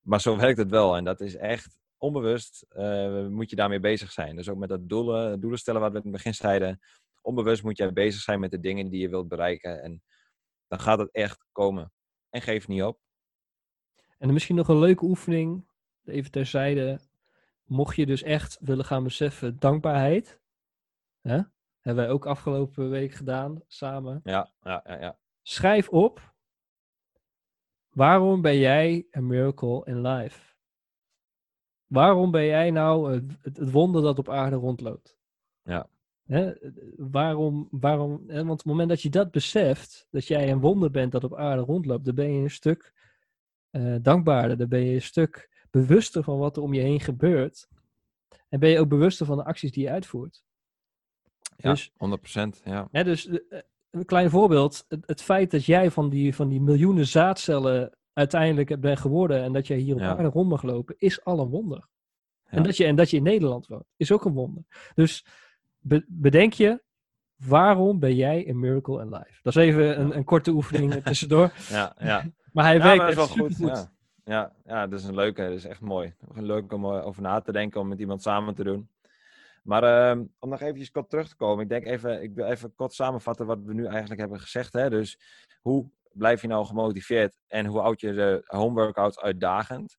Maar 0.00 0.20
zo 0.20 0.36
werkt 0.36 0.58
het 0.58 0.70
wel. 0.70 0.96
En 0.96 1.04
dat 1.04 1.20
is 1.20 1.36
echt 1.36 1.78
onbewust 1.98 2.66
eh, 2.68 3.26
moet 3.26 3.50
je 3.50 3.56
daarmee 3.56 3.80
bezig 3.80 4.12
zijn. 4.12 4.36
Dus 4.36 4.48
ook 4.48 4.58
met 4.58 4.68
dat 4.68 4.88
doelen, 4.88 5.40
doelen 5.40 5.58
stellen 5.58 5.80
wat 5.80 5.92
we 5.92 5.96
in 5.96 6.02
het 6.02 6.12
begin 6.12 6.34
zeiden. 6.34 6.80
Onbewust 7.20 7.62
moet 7.62 7.76
jij 7.76 7.92
bezig 7.92 8.20
zijn 8.20 8.40
met 8.40 8.50
de 8.50 8.60
dingen 8.60 8.88
die 8.88 9.00
je 9.00 9.08
wilt 9.08 9.28
bereiken. 9.28 9.82
En 9.82 10.02
dan 10.66 10.80
gaat 10.80 10.98
het 10.98 11.10
echt 11.10 11.46
komen. 11.52 11.92
En 12.30 12.42
geef 12.42 12.68
niet 12.68 12.82
op. 12.82 13.00
En 14.18 14.32
misschien 14.32 14.56
nog 14.56 14.68
een 14.68 14.78
leuke 14.78 15.04
oefening, 15.04 15.68
even 16.04 16.30
terzijde. 16.30 17.00
Mocht 17.64 17.96
je 17.96 18.06
dus 18.06 18.22
echt 18.22 18.58
willen 18.60 18.84
gaan 18.84 19.04
beseffen, 19.04 19.58
dankbaarheid. 19.58 20.40
Hè? 21.20 21.40
Hebben 21.80 22.04
wij 22.04 22.10
ook 22.10 22.26
afgelopen 22.26 22.90
week 22.90 23.12
gedaan, 23.12 23.62
samen. 23.66 24.20
Ja, 24.24 24.52
ja, 24.60 24.84
ja. 24.86 25.00
ja. 25.00 25.18
Schrijf 25.42 25.88
op, 25.88 26.34
waarom 27.88 28.42
ben 28.42 28.56
jij 28.56 29.06
een 29.10 29.26
miracle 29.26 29.84
in 29.84 30.00
life? 30.00 30.54
Waarom 31.86 32.30
ben 32.30 32.44
jij 32.44 32.70
nou 32.70 33.12
het 33.42 33.70
wonder 33.70 34.02
dat 34.02 34.18
op 34.18 34.28
aarde 34.28 34.56
rondloopt? 34.56 35.18
Ja. 35.62 35.88
Hè? 36.30 36.52
Waarom, 36.96 37.68
waarom, 37.70 38.22
hè? 38.26 38.36
Want 38.36 38.50
op 38.50 38.56
het 38.56 38.66
moment 38.66 38.88
dat 38.88 39.02
je 39.02 39.10
dat 39.10 39.30
beseft, 39.30 40.06
dat 40.10 40.26
jij 40.26 40.50
een 40.50 40.60
wonder 40.60 40.90
bent 40.90 41.12
dat 41.12 41.24
op 41.24 41.34
aarde 41.36 41.62
rondloopt, 41.62 42.04
dan 42.04 42.14
ben 42.14 42.32
je 42.32 42.42
een 42.42 42.50
stuk 42.50 42.92
eh, 43.70 43.94
dankbaarder. 44.02 44.56
Dan 44.56 44.68
ben 44.68 44.84
je 44.84 44.94
een 44.94 45.02
stuk 45.02 45.64
bewuster 45.70 46.22
van 46.22 46.38
wat 46.38 46.56
er 46.56 46.62
om 46.62 46.74
je 46.74 46.80
heen 46.80 47.00
gebeurt. 47.00 47.68
En 48.48 48.60
ben 48.60 48.70
je 48.70 48.78
ook 48.78 48.88
bewuster 48.88 49.26
van 49.26 49.36
de 49.36 49.44
acties 49.44 49.72
die 49.72 49.82
je 49.82 49.90
uitvoert. 49.90 50.44
Ja, 51.56 51.70
Dus 51.70 51.90
100%. 51.90 52.62
Ja. 52.64 52.88
Hè, 52.90 53.04
dus 53.04 53.28
eh, 53.28 53.60
een 53.90 54.04
klein 54.04 54.30
voorbeeld. 54.30 54.84
Het, 54.88 55.06
het 55.06 55.22
feit 55.22 55.50
dat 55.50 55.64
jij 55.64 55.90
van 55.90 56.08
die, 56.08 56.34
van 56.34 56.48
die 56.48 56.60
miljoenen 56.60 57.06
zaadcellen 57.06 57.96
uiteindelijk 58.12 58.80
bent 58.80 58.98
geworden 58.98 59.42
en 59.42 59.52
dat 59.52 59.66
jij 59.66 59.76
hier 59.78 59.94
op 59.94 60.00
Ja. 60.00 60.16
aarde 60.16 60.28
rond 60.28 60.48
mag 60.48 60.62
lopen, 60.62 60.94
is 60.98 61.24
al 61.24 61.40
een 61.40 61.48
wonder. 61.48 61.88
En, 62.44 62.62
dat 62.62 62.76
je, 62.76 62.84
en 62.84 62.96
dat 62.96 63.10
je 63.10 63.16
in 63.16 63.22
Nederland 63.22 63.66
woont, 63.66 63.84
is 63.96 64.12
ook 64.12 64.24
een 64.24 64.32
wonder. 64.32 64.64
Dus 64.94 65.24
be- 65.80 66.04
bedenk 66.08 66.52
je, 66.52 66.82
waarom 67.36 67.98
ben 67.98 68.14
jij 68.14 68.48
een 68.48 68.58
miracle 68.60 69.00
in 69.02 69.08
life? 69.08 69.38
Dat 69.42 69.56
is 69.56 69.62
even 69.62 70.00
een, 70.00 70.08
Ja. 70.08 70.14
een 70.14 70.24
korte 70.24 70.50
oefening 70.50 70.92
tussendoor. 71.04 71.52
Ja, 71.68 71.94
ja. 71.98 72.24
Maar 72.52 72.64
hij 72.64 72.76
Ja, 72.76 72.82
werkt 72.82 72.98
maar 72.98 73.08
is 73.08 73.14
wel 73.14 73.26
goed. 73.26 73.56
Ja, 74.24 74.52
ja, 74.64 74.86
dat 74.86 74.98
is 75.00 75.04
een 75.06 75.14
leuke. 75.14 75.42
Dat 75.42 75.52
is 75.52 75.64
echt 75.64 75.80
mooi. 75.80 76.14
Leuk 76.34 76.72
om 76.72 76.84
eh, 76.84 77.06
over 77.06 77.22
na 77.22 77.40
te 77.40 77.52
denken, 77.52 77.80
om 77.80 77.88
met 77.88 78.00
iemand 78.00 78.22
samen 78.22 78.54
te 78.54 78.64
doen. 78.64 78.90
Maar 79.62 79.82
ehm, 79.82 80.24
om 80.38 80.48
nog 80.48 80.60
eventjes 80.60 80.90
kort 80.90 81.10
terug 81.10 81.28
te 81.28 81.36
komen. 81.36 81.62
Ik 81.62 81.68
denk 81.70 81.86
even, 81.86 82.22
ik 82.22 82.34
wil 82.34 82.44
even 82.46 82.74
kort 82.74 82.92
samenvatten 82.92 83.46
wat 83.46 83.58
we 83.64 83.74
nu 83.74 83.86
eigenlijk 83.86 84.20
hebben 84.20 84.40
gezegd. 84.40 84.72
Hè? 84.72 84.90
Dus 84.90 85.18
hoe 85.60 85.90
blijf 86.12 86.42
je 86.42 86.48
nou 86.48 86.66
gemotiveerd 86.66 87.36
en 87.46 87.66
hoe 87.66 87.80
houd 87.80 88.00
je 88.00 88.12
de 88.12 88.42
homeworkouts 88.46 89.18
uitdagend? 89.20 89.96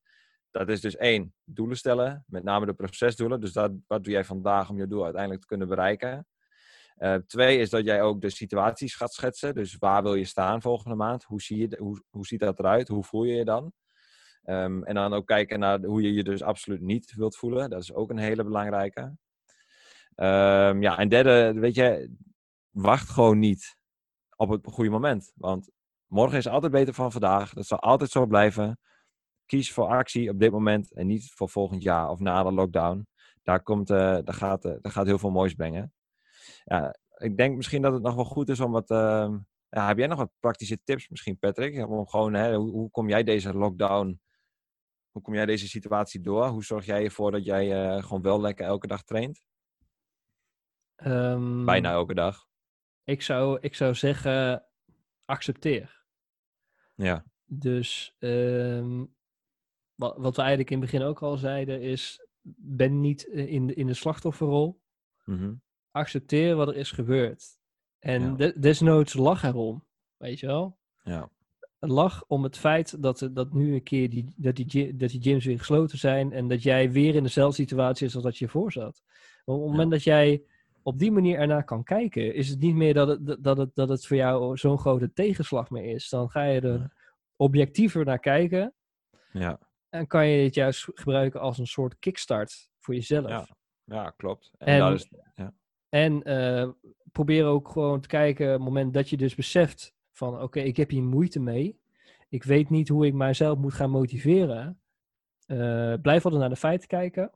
Dat 0.52 0.68
is 0.68 0.80
dus 0.80 0.96
één, 0.96 1.34
doelen 1.44 1.76
stellen, 1.76 2.24
met 2.26 2.44
name 2.44 2.66
de 2.66 2.74
procesdoelen. 2.74 3.40
Dus 3.40 3.52
wat 3.86 4.04
doe 4.04 4.12
jij 4.12 4.24
vandaag 4.24 4.70
om 4.70 4.78
je 4.78 4.86
doel 4.86 5.04
uiteindelijk 5.04 5.40
te 5.40 5.46
kunnen 5.46 5.68
bereiken? 5.68 6.26
Eh, 6.96 7.14
twee 7.14 7.58
is 7.58 7.70
dat 7.70 7.84
jij 7.84 8.02
ook 8.02 8.20
de 8.20 8.30
situaties 8.30 8.94
gaat 8.94 9.12
schetsen. 9.12 9.54
Dus 9.54 9.76
waar 9.78 10.02
wil 10.02 10.14
je 10.14 10.24
staan 10.24 10.62
volgende 10.62 10.96
maand? 10.96 11.24
Hoe, 11.24 11.42
zie 11.42 11.58
je, 11.58 11.76
hoe, 11.78 12.02
hoe 12.10 12.26
ziet 12.26 12.40
dat 12.40 12.58
eruit? 12.58 12.88
Hoe 12.88 13.04
voel 13.04 13.24
je 13.24 13.34
je 13.34 13.44
dan? 13.44 13.72
Ehm, 14.42 14.82
en 14.82 14.94
dan 14.94 15.12
ook 15.12 15.26
kijken 15.26 15.58
naar 15.58 15.80
hoe 15.80 16.02
je 16.02 16.12
je 16.12 16.24
dus 16.24 16.42
absoluut 16.42 16.80
niet 16.80 17.14
wilt 17.14 17.36
voelen. 17.36 17.70
Dat 17.70 17.82
is 17.82 17.92
ook 17.92 18.10
een 18.10 18.18
hele 18.18 18.44
belangrijke. 18.44 19.16
Ehm, 20.14 20.82
ja, 20.82 20.98
en 20.98 21.08
derde, 21.08 21.60
weet 21.60 21.74
je, 21.74 22.16
wacht 22.70 23.08
gewoon 23.08 23.38
niet 23.38 23.76
op 24.36 24.48
het 24.48 24.66
goede 24.66 24.90
moment. 24.90 25.32
Want 25.34 25.70
morgen 26.06 26.38
is 26.38 26.48
altijd 26.48 26.72
beter 26.72 26.94
van 26.94 27.12
vandaag. 27.12 27.52
Dat 27.52 27.66
zal 27.66 27.78
altijd 27.78 28.10
zo 28.10 28.26
blijven. 28.26 28.78
Kies 29.52 29.72
voor 29.72 29.86
actie 29.86 30.30
op 30.30 30.38
dit 30.38 30.50
moment 30.50 30.92
en 30.92 31.06
niet 31.06 31.32
voor 31.34 31.48
volgend 31.48 31.82
jaar 31.82 32.08
of 32.08 32.18
na 32.20 32.42
de 32.42 32.52
lockdown. 32.52 33.06
Daar, 33.42 33.62
komt, 33.62 33.90
eh 33.90 33.96
daar, 33.96 34.34
gaat, 34.34 34.64
eh, 34.64 34.74
daar 34.80 34.92
gaat 34.92 35.06
heel 35.06 35.18
veel 35.18 35.30
moois 35.30 35.54
brengen. 35.54 35.92
Ja, 36.64 36.96
ik 37.16 37.36
denk 37.36 37.56
misschien 37.56 37.82
dat 37.82 37.92
het 37.92 38.02
nog 38.02 38.14
wel 38.14 38.24
goed 38.24 38.48
is 38.48 38.60
om 38.60 38.70
wat. 38.72 38.90
ehm, 38.90 39.38
ja, 39.68 39.86
heb 39.86 39.98
jij 39.98 40.06
nog 40.06 40.18
wat 40.18 40.32
praktische 40.40 40.82
tips 40.84 41.08
misschien, 41.08 41.38
Patrick? 41.38 41.88
Om 41.88 42.06
gewoon, 42.08 42.34
hè, 42.34 42.54
hoe, 42.56 42.70
hoe 42.70 42.90
kom 42.90 43.08
jij 43.08 43.22
deze 43.22 43.54
lockdown, 43.54 44.20
hoe 45.10 45.22
kom 45.22 45.34
jij 45.34 45.46
deze 45.46 45.68
situatie 45.68 46.20
door? 46.20 46.46
Hoe 46.46 46.64
zorg 46.64 46.84
jij 46.84 47.04
ervoor 47.04 47.30
dat 47.30 47.44
jij 47.44 47.72
eh, 47.96 48.02
gewoon 48.02 48.22
wel 48.22 48.40
lekker 48.40 48.66
elke 48.66 48.86
dag 48.86 49.02
traint? 49.02 49.44
Ehm, 50.94 51.64
Bijna 51.64 51.90
elke 51.90 52.14
dag. 52.14 52.46
Ik 53.04 53.22
zou, 53.22 53.58
ik 53.60 53.74
zou 53.74 53.94
zeggen, 53.94 54.66
accepteer. 55.24 56.04
Ja, 56.94 57.24
Dus 57.44 58.16
ehm, 58.18 59.04
wat, 60.02 60.16
wat 60.18 60.34
we 60.36 60.40
eigenlijk 60.40 60.70
in 60.70 60.80
het 60.80 60.90
begin 60.90 61.06
ook 61.06 61.22
al 61.22 61.36
zeiden 61.36 61.80
is, 61.80 62.26
ben 62.56 63.00
niet 63.00 63.28
eh, 63.30 63.52
in 63.52 63.66
de, 63.66 63.74
in 63.74 63.86
de 63.86 63.94
slachtofferrol. 63.94 64.80
Mhm. 65.24 65.52
Accepteer 65.90 66.56
wat 66.56 66.68
er 66.68 66.76
is 66.76 66.90
gebeurd. 66.90 67.44
En 67.98 68.22
Ja. 68.22 68.34
de- 68.34 68.54
desnoods 68.60 69.14
lach 69.14 69.42
erom, 69.44 69.84
weet 70.16 70.40
je 70.40 70.46
wel? 70.46 70.78
ja, 71.04 71.28
Lach 71.78 72.24
om 72.26 72.42
het 72.42 72.58
feit 72.58 73.02
dat, 73.02 73.20
er- 73.20 73.34
dat 73.34 73.52
nu 73.52 73.74
een 73.74 73.82
keer 73.82 74.10
die, 74.10 74.32
dat, 74.36 74.56
die, 74.56 74.96
dat 74.96 75.10
die 75.10 75.22
gyms 75.22 75.44
weer 75.44 75.58
gesloten 75.58 75.98
zijn 75.98 76.32
en 76.32 76.48
dat 76.48 76.62
jij 76.62 76.90
weer 76.92 77.14
in 77.14 77.22
dezelfde 77.22 77.62
situatie 77.62 78.06
is 78.06 78.14
als 78.14 78.24
dat 78.24 78.38
je 78.38 78.48
voor 78.48 78.72
zat. 78.72 79.02
Op 79.44 79.54
het 79.60 79.70
moment 79.70 79.90
dat 79.90 80.02
jij 80.02 80.42
op 80.82 80.98
die 80.98 81.12
manier 81.12 81.38
ernaar 81.38 81.64
kan 81.64 81.82
kijken, 81.84 82.34
is 82.34 82.48
het 82.48 82.60
niet 82.60 82.74
meer 82.74 82.94
dat 82.94 83.08
het, 83.08 83.36
dat 83.44 83.56
het, 83.56 83.74
dat 83.74 83.88
het 83.88 84.06
voor 84.06 84.16
jou 84.16 84.56
zo'n 84.56 84.78
grote 84.78 85.12
tegenslag 85.12 85.70
meer 85.70 85.84
is. 85.94 86.08
Dan 86.08 86.30
ga 86.30 86.42
je 86.44 86.60
er 86.60 86.92
objectiever 87.36 88.04
naar 88.04 88.18
kijken 88.18 88.72
ja, 89.32 89.58
en 89.92 90.06
kan 90.06 90.26
je 90.26 90.42
dit 90.42 90.54
juist 90.54 90.88
gebruiken 90.94 91.40
als 91.40 91.58
een 91.58 91.66
soort 91.66 91.98
kickstart 91.98 92.70
voor 92.78 92.94
jezelf. 92.94 93.28
ja, 93.28 93.46
ja, 93.84 94.10
klopt. 94.10 94.50
En, 94.58 94.66
En- 94.66 94.78
dat 94.78 94.92
is, 94.94 95.08
En 95.88 96.22
eh, 96.22 96.68
probeer 97.12 97.44
ook 97.46 97.68
gewoon 97.68 98.00
te 98.00 98.08
kijken, 98.08 98.46
op 98.46 98.52
het 98.52 98.62
moment 98.62 98.94
dat 98.94 99.08
je 99.10 99.16
dus 99.16 99.34
beseft 99.34 99.94
van 100.12 100.42
oké, 100.42 100.60
ik 100.60 100.76
heb 100.76 100.90
hier 100.90 101.02
moeite 101.02 101.40
mee. 101.40 101.80
Ik 102.28 102.42
weet 102.44 102.70
niet 102.70 102.88
hoe 102.88 103.06
ik 103.06 103.14
mijzelf 103.14 103.58
moet 103.58 103.74
gaan 103.74 103.90
motiveren. 103.90 104.76
eh, 105.46 105.94
blijf 106.02 106.24
altijd 106.24 106.40
naar 106.40 106.50
de 106.50 106.56
feiten 106.56 106.88
kijken. 106.88 107.32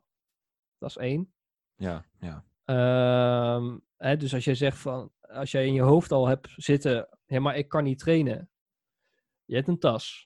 Dat 0.78 0.90
is 0.90 0.96
één. 0.96 1.32
ja, 1.76 2.04
ja, 2.20 2.44
Ehm, 2.64 3.78
hè, 3.96 4.16
dus 4.16 4.34
als 4.34 4.44
jij 4.44 4.54
zegt 4.54 4.78
van, 4.78 5.12
als 5.20 5.50
jij 5.50 5.66
in 5.66 5.72
je 5.72 5.80
hoofd 5.82 6.12
al 6.12 6.26
hebt 6.26 6.48
zitten, 6.56 7.08
ja, 7.26 7.40
maar 7.40 7.56
ik 7.56 7.68
kan 7.68 7.84
niet 7.84 7.98
trainen. 7.98 8.50
Je 9.44 9.54
hebt 9.54 9.68
een 9.68 9.78
tas. 9.78 10.25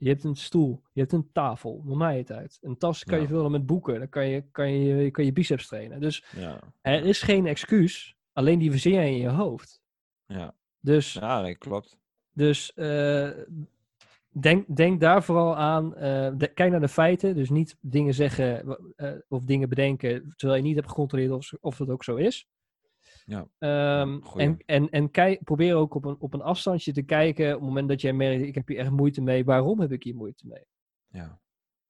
Je 0.00 0.08
hebt 0.08 0.24
een 0.24 0.36
stoel. 0.36 0.82
Je 0.92 1.00
hebt 1.00 1.12
een 1.12 1.28
tafel. 1.32 1.82
Noem 1.84 1.98
mij 1.98 2.18
het 2.18 2.32
uit. 2.32 2.58
Een 2.62 2.78
tas 2.78 3.04
kan 3.04 3.20
je 3.20 3.26
vullen 3.26 3.50
met 3.50 3.66
boeken. 3.66 3.98
Dan 3.98 4.08
kan 4.08 4.26
je, 4.26 4.42
kan 4.50 4.70
je, 4.72 5.10
kan 5.10 5.24
je 5.24 5.32
biceps 5.32 5.66
trainen. 5.66 6.00
Dus 6.00 6.24
ja. 6.36 6.58
er 6.80 7.04
is 7.04 7.22
geen 7.22 7.46
excuus, 7.46 8.16
alleen 8.32 8.58
die 8.58 8.70
verzin 8.70 8.92
jij 8.92 9.10
in 9.10 9.18
je 9.20 9.28
hoofd. 9.28 9.80
Ja. 10.26 10.54
Dus, 10.80 11.12
Ja, 11.12 11.52
klopt. 11.52 11.98
dus 12.32 12.72
eh, 12.74 13.30
denk, 14.40 14.76
denk 14.76 15.00
daar 15.00 15.22
vooral 15.22 15.56
aan. 15.56 15.94
eh, 15.96 16.30
de- 16.36 16.52
kijk 16.54 16.70
naar 16.70 16.80
de 16.80 16.88
feiten. 16.88 17.34
Dus 17.34 17.50
niet 17.50 17.76
dingen 17.80 18.14
zeggen 18.14 18.78
eh, 18.96 19.12
of 19.28 19.44
dingen 19.44 19.68
bedenken 19.68 20.32
terwijl 20.36 20.58
je 20.60 20.66
niet 20.66 20.76
hebt 20.76 20.88
gecontroleerd 20.88 21.30
of, 21.30 21.52
of 21.60 21.76
dat 21.76 21.88
ook 21.90 22.04
zo 22.04 22.16
is. 22.16 22.46
Ja. 23.28 23.48
Ehm, 23.58 24.20
en 24.36 24.58
en, 24.66 24.90
en 24.90 25.10
kijk, 25.10 25.44
probeer 25.44 25.74
ook 25.74 25.94
op 25.94 26.04
een, 26.04 26.16
op 26.18 26.34
een 26.34 26.42
afstandje 26.42 26.92
te 26.92 27.02
kijken. 27.02 27.46
Op 27.46 27.52
het 27.52 27.62
moment 27.62 27.88
dat 27.88 28.00
jij 28.00 28.12
merkt, 28.12 28.42
ik 28.42 28.54
heb 28.54 28.68
hier 28.68 28.78
echt 28.78 28.90
moeite 28.90 29.20
mee. 29.20 29.44
Waarom 29.44 29.80
heb 29.80 29.92
ik 29.92 30.02
hier 30.02 30.14
moeite 30.14 30.46
mee? 30.46 30.64
Ja. 31.08 31.40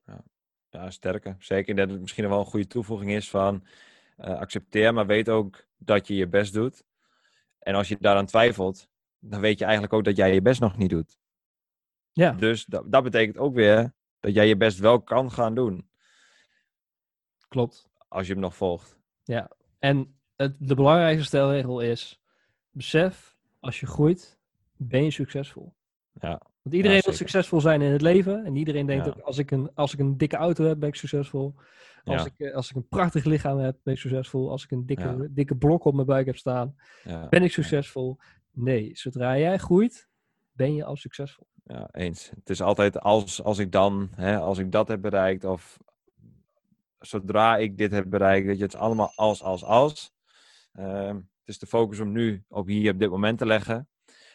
Ja, 0.04 0.24
ja 0.68 0.90
sterker. 0.90 1.36
Zeker 1.38 1.76
dat 1.76 1.90
het 1.90 2.00
misschien 2.00 2.28
wel 2.28 2.38
een 2.38 2.44
goede 2.46 2.66
toevoeging 2.66 3.10
is 3.10 3.30
van 3.30 3.66
eh, 4.16 4.38
accepteer, 4.38 4.94
maar 4.94 5.06
weet 5.06 5.28
ook 5.28 5.66
dat 5.76 6.06
je 6.06 6.14
je 6.14 6.28
best 6.28 6.52
doet. 6.52 6.84
En 7.58 7.74
als 7.74 7.88
je 7.88 7.96
daaraan 8.00 8.26
twijfelt, 8.26 8.88
dan 9.18 9.40
weet 9.40 9.58
je 9.58 9.64
eigenlijk 9.64 9.94
ook 9.94 10.04
dat 10.04 10.16
jij 10.16 10.34
je 10.34 10.42
best 10.42 10.60
nog 10.60 10.76
niet 10.76 10.90
doet. 10.90 11.18
Ja, 12.12 12.32
Dus 12.32 12.64
dat, 12.64 12.92
dat 12.92 13.02
betekent 13.02 13.38
ook 13.38 13.54
weer 13.54 13.94
dat 14.20 14.34
jij 14.34 14.48
je 14.48 14.56
best 14.56 14.78
wel 14.78 15.02
kan 15.02 15.30
gaan 15.30 15.54
doen. 15.54 15.90
klopt. 17.48 17.88
Als 18.08 18.26
je 18.26 18.32
hem 18.32 18.42
nog 18.42 18.56
volgt. 18.56 18.98
En 19.78 20.17
het, 20.38 20.54
de 20.58 20.74
belangrijkste 20.74 21.24
stelregel 21.26 21.80
is: 21.80 22.20
besef, 22.70 23.36
als 23.60 23.80
je 23.80 23.86
groeit, 23.86 24.38
ben 24.76 25.04
je 25.04 25.10
succesvol. 25.10 25.74
Ja, 26.20 26.40
Want 26.62 26.74
iedereen 26.76 27.00
wil 27.04 27.12
succesvol 27.14 27.60
zijn 27.60 27.82
in 27.82 27.92
het 27.92 28.00
leven. 28.00 28.44
En 28.44 28.56
iedereen 28.56 28.86
denkt 28.86 29.04
Ja. 29.04 29.10
ook, 29.10 29.20
als 29.20 29.38
ik, 29.38 29.50
een, 29.50 29.70
als 29.74 29.92
ik 29.92 29.98
een 29.98 30.16
dikke 30.16 30.36
auto 30.36 30.64
heb, 30.64 30.78
ben 30.78 30.88
ik 30.88 30.94
succesvol. 30.94 31.54
Als, 32.04 32.22
Ja. 32.22 32.26
ik, 32.26 32.38
eh, 32.38 32.54
als 32.54 32.70
ik 32.70 32.76
een 32.76 32.88
prachtig 32.88 33.24
lichaam 33.24 33.58
heb, 33.58 33.76
ben 33.82 33.94
ik 33.94 34.00
succesvol. 34.00 34.50
Als 34.50 34.64
ik 34.64 34.70
een 34.70 34.86
dikke, 34.86 35.28
dikke 35.30 35.56
blok 35.56 35.84
op 35.84 35.94
mijn 35.94 36.06
buik 36.06 36.26
heb 36.26 36.36
staan, 36.36 36.76
ben 37.30 37.42
ik 37.42 37.52
succesvol. 37.52 38.16
Nee, 38.50 38.90
zodra 38.94 39.38
jij 39.38 39.58
groeit, 39.58 40.08
ben 40.52 40.74
je 40.74 40.84
al 40.84 40.96
succesvol. 40.96 41.46
ja, 41.64 41.88
eens. 41.92 42.30
Het 42.34 42.50
is 42.50 42.62
altijd 42.62 43.00
als, 43.00 43.42
als 43.42 43.58
ik 43.58 43.72
dan, 43.72 44.08
hè, 44.14 44.38
als 44.38 44.58
ik 44.58 44.72
dat 44.72 44.88
heb 44.88 45.00
bereikt, 45.00 45.44
of 45.44 45.78
zodra 46.98 47.56
ik 47.56 47.78
dit 47.78 47.90
heb 47.90 48.10
bereikt, 48.10 48.46
weet 48.46 48.56
je, 48.56 48.62
het 48.62 48.74
is 48.74 48.80
allemaal 48.80 49.12
als, 49.16 49.42
als, 49.42 49.64
als. 49.64 50.12
Ehm, 50.72 51.14
het 51.16 51.44
is 51.44 51.58
de 51.58 51.66
focus 51.66 52.00
om 52.00 52.12
nu 52.12 52.44
op 52.48 52.66
hier 52.66 52.92
op 52.92 52.98
dit 52.98 53.10
moment 53.10 53.38
te 53.38 53.46
leggen. 53.46 53.88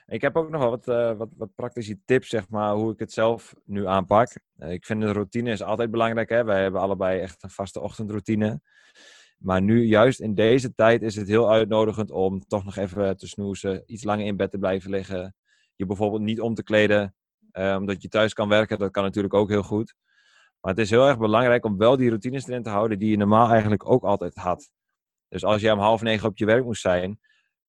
Ik 0.05 0.21
heb 0.21 0.35
ook 0.35 0.49
nog 0.49 0.61
wel 0.61 0.69
wat, 0.69 0.87
eh, 0.87 1.17
wat, 1.17 1.29
wat 1.37 1.55
praktische 1.55 1.99
tips, 2.05 2.29
zeg 2.29 2.49
maar, 2.49 2.73
hoe 2.73 2.91
ik 2.91 2.99
het 2.99 3.11
zelf 3.11 3.53
nu 3.65 3.87
aanpak. 3.87 4.29
Eh, 4.55 4.71
ik 4.71 4.85
vind 4.85 5.01
de 5.01 5.11
routine 5.11 5.51
is 5.51 5.61
altijd 5.61 5.91
belangrijk. 5.91 6.29
Hè? 6.29 6.43
Wij 6.43 6.61
hebben 6.61 6.81
allebei 6.81 7.19
echt 7.19 7.43
een 7.43 7.49
vaste 7.49 7.79
ochtendroutine. 7.79 8.61
Maar 9.37 9.61
nu, 9.61 9.83
juist 9.85 10.19
in 10.19 10.35
deze 10.35 10.73
tijd, 10.73 11.01
is 11.01 11.15
het 11.15 11.27
heel 11.27 11.51
uitnodigend 11.51 12.11
om 12.11 12.39
toch 12.47 12.63
nog 12.63 12.75
even 12.75 13.17
te 13.17 13.27
snoezen. 13.27 13.83
Iets 13.85 14.03
langer 14.03 14.25
in 14.25 14.37
bed 14.37 14.51
te 14.51 14.57
blijven 14.57 14.89
liggen. 14.89 15.35
Je 15.75 15.85
bijvoorbeeld 15.85 16.21
niet 16.21 16.41
om 16.41 16.53
te 16.53 16.63
kleden, 16.63 17.15
eh, 17.51 17.75
omdat 17.79 18.01
je 18.01 18.07
thuis 18.07 18.33
kan 18.33 18.49
werken. 18.49 18.79
Dat 18.79 18.91
kan 18.91 19.03
natuurlijk 19.03 19.33
ook 19.33 19.49
heel 19.49 19.63
goed. 19.63 19.95
Maar 20.61 20.71
het 20.71 20.81
is 20.81 20.89
heel 20.89 21.07
erg 21.07 21.17
belangrijk 21.17 21.65
om 21.65 21.77
wel 21.77 21.97
die 21.97 22.07
routines 22.07 22.47
erin 22.47 22.63
te 22.63 22.69
houden 22.69 22.99
die 22.99 23.09
je 23.09 23.17
normaal 23.17 23.49
eigenlijk 23.49 23.89
ook 23.89 24.03
altijd 24.03 24.35
had. 24.35 24.71
Dus 25.33 25.43
als 25.43 25.61
jij 25.61 25.71
om 25.71 25.79
half 25.79 26.01
negen 26.01 26.29
op 26.29 26.37
je 26.37 26.45
werk 26.45 26.63
moest 26.63 26.81
zijn, 26.81 27.19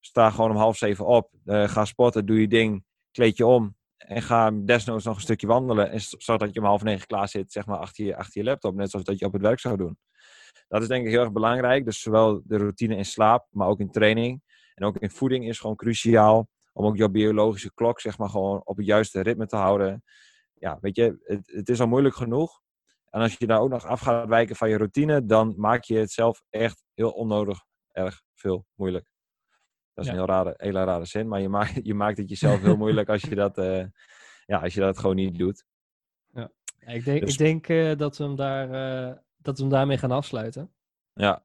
sta 0.01 0.31
gewoon 0.31 0.51
om 0.51 0.57
half 0.57 0.77
zeven 0.77 1.07
op. 1.07 1.31
Eh, 1.45 1.69
ga 1.69 1.85
sporten, 1.85 2.27
doe 2.27 2.41
je 2.41 2.49
ding, 2.49 2.85
kleed 3.11 3.37
je 3.37 3.47
om. 3.47 3.77
En 3.97 4.23
ga 4.23 4.51
desnoods 4.51 5.05
nog 5.05 5.15
een 5.17 5.23
stukje 5.23 5.47
wandelen. 5.47 5.91
En 5.91 6.01
z- 6.01 6.09
zodat 6.19 6.55
je 6.55 6.61
om 6.61 6.67
half 6.67 6.83
negen 6.83 7.07
klaar 7.07 7.29
zit, 7.29 7.53
zeg 7.53 7.67
maar, 7.67 7.79
achter 7.79 8.05
je, 8.05 8.17
achter 8.17 8.41
je 8.41 8.47
laptop. 8.49 8.75
Net 8.75 8.91
zoals 8.91 9.05
dat 9.05 9.19
je 9.19 9.25
op 9.25 9.33
het 9.33 9.43
werk 9.43 9.59
zou 9.61 9.77
doen. 9.77 9.99
Dat 10.69 10.83
is 10.83 10.89
denk 10.89 11.05
ik 11.05 11.11
heel 11.11 11.21
erg 11.21 11.33
belangrijk. 11.33 11.85
Dus 11.85 12.01
zowel 12.01 12.43
de 12.45 12.57
routine 12.57 12.97
in 12.97 13.05
slaap, 13.05 13.47
maar 13.51 13.69
ook 13.69 13.81
in 13.81 13.91
training. 13.91 14.43
En 14.75 14.85
ook 14.87 14.97
in 14.97 15.11
voeding 15.11 15.49
is 15.49 15.59
gewoon 15.59 15.77
cruciaal. 15.77 16.49
Om 16.73 16.87
ook 16.87 16.97
jouw 16.97 17.09
biologische 17.09 17.75
klok, 17.75 18.01
zeg 18.01 18.19
maar, 18.19 18.29
gewoon 18.29 18.61
op 18.65 18.77
het 18.77 18.87
juiste 18.87 19.21
ritme 19.21 19.47
te 19.47 19.57
houden. 19.57 20.03
Ja, 20.55 20.79
weet 20.81 20.97
je, 20.97 21.19
het, 21.25 21.53
het 21.53 21.69
is 21.69 21.81
al 21.81 21.87
moeilijk 21.87 22.15
genoeg. 22.15 22.61
En 23.11 23.21
als 23.21 23.35
je 23.39 23.47
daar 23.47 23.61
ook 23.61 23.71
nog 23.71 23.87
af 23.87 24.01
gaat 24.01 24.29
wijken 24.29 24.57
van 24.57 24.69
je 24.69 24.77
routine, 24.77 25.27
dan 25.27 25.55
maak 25.57 25.85
je 25.85 25.97
het 25.97 26.11
zelf 26.11 26.43
echt 26.51 26.84
heel 26.95 27.11
onnodig 27.11 27.59
erg 27.93 28.23
veel 28.35 28.67
moeilijk. 28.75 29.07
Dat 29.95 30.05
is 30.05 30.11
Ja. 30.11 30.17
een 30.19 30.25
heel 30.25 30.35
rare, 30.35 30.55
hele 30.57 30.85
rare 30.85 31.05
zin, 31.05 31.29
maar 31.29 31.41
je 31.41 31.49
maakt, 31.49 31.73
je 31.91 31.95
maakt 31.95 32.19
het 32.19 32.29
jezelf 32.29 32.61
heel 32.61 32.77
moeilijk 32.77 33.09
als 33.09 33.23
je 33.23 33.35
dat, 33.35 33.59
eh, 33.59 33.85
ja, 34.47 34.59
als 34.59 34.75
je 34.75 34.81
dat 34.81 34.99
gewoon 34.99 35.17
niet 35.17 35.39
doet. 35.39 35.65
Ja, 36.33 36.51
ik 36.81 37.05
denk, 37.05 37.21
Dus- 37.21 37.33
ik 37.33 37.39
denk 37.39 37.69
eh, 37.69 37.97
dat, 37.97 38.17
we 38.17 38.25
hem 38.25 38.37
daar, 38.37 38.71
eh, 38.71 39.17
dat 39.37 39.57
we 39.57 39.63
hem 39.63 39.73
daarmee 39.73 39.99
gaan 39.99 40.11
afsluiten. 40.11 40.73
Ja, 41.13 41.43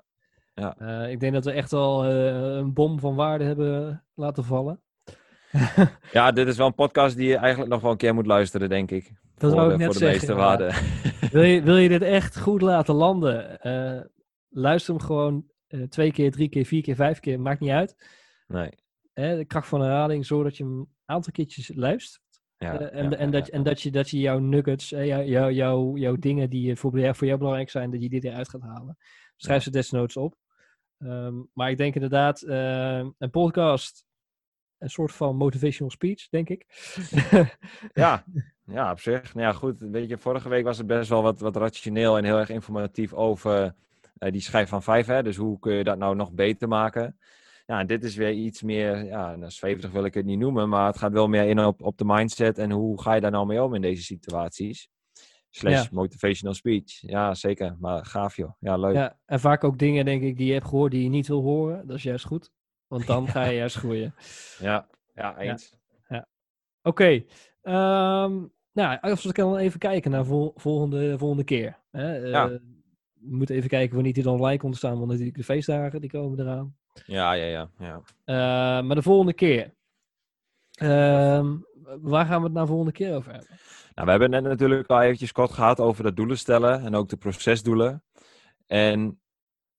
Eh, 0.54 1.12
ik 1.12 1.20
denk 1.20 1.34
dat 1.34 1.46
we 1.46 1.52
echt 1.52 1.74
al 1.74 2.06
een 2.06 2.74
bom 2.74 3.00
van 3.00 3.16
waarde 3.16 3.44
hebben 3.44 4.04
laten 4.14 4.44
vallen. 4.44 4.82
ja, 6.12 6.32
dit 6.32 6.48
is 6.48 6.58
wel 6.58 6.68
een 6.68 6.74
podcast 6.76 7.16
die 7.18 7.28
je 7.28 7.36
eigenlijk 7.38 7.72
nog 7.72 7.82
wel 7.82 7.92
een 7.92 7.98
keer 7.98 8.14
moet 8.14 8.26
luisteren, 8.26 8.70
denk 8.70 8.92
ik. 8.92 9.12
Dat 9.38 9.52
voor 9.52 9.72
ik 9.72 9.78
net 9.78 9.84
voor 9.86 9.94
de 9.94 10.00
zeggen. 10.00 10.18
meeste 10.18 10.32
ja. 10.34 10.38
waarden. 10.38 10.74
Wil 11.32 11.42
je, 11.44 11.62
wil 11.62 11.78
je 11.78 11.90
dit 11.90 12.02
echt 12.02 12.40
goed 12.40 12.62
laten 12.62 12.96
landen? 12.96 13.60
Luister 14.50 14.94
hem 14.96 15.04
gewoon 15.04 15.46
eh, 15.68 15.82
twee 15.84 16.12
keer, 16.12 16.32
drie 16.32 16.50
keer, 16.50 16.66
vier 16.66 16.82
keer, 16.82 16.96
vijf 16.96 17.20
keer. 17.20 17.40
Maakt 17.42 17.60
niet 17.60 17.70
uit. 17.70 17.96
Nee. 18.48 18.70
Hè, 19.14 19.38
de 19.38 19.46
kracht 19.46 19.68
van 19.68 19.82
herhaling, 19.82 20.26
zodat 20.26 20.58
je 20.58 20.64
hem 20.64 20.74
een 20.80 20.88
aantal 21.06 21.32
keertjes 21.32 21.72
luistert. 21.76 22.24
Ja, 22.58 22.80
Eh, 22.80 23.00
en, 23.00 23.10
ja, 23.10 23.18
en, 23.18 23.26
ja, 23.26 23.32
dat, 23.32 23.48
ja. 23.48 23.54
en 23.54 23.64
dat 23.64 23.82
je, 23.82 23.92
dat 23.92 24.10
je 24.10 24.20
jouw 24.20 24.40
nuggets, 24.40 24.92
eh, 24.92 25.06
jouw, 25.06 25.24
jouw, 25.24 25.50
jouw, 25.52 25.96
jouw 25.98 26.16
dingen 26.16 26.50
die 26.50 26.76
voor, 26.76 27.00
jou- 27.00 27.16
voor 27.16 27.28
jou 27.28 27.40
belangrijk 27.40 27.70
zijn, 27.70 27.92
dat 27.92 28.02
je 28.02 28.10
dit 28.10 28.24
eruit 28.24 28.50
gaat 28.50 28.62
halen. 28.62 28.98
Schrijf 29.36 29.64
ze 29.64 29.72
desnoods 29.72 30.18
op. 30.18 30.36
Ehm, 30.98 31.36
maar 31.54 31.70
ik 31.70 31.78
denk 31.78 31.94
inderdaad, 31.96 32.42
een 32.42 33.30
podcast, 33.32 34.06
een 34.78 34.90
soort 34.90 35.12
van 35.12 35.36
motivational 35.36 35.92
speech, 35.92 36.30
denk 36.30 36.50
ik. 36.50 36.66
Ja, 37.94 38.24
ja, 38.66 38.92
op 38.92 39.00
zich. 39.00 39.34
Nou 39.34 39.46
ja, 39.48 39.54
goed. 39.54 39.80
Weet 39.80 40.10
je, 40.10 40.18
vorige 40.18 40.50
week 40.50 40.64
was 40.64 40.78
het 40.78 40.88
best 40.88 41.10
wel 41.10 41.22
wat, 41.22 41.40
wat 41.40 41.56
rationeel 41.56 42.18
en 42.18 42.24
heel 42.24 42.38
erg 42.38 42.50
informatief 42.50 43.14
over 43.14 43.76
die 44.20 44.42
schijf 44.42 44.70
van 44.70 44.84
vijf. 44.84 45.06
Hè? 45.06 45.24
Dus 45.24 45.36
hoe 45.36 45.60
kun 45.60 45.74
je 45.74 45.84
dat 45.84 45.98
nou 45.98 46.16
nog 46.16 46.32
beter 46.34 46.68
maken? 46.68 47.18
Ja, 47.66 47.84
dit 47.84 48.04
is 48.04 48.16
weer 48.16 48.32
iets 48.32 48.62
meer, 48.62 49.04
ja, 49.06 49.36
nou, 49.36 49.52
zweverig 49.52 49.92
wil 49.92 50.06
ik 50.06 50.14
het 50.14 50.26
niet 50.26 50.40
noemen, 50.40 50.70
maar 50.70 50.86
het 50.88 50.98
gaat 50.98 51.12
wel 51.12 51.28
meer 51.28 51.44
in 51.48 51.60
op, 51.66 51.82
op 51.82 51.98
de 51.98 52.06
mindset 52.06 52.58
en 52.58 52.72
hoe 52.72 53.02
ga 53.02 53.14
je 53.14 53.22
daar 53.22 53.32
nou 53.32 53.46
mee 53.46 53.64
om 53.64 53.76
in 53.76 53.82
deze 53.82 54.04
situaties? 54.04 54.90
Slash 55.50 55.74
Ja. 55.84 55.88
motivational 55.92 56.54
speech. 56.56 57.02
Ja, 57.02 57.34
zeker. 57.34 57.76
Maar 57.80 58.06
gaaf 58.06 58.36
joh. 58.36 58.52
Ja, 58.60 58.78
leuk. 58.78 58.94
ja, 58.96 59.20
en 59.26 59.40
vaak 59.40 59.64
ook 59.64 59.78
dingen, 59.80 60.06
denk 60.06 60.22
ik, 60.24 60.38
die 60.38 60.48
je 60.48 60.54
hebt 60.54 60.66
gehoord 60.68 60.92
die 60.92 61.04
je 61.04 61.10
niet 61.10 61.28
wil 61.28 61.42
horen. 61.42 61.88
Dat 61.88 61.96
is 61.98 62.04
juist 62.04 62.26
goed. 62.26 62.52
Want 62.88 63.08
dan 63.08 63.28
ga 63.28 63.44
je 63.46 63.56
juist 63.64 63.76
groeien. 63.76 64.16
Ja, 64.60 64.88
ja 65.16 65.38
eens. 65.38 65.78
Oké. 66.82 67.24
ehm, 67.62 68.44
nou, 68.74 68.98
als 69.02 69.24
we 69.24 69.34
dan 69.34 69.58
even 69.58 69.80
kijken 69.80 70.12
naar 70.12 70.26
vol- 70.26 70.54
volgende, 70.56 71.18
volgende 71.18 71.44
keer. 71.44 71.78
Hè? 71.92 72.24
Eh, 72.24 72.30
Ja. 72.30 72.60
We 73.20 73.36
moeten 73.36 73.56
even 73.56 73.70
kijken 73.70 73.96
wanneer 73.96 74.14
die 74.14 74.24
dan 74.24 74.34
online 74.34 74.58
komt 74.58 74.78
staan. 74.78 74.98
Want 74.98 75.08
natuurlijk 75.08 75.38
de 75.38 75.44
feestdagen, 75.44 76.02
die 76.02 76.10
komen 76.10 76.40
eraan. 76.40 76.76
Ja, 77.06 77.34
ja, 77.34 77.46
ja. 77.46 77.70
ja. 77.78 78.02
Eh, 78.26 78.86
maar 78.86 78.96
de 78.96 79.02
volgende 79.02 79.34
keer. 79.34 79.74
Ehm, 80.72 81.58
waar 82.02 82.26
gaan 82.26 82.40
we 82.40 82.44
het 82.44 82.54
nou 82.54 82.68
volgende 82.68 82.92
keer 82.92 83.16
over 83.16 83.32
hebben? 83.32 83.50
Nou, 83.96 84.06
we 84.06 84.12
hebben 84.12 84.30
net 84.30 84.44
natuurlijk 84.44 84.90
al 84.90 85.02
eventjes 85.02 85.32
kort 85.32 85.52
gehad 85.52 85.80
over 85.80 86.04
de 86.04 86.14
doelen 86.14 86.38
stellen 86.38 86.82
en 86.82 86.96
ook 86.96 87.10
de 87.10 87.18
procesdoelen. 87.18 88.04
En 88.68 89.20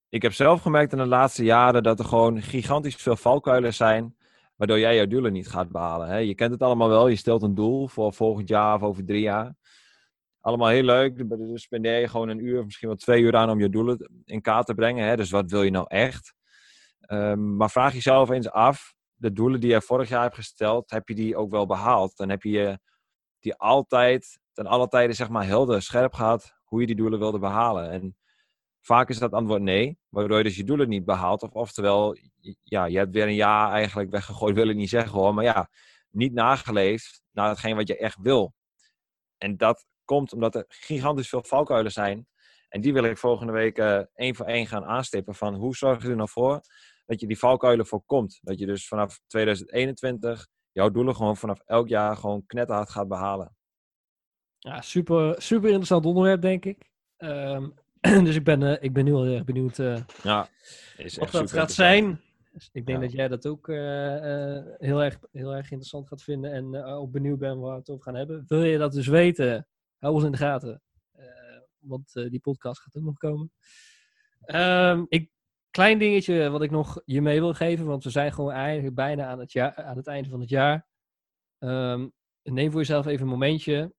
ik 0.09 0.23
heb 0.23 0.33
zelf 0.33 0.63
gemerkt 0.63 0.93
in 0.93 0.99
de 0.99 1.07
laatste 1.07 1.45
jaren 1.45 1.83
dat 1.83 1.99
er 1.99 2.05
gewoon 2.05 2.43
gigantisch 2.43 2.97
veel 2.97 3.17
valkuilen 3.17 3.75
zijn, 3.75 4.17
waardoor 4.57 4.79
jij 4.79 4.97
jouw 4.97 5.07
doelen 5.07 5.33
niet 5.33 5.49
gaat 5.49 5.71
behalen. 5.71 6.09
Hè? 6.09 6.17
Je 6.17 6.35
kent 6.35 6.53
het 6.53 6.63
allemaal 6.63 6.89
wel, 6.89 7.09
je 7.09 7.17
stelt 7.17 7.43
een 7.43 7.55
doel 7.55 7.89
voor 7.89 8.13
volgend 8.13 8.49
jaar 8.49 8.75
of 8.75 8.83
over 8.83 9.05
drie 9.05 9.21
jaar. 9.21 9.55
Allemaal 10.41 10.69
heel 10.69 10.83
leuk, 10.83 11.29
daar 11.29 11.39
spendeer 11.59 12.01
je 12.01 12.09
gewoon 12.09 12.29
een 12.29 12.45
uur, 12.45 12.65
misschien 12.65 12.89
wel 12.89 12.97
twee 12.97 13.23
uur 13.23 13.37
aan 13.37 13.51
om 13.51 13.61
je 13.61 13.69
doelen 13.69 14.11
in 14.25 14.41
kaart 14.41 14.67
te 14.67 14.75
brengen. 14.75 15.07
Hè? 15.07 15.17
Dus 15.17 15.31
wat 15.31 15.51
wil 15.51 15.63
je 15.63 15.71
nou 15.71 15.87
echt? 15.89 16.35
Ehm, 17.01 17.57
maar 17.57 17.71
vraag 17.71 17.93
jezelf 17.93 18.31
eens 18.31 18.51
af, 18.51 18.95
de 19.15 19.33
doelen 19.33 19.61
die 19.61 19.71
je 19.71 19.81
vorig 19.81 20.09
jaar 20.09 20.23
hebt 20.23 20.35
gesteld, 20.35 20.91
heb 20.91 21.09
je 21.09 21.15
die 21.15 21.37
ook 21.37 21.51
wel 21.51 21.67
behaald? 21.67 22.19
En 22.19 22.31
heb 22.31 22.43
je 22.43 22.51
je 22.51 22.79
die 23.41 23.55
altijd, 23.55 24.41
ten 24.53 24.67
alle 24.67 24.89
tijden 24.89 25.17
zeg 25.17 25.29
maar 25.29 25.47
helder, 25.47 25.83
scherp 25.83 26.13
gehad 26.13 26.55
hoe 26.65 26.81
je 26.81 26.87
die 26.87 26.97
doelen 26.97 27.19
wilde 27.19 27.39
behalen. 27.39 27.91
En 27.91 28.17
vaak 28.81 29.09
is 29.09 29.19
dat 29.19 29.33
antwoord 29.33 29.63
nee, 29.63 29.99
waardoor 30.09 30.39
je 30.39 30.45
dus 30.45 30.57
je 30.57 30.65
doelen 30.65 30.89
niet 30.89 31.05
behaalt. 31.05 31.43
Of 31.43 31.53
oftewel, 31.53 32.17
ja, 32.63 32.85
je 32.85 32.99
hebt 32.99 33.15
weer 33.15 33.27
een 33.27 33.35
jaar 33.35 33.71
eigenlijk 33.73 34.11
weggegooid, 34.11 34.55
wil 34.61 34.69
ik 34.69 34.77
niet 34.77 34.89
zeggen 34.89 35.13
hoor, 35.13 35.35
maar 35.35 35.45
ja, 35.45 35.71
niet 36.11 36.33
nageleefd 36.33 37.23
naar 37.33 37.49
hetgeen 37.49 37.77
wat 37.77 37.89
je 37.89 37.97
echt 37.97 38.19
wil. 38.21 38.55
En 39.39 39.57
dat 39.57 39.87
komt 40.11 40.33
omdat 40.33 40.55
er 40.55 40.65
gigantisch 40.69 41.29
veel 41.29 41.45
valkuilen 41.45 41.93
zijn. 41.93 42.27
En 42.69 42.81
die 42.81 42.93
wil 42.93 43.05
ik 43.05 43.19
volgende 43.19 43.53
week 43.53 43.79
eh, 43.79 44.01
één 44.15 44.35
voor 44.35 44.47
één 44.47 44.67
gaan 44.67 44.85
aanstippen 44.85 45.35
van 45.35 45.55
hoe 45.55 45.77
zorg 45.77 46.03
je 46.03 46.09
er 46.09 46.17
nou 46.17 46.29
voor 46.29 46.61
dat 47.07 47.21
je 47.21 47.27
die 47.27 47.39
valkuilen 47.39 47.87
voorkomt. 47.87 48.39
Dat 48.43 48.59
je 48.59 48.67
dus 48.67 48.89
vanaf 48.89 49.21
2021 49.27 50.47
jouw 50.73 50.91
doelen 50.91 51.17
gewoon 51.17 51.37
vanaf 51.37 51.61
elk 51.65 51.89
jaar 51.89 52.17
gewoon 52.17 52.47
knetterhard 52.47 52.91
gaat 52.91 53.09
behalen. 53.09 53.57
Ja, 54.59 54.81
super, 54.81 55.43
super 55.43 55.69
interessant 55.69 56.07
onderwerp, 56.07 56.43
denk 56.43 56.65
ik. 56.65 56.91
Ehm, 57.17 57.69
dus 58.27 58.35
ik 58.37 58.45
ben, 58.45 58.63
eh, 58.63 58.83
ik 58.83 58.93
ben 58.93 59.05
nu 59.05 59.13
al 59.13 59.25
heel 59.25 59.35
erg 59.35 59.45
benieuwd 59.45 59.79
eh, 59.79 59.97
Ja, 60.23 60.49
is 60.97 61.17
wat 61.17 61.31
dat 61.31 61.53
gaat 61.53 61.73
zijn. 61.73 62.21
Dus 62.53 62.69
ik 62.73 62.87
denk 62.87 62.99
Ja. 62.99 63.05
dat 63.05 63.15
jij 63.15 63.29
dat 63.29 63.47
ook 63.47 63.67
heel, 63.67 65.03
erg, 65.03 65.19
heel 65.33 65.55
erg 65.55 65.71
interessant 65.71 66.09
gaat 66.09 66.23
vinden 66.23 66.53
en 66.53 66.85
ook 66.85 67.11
benieuwd 67.11 67.39
bent 67.39 67.61
waar 67.61 67.73
we 67.73 67.79
het 67.79 67.91
over 67.91 68.03
gaan 68.03 68.15
hebben. 68.15 68.45
Wil 68.49 68.63
je 68.63 68.79
dat 68.79 68.93
dus 68.93 69.07
weten? 69.07 69.67
Hou 70.01 70.15
ons 70.15 70.25
in 70.25 70.33
de 70.33 70.39
gaten. 70.39 70.83
Eh, 71.13 71.25
want 71.79 72.17
eh, 72.17 72.31
die 72.31 72.41
podcast 72.41 72.81
gaat 72.81 72.97
ook 72.97 73.03
nog 73.03 73.17
komen. 73.17 73.53
Ehm, 74.41 75.05
ik, 75.09 75.31
klein 75.71 75.99
dingetje 75.99 76.51
wat 76.51 76.63
ik 76.63 76.71
nog 76.71 77.03
je 77.05 77.23
mee 77.23 77.41
wil 77.41 77.55
geven, 77.55 77.87
want 77.87 78.05
we 78.05 78.11
zijn 78.11 78.33
gewoon 78.33 78.53
eigenlijk 78.53 78.95
bijna 78.95 79.27
aan 79.27 79.39
het, 79.39 79.53
jaar, 79.53 79.75
aan 79.75 79.97
het 79.97 80.07
einde 80.07 80.29
van 80.29 80.41
het 80.41 80.49
jaar. 80.49 80.87
Ehm, 81.59 82.09
neem 82.43 82.71
voor 82.71 82.81
jezelf 82.81 83.07
even 83.07 83.23
een 83.23 83.33
momentje 83.33 83.95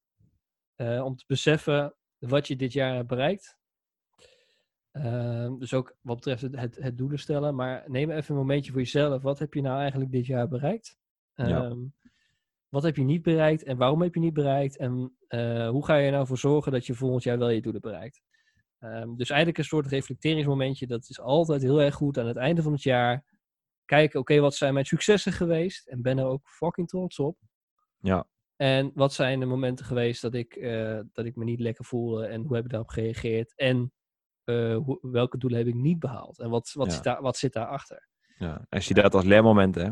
eh, 0.75 1.05
om 1.05 1.15
te 1.15 1.23
beseffen 1.27 1.95
wat 2.17 2.47
je 2.47 2.55
dit 2.55 2.73
jaar 2.73 2.95
hebt 2.95 3.07
bereikt. 3.07 3.57
Ehm, 4.91 5.57
dus 5.57 5.73
ook 5.73 5.95
wat 6.01 6.15
betreft 6.15 6.41
het, 6.41 6.55
het, 6.55 6.75
het 6.75 6.97
doelen 6.97 7.19
stellen. 7.19 7.55
Maar 7.55 7.83
neem 7.87 8.11
even 8.11 8.35
een 8.35 8.41
momentje 8.41 8.71
voor 8.71 8.81
jezelf. 8.81 9.21
Wat 9.21 9.39
heb 9.39 9.53
je 9.53 9.61
nou 9.61 9.79
eigenlijk 9.79 10.11
dit 10.11 10.25
jaar 10.25 10.47
bereikt? 10.47 10.99
Ja. 11.33 11.75
Wat 12.71 12.83
heb 12.83 12.95
je 12.95 13.03
niet 13.03 13.21
bereikt 13.21 13.63
en 13.63 13.77
waarom 13.77 14.01
heb 14.01 14.13
je 14.13 14.19
niet 14.19 14.33
bereikt? 14.33 14.77
En 14.77 15.15
eh, 15.27 15.69
hoe 15.69 15.85
ga 15.85 15.95
je 15.95 16.05
er 16.05 16.11
nou 16.11 16.27
voor 16.27 16.37
zorgen 16.37 16.71
dat 16.71 16.85
je 16.85 16.93
volgend 16.93 17.23
jaar 17.23 17.37
wel 17.37 17.49
je 17.49 17.61
doelen 17.61 17.81
bereikt? 17.81 18.21
Ehm, 18.79 19.15
dus 19.15 19.29
eigenlijk 19.29 19.57
een 19.57 19.63
soort 19.65 19.87
reflecteringsmomentje. 19.87 20.87
Dat 20.87 21.09
is 21.09 21.19
altijd 21.19 21.61
heel 21.61 21.81
erg 21.81 21.95
goed 21.95 22.17
aan 22.17 22.27
het 22.27 22.37
einde 22.37 22.61
van 22.61 22.71
het 22.71 22.83
jaar. 22.83 23.25
Kijken, 23.85 24.19
oké, 24.19 24.39
wat 24.39 24.55
zijn 24.55 24.73
mijn 24.73 24.85
successen 24.85 25.31
geweest? 25.31 25.87
En 25.87 26.01
ben 26.01 26.17
er 26.17 26.25
ook 26.25 26.49
fucking 26.49 26.87
trots 26.87 27.19
op. 27.19 27.37
Ja. 27.99 28.27
En 28.55 28.91
wat 28.93 29.13
zijn 29.13 29.39
de 29.39 29.45
momenten 29.45 29.85
geweest 29.85 30.21
dat 30.21 30.33
ik, 30.33 30.55
eh, 30.55 30.99
dat 31.11 31.25
ik 31.25 31.35
me 31.35 31.43
niet 31.43 31.59
lekker 31.59 31.85
voelde 31.85 32.25
en 32.25 32.41
hoe 32.43 32.55
heb 32.55 32.63
ik 32.63 32.69
daarop 32.71 32.89
gereageerd? 32.89 33.53
En 33.55 33.93
eh, 34.43 34.75
hoe, 34.77 34.97
welke 35.01 35.37
doelen 35.37 35.59
heb 35.59 35.67
ik 35.67 35.73
niet 35.75 35.99
behaald? 35.99 36.39
En 36.39 36.49
wat, 36.49 36.71
wat, 36.73 36.87
Ja. 36.87 36.93
zit, 36.93 37.03
daar, 37.03 37.21
wat 37.21 37.37
zit 37.37 37.53
daarachter? 37.53 38.07
ja. 38.37 38.65
En 38.69 38.83
zie 38.83 38.95
dat 38.95 39.13
als 39.15 39.23
leermomenten, 39.23 39.85
hè? 39.85 39.91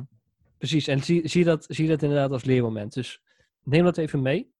Precies, 0.60 0.88
en 0.88 1.04
zie, 1.04 1.28
zie, 1.28 1.44
dat, 1.44 1.66
zie 1.70 1.88
dat 1.88 2.02
inderdaad 2.02 2.32
als 2.32 2.44
leermoment. 2.44 2.94
Dus 2.94 3.22
neem 3.64 3.84
dat 3.84 3.98
even 3.98 4.22
mee. 4.22 4.54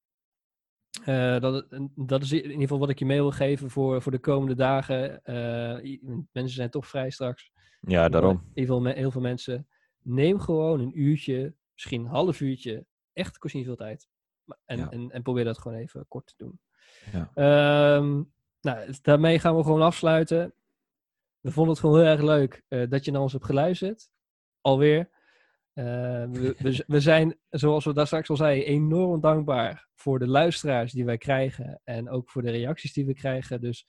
Eh, 1.04 1.40
dat, 1.40 1.66
dat 1.96 2.22
is 2.22 2.32
in 2.32 2.44
ieder 2.44 2.62
geval 2.62 2.80
wat 2.80 2.90
ik 2.90 3.00
je 3.00 3.06
mee 3.06 3.20
wil 3.22 3.32
geven 3.32 3.70
voor, 3.70 4.02
voor 4.02 4.12
de 4.12 4.20
komende 4.20 4.56
dagen. 4.56 5.24
Eh, 5.24 5.98
mensen 6.32 6.56
zijn 6.56 6.70
toch 6.70 6.88
vrij 6.88 7.10
straks. 7.10 7.52
Ja, 7.82 8.10
daarom. 8.10 8.32
In 8.32 8.42
ieder 8.48 8.62
geval 8.66 8.82
me- 8.82 8.94
heel 8.94 9.12
veel 9.12 9.22
mensen. 9.22 9.68
Neem 10.02 10.40
gewoon 10.40 10.80
een 10.80 11.00
uurtje, 11.00 11.54
misschien 11.74 12.02
een 12.02 12.08
half 12.08 12.42
uurtje. 12.42 12.86
Echt, 13.14 13.38
kost 13.38 13.54
niet 13.54 13.66
veel 13.66 13.76
tijd. 13.76 14.08
En, 14.66 14.78
Ja. 14.78 14.90
en, 14.90 15.12
en 15.12 15.22
probeer 15.22 15.44
dat 15.44 15.58
gewoon 15.58 15.78
even 15.78 16.06
kort 16.08 16.28
te 16.28 16.34
doen. 16.38 16.60
Ja. 17.12 17.32
Ehm, 17.36 18.24
nou, 18.62 18.94
daarmee 19.02 19.40
gaan 19.40 19.56
we 19.56 19.64
gewoon 19.64 19.82
afsluiten. 19.82 20.54
We 21.40 21.52
vonden 21.52 21.72
het 21.74 21.82
gewoon 21.82 22.00
heel 22.00 22.08
erg 22.10 22.22
leuk 22.22 22.64
eh, 22.68 22.90
dat 22.90 23.06
je 23.06 23.12
naar 23.12 23.22
ons 23.22 23.32
hebt 23.34 23.46
geluisterd. 23.46 24.10
Alweer. 24.62 25.10
Eh, 25.80 25.86
we, 26.32 26.56
we, 26.58 26.84
we 26.88 27.00
zijn, 27.00 27.40
zoals 27.50 27.86
we 27.86 27.94
daar 27.94 28.06
straks 28.06 28.30
al 28.30 28.36
zeiden, 28.36 28.66
enorm 28.66 29.22
dankbaar 29.22 29.88
voor 29.96 30.20
de 30.20 30.28
luisteraars 30.28 30.92
die 30.92 31.06
wij 31.06 31.18
krijgen. 31.18 31.82
En 31.84 32.10
ook 32.10 32.30
voor 32.30 32.42
de 32.42 32.52
reacties 32.52 32.94
die 32.94 33.06
we 33.06 33.14
krijgen. 33.14 33.62
Dus 33.62 33.88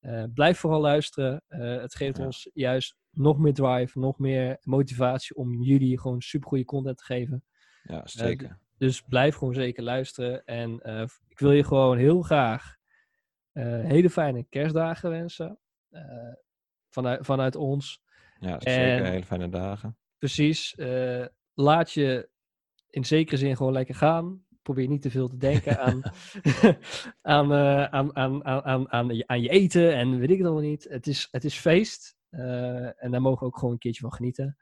eh, 0.00 0.24
blijf 0.34 0.58
vooral 0.58 0.80
luisteren. 0.80 1.42
Eh, 1.48 1.80
het 1.80 1.94
geeft 1.94 2.16
Ja. 2.18 2.24
ons 2.24 2.50
juist 2.52 2.96
nog 3.10 3.38
meer 3.38 3.54
drive, 3.54 3.98
nog 3.98 4.18
meer 4.18 4.56
motivatie 4.60 5.36
om 5.36 5.62
jullie 5.62 6.00
gewoon 6.00 6.20
supergoeie 6.20 6.64
content 6.64 6.98
te 6.98 7.04
geven. 7.04 7.44
Ja, 7.82 8.00
zeker. 8.04 8.58
Dus 8.78 9.00
blijf 9.02 9.34
gewoon 9.36 9.54
zeker 9.54 9.82
luisteren. 9.82 10.44
En 10.44 10.72
ik 11.28 11.38
wil 11.38 11.52
je 11.52 11.64
gewoon 11.64 11.98
heel 11.98 12.22
graag 12.22 12.76
hele 13.52 14.10
fijne 14.10 14.44
kerstdagen 14.48 15.10
wensen. 15.10 15.58
vanuit, 16.88 17.26
vanuit 17.26 17.56
ons. 17.56 18.02
Ja, 18.38 18.60
zeker. 18.60 19.04
en- 19.04 19.10
Hele 19.10 19.24
fijne 19.24 19.48
dagen. 19.48 19.96
Precies. 20.18 20.74
eh, 20.74 21.26
laat 21.54 21.92
je 21.92 22.28
in 22.90 23.04
zekere 23.04 23.36
zin 23.36 23.56
gewoon 23.56 23.72
lekker 23.72 23.94
gaan. 23.94 24.44
Probeer 24.62 24.88
niet 24.88 25.02
te 25.02 25.10
veel 25.10 25.28
te 25.28 25.36
denken 25.36 25.78
aan, 25.78 26.02
aan, 27.22 27.52
eh, 27.52 27.84
aan, 27.84 28.16
aan, 28.16 28.44
aan, 28.44 28.64
aan, 28.64 28.92
aan, 28.92 29.16
je, 29.16 29.26
aan 29.26 29.40
je 29.40 29.48
eten 29.48 29.94
en 29.94 30.18
weet 30.18 30.30
ik 30.30 30.36
het 30.38 30.46
allemaal 30.46 30.68
niet. 30.68 30.86
Het 30.90 31.06
is, 31.06 31.28
het 31.30 31.44
is 31.44 31.58
feest. 31.58 32.16
eh, 32.30 33.02
en 33.04 33.10
daar 33.10 33.20
mogen 33.22 33.40
we 33.40 33.46
ook 33.46 33.58
gewoon 33.58 33.72
een 33.72 33.78
keertje 33.78 34.00
van 34.02 34.12
genieten. 34.12 34.56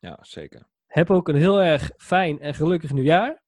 Ja, 0.00 0.18
zeker. 0.20 0.66
Heb 0.86 1.10
ook 1.10 1.28
een 1.28 1.36
heel 1.36 1.62
erg 1.62 1.90
fijn 1.96 2.40
en 2.40 2.54
gelukkig 2.54 2.92
nieuwjaar. 2.92 3.42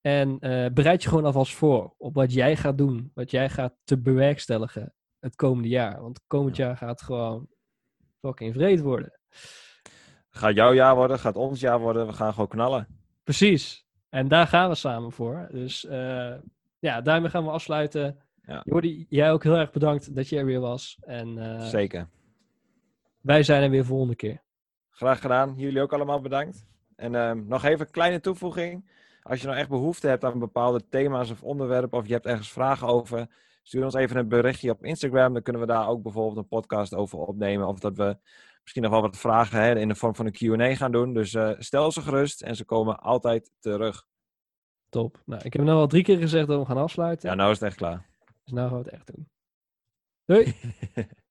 En 0.00 0.38
bereid 0.74 1.02
je 1.02 1.08
gewoon 1.08 1.24
alvast 1.24 1.54
voor 1.54 1.94
op 1.98 2.14
wat 2.14 2.32
jij 2.32 2.56
gaat 2.56 2.78
doen. 2.78 3.10
Wat 3.14 3.30
jij 3.30 3.50
gaat 3.50 3.74
te 3.84 3.98
bewerkstelligen 4.00 4.94
het 5.20 5.36
komende 5.36 5.68
jaar. 5.68 6.00
Want 6.00 6.20
komend 6.26 6.56
jaar 6.56 6.76
gaat 6.76 7.02
gewoon 7.02 7.48
fucking 8.20 8.54
vreed 8.54 8.80
worden. 8.80 9.20
Gaat 10.34 10.54
jouw 10.54 10.72
jaar 10.72 10.94
worden, 10.94 11.18
gaat 11.18 11.36
ons 11.36 11.60
jaar 11.60 11.80
worden. 11.80 12.06
We 12.06 12.12
gaan 12.12 12.32
gewoon 12.32 12.48
knallen. 12.48 12.86
Precies. 13.24 13.86
En 14.08 14.28
daar 14.28 14.46
gaan 14.46 14.68
we 14.68 14.74
samen 14.74 15.12
voor. 15.12 15.48
Dus 15.50 15.86
eh, 15.86 16.34
ja, 16.78 17.00
daarmee 17.00 17.30
gaan 17.30 17.44
we 17.44 17.50
afsluiten. 17.50 18.18
Ja. 18.46 18.60
Jordi, 18.64 19.06
jij 19.08 19.32
ook 19.32 19.42
heel 19.42 19.56
erg 19.56 19.70
bedankt 19.70 20.14
dat 20.14 20.28
je 20.28 20.38
er 20.38 20.44
weer 20.44 20.60
was. 20.60 20.98
En 21.00 21.38
eh, 21.38 21.64
Zeker. 21.64 22.08
wij 23.20 23.42
zijn 23.42 23.62
er 23.62 23.70
weer 23.70 23.84
volgende 23.84 24.16
keer. 24.16 24.42
Graag 24.90 25.20
gedaan. 25.20 25.54
Jullie 25.56 25.80
ook 25.80 25.92
allemaal 25.92 26.20
bedankt. 26.20 26.66
En 26.96 27.14
ehm, 27.14 27.46
nog 27.46 27.64
even 27.64 27.86
een 27.86 27.92
kleine 27.92 28.20
toevoeging. 28.20 28.90
Als 29.22 29.40
je 29.40 29.46
nou 29.46 29.58
echt 29.58 29.68
behoefte 29.68 30.08
hebt 30.08 30.24
aan 30.24 30.38
bepaalde 30.38 30.88
thema's 30.88 31.30
of 31.30 31.42
onderwerpen, 31.42 31.98
of 31.98 32.06
je 32.06 32.12
hebt 32.12 32.26
ergens 32.26 32.52
vragen 32.52 32.86
over, 32.86 33.26
stuur 33.62 33.84
ons 33.84 33.94
even 33.94 34.16
een 34.16 34.28
berichtje 34.28 34.70
op 34.70 34.84
Instagram. 34.84 35.32
Dan 35.32 35.42
kunnen 35.42 35.62
we 35.62 35.68
daar 35.68 35.88
ook 35.88 36.02
bijvoorbeeld 36.02 36.36
een 36.36 36.48
podcast 36.48 36.94
over 36.94 37.18
opnemen. 37.18 37.66
Of 37.66 37.78
dat 37.78 37.96
we 37.96 38.16
misschien 38.62 38.82
nog 38.82 38.90
wel 38.92 39.00
wat 39.00 39.18
vragen 39.18 39.60
hè, 39.60 39.78
in 39.78 39.88
de 39.88 39.94
vorm 39.94 40.14
van 40.14 40.26
een 40.26 40.58
QA 40.58 40.74
gaan 40.74 40.92
doen. 40.92 41.14
Dus 41.14 41.34
eh, 41.34 41.50
stel 41.58 41.92
ze 41.92 42.02
gerust 42.02 42.42
en 42.42 42.56
ze 42.56 42.64
komen 42.64 42.98
altijd 42.98 43.50
terug. 43.58 44.06
Top. 44.88 45.22
Nou, 45.24 45.42
ik 45.44 45.52
heb 45.52 45.62
nu 45.62 45.70
al 45.70 45.86
drie 45.86 46.02
keer 46.02 46.18
gezegd 46.18 46.46
dat 46.46 46.58
we 46.58 46.66
gaan 46.66 46.76
afsluiten. 46.76 47.28
Ja, 47.28 47.34
nou 47.34 47.50
is 47.50 47.58
het 47.58 47.68
echt 47.68 47.76
klaar. 47.76 48.10
Dus 48.44 48.52
nou 48.52 48.68
gaan 48.68 48.78
we 48.78 48.84
het 48.84 48.92
echt 48.92 49.06
doen. 49.06 49.30
Doei! 50.24 50.54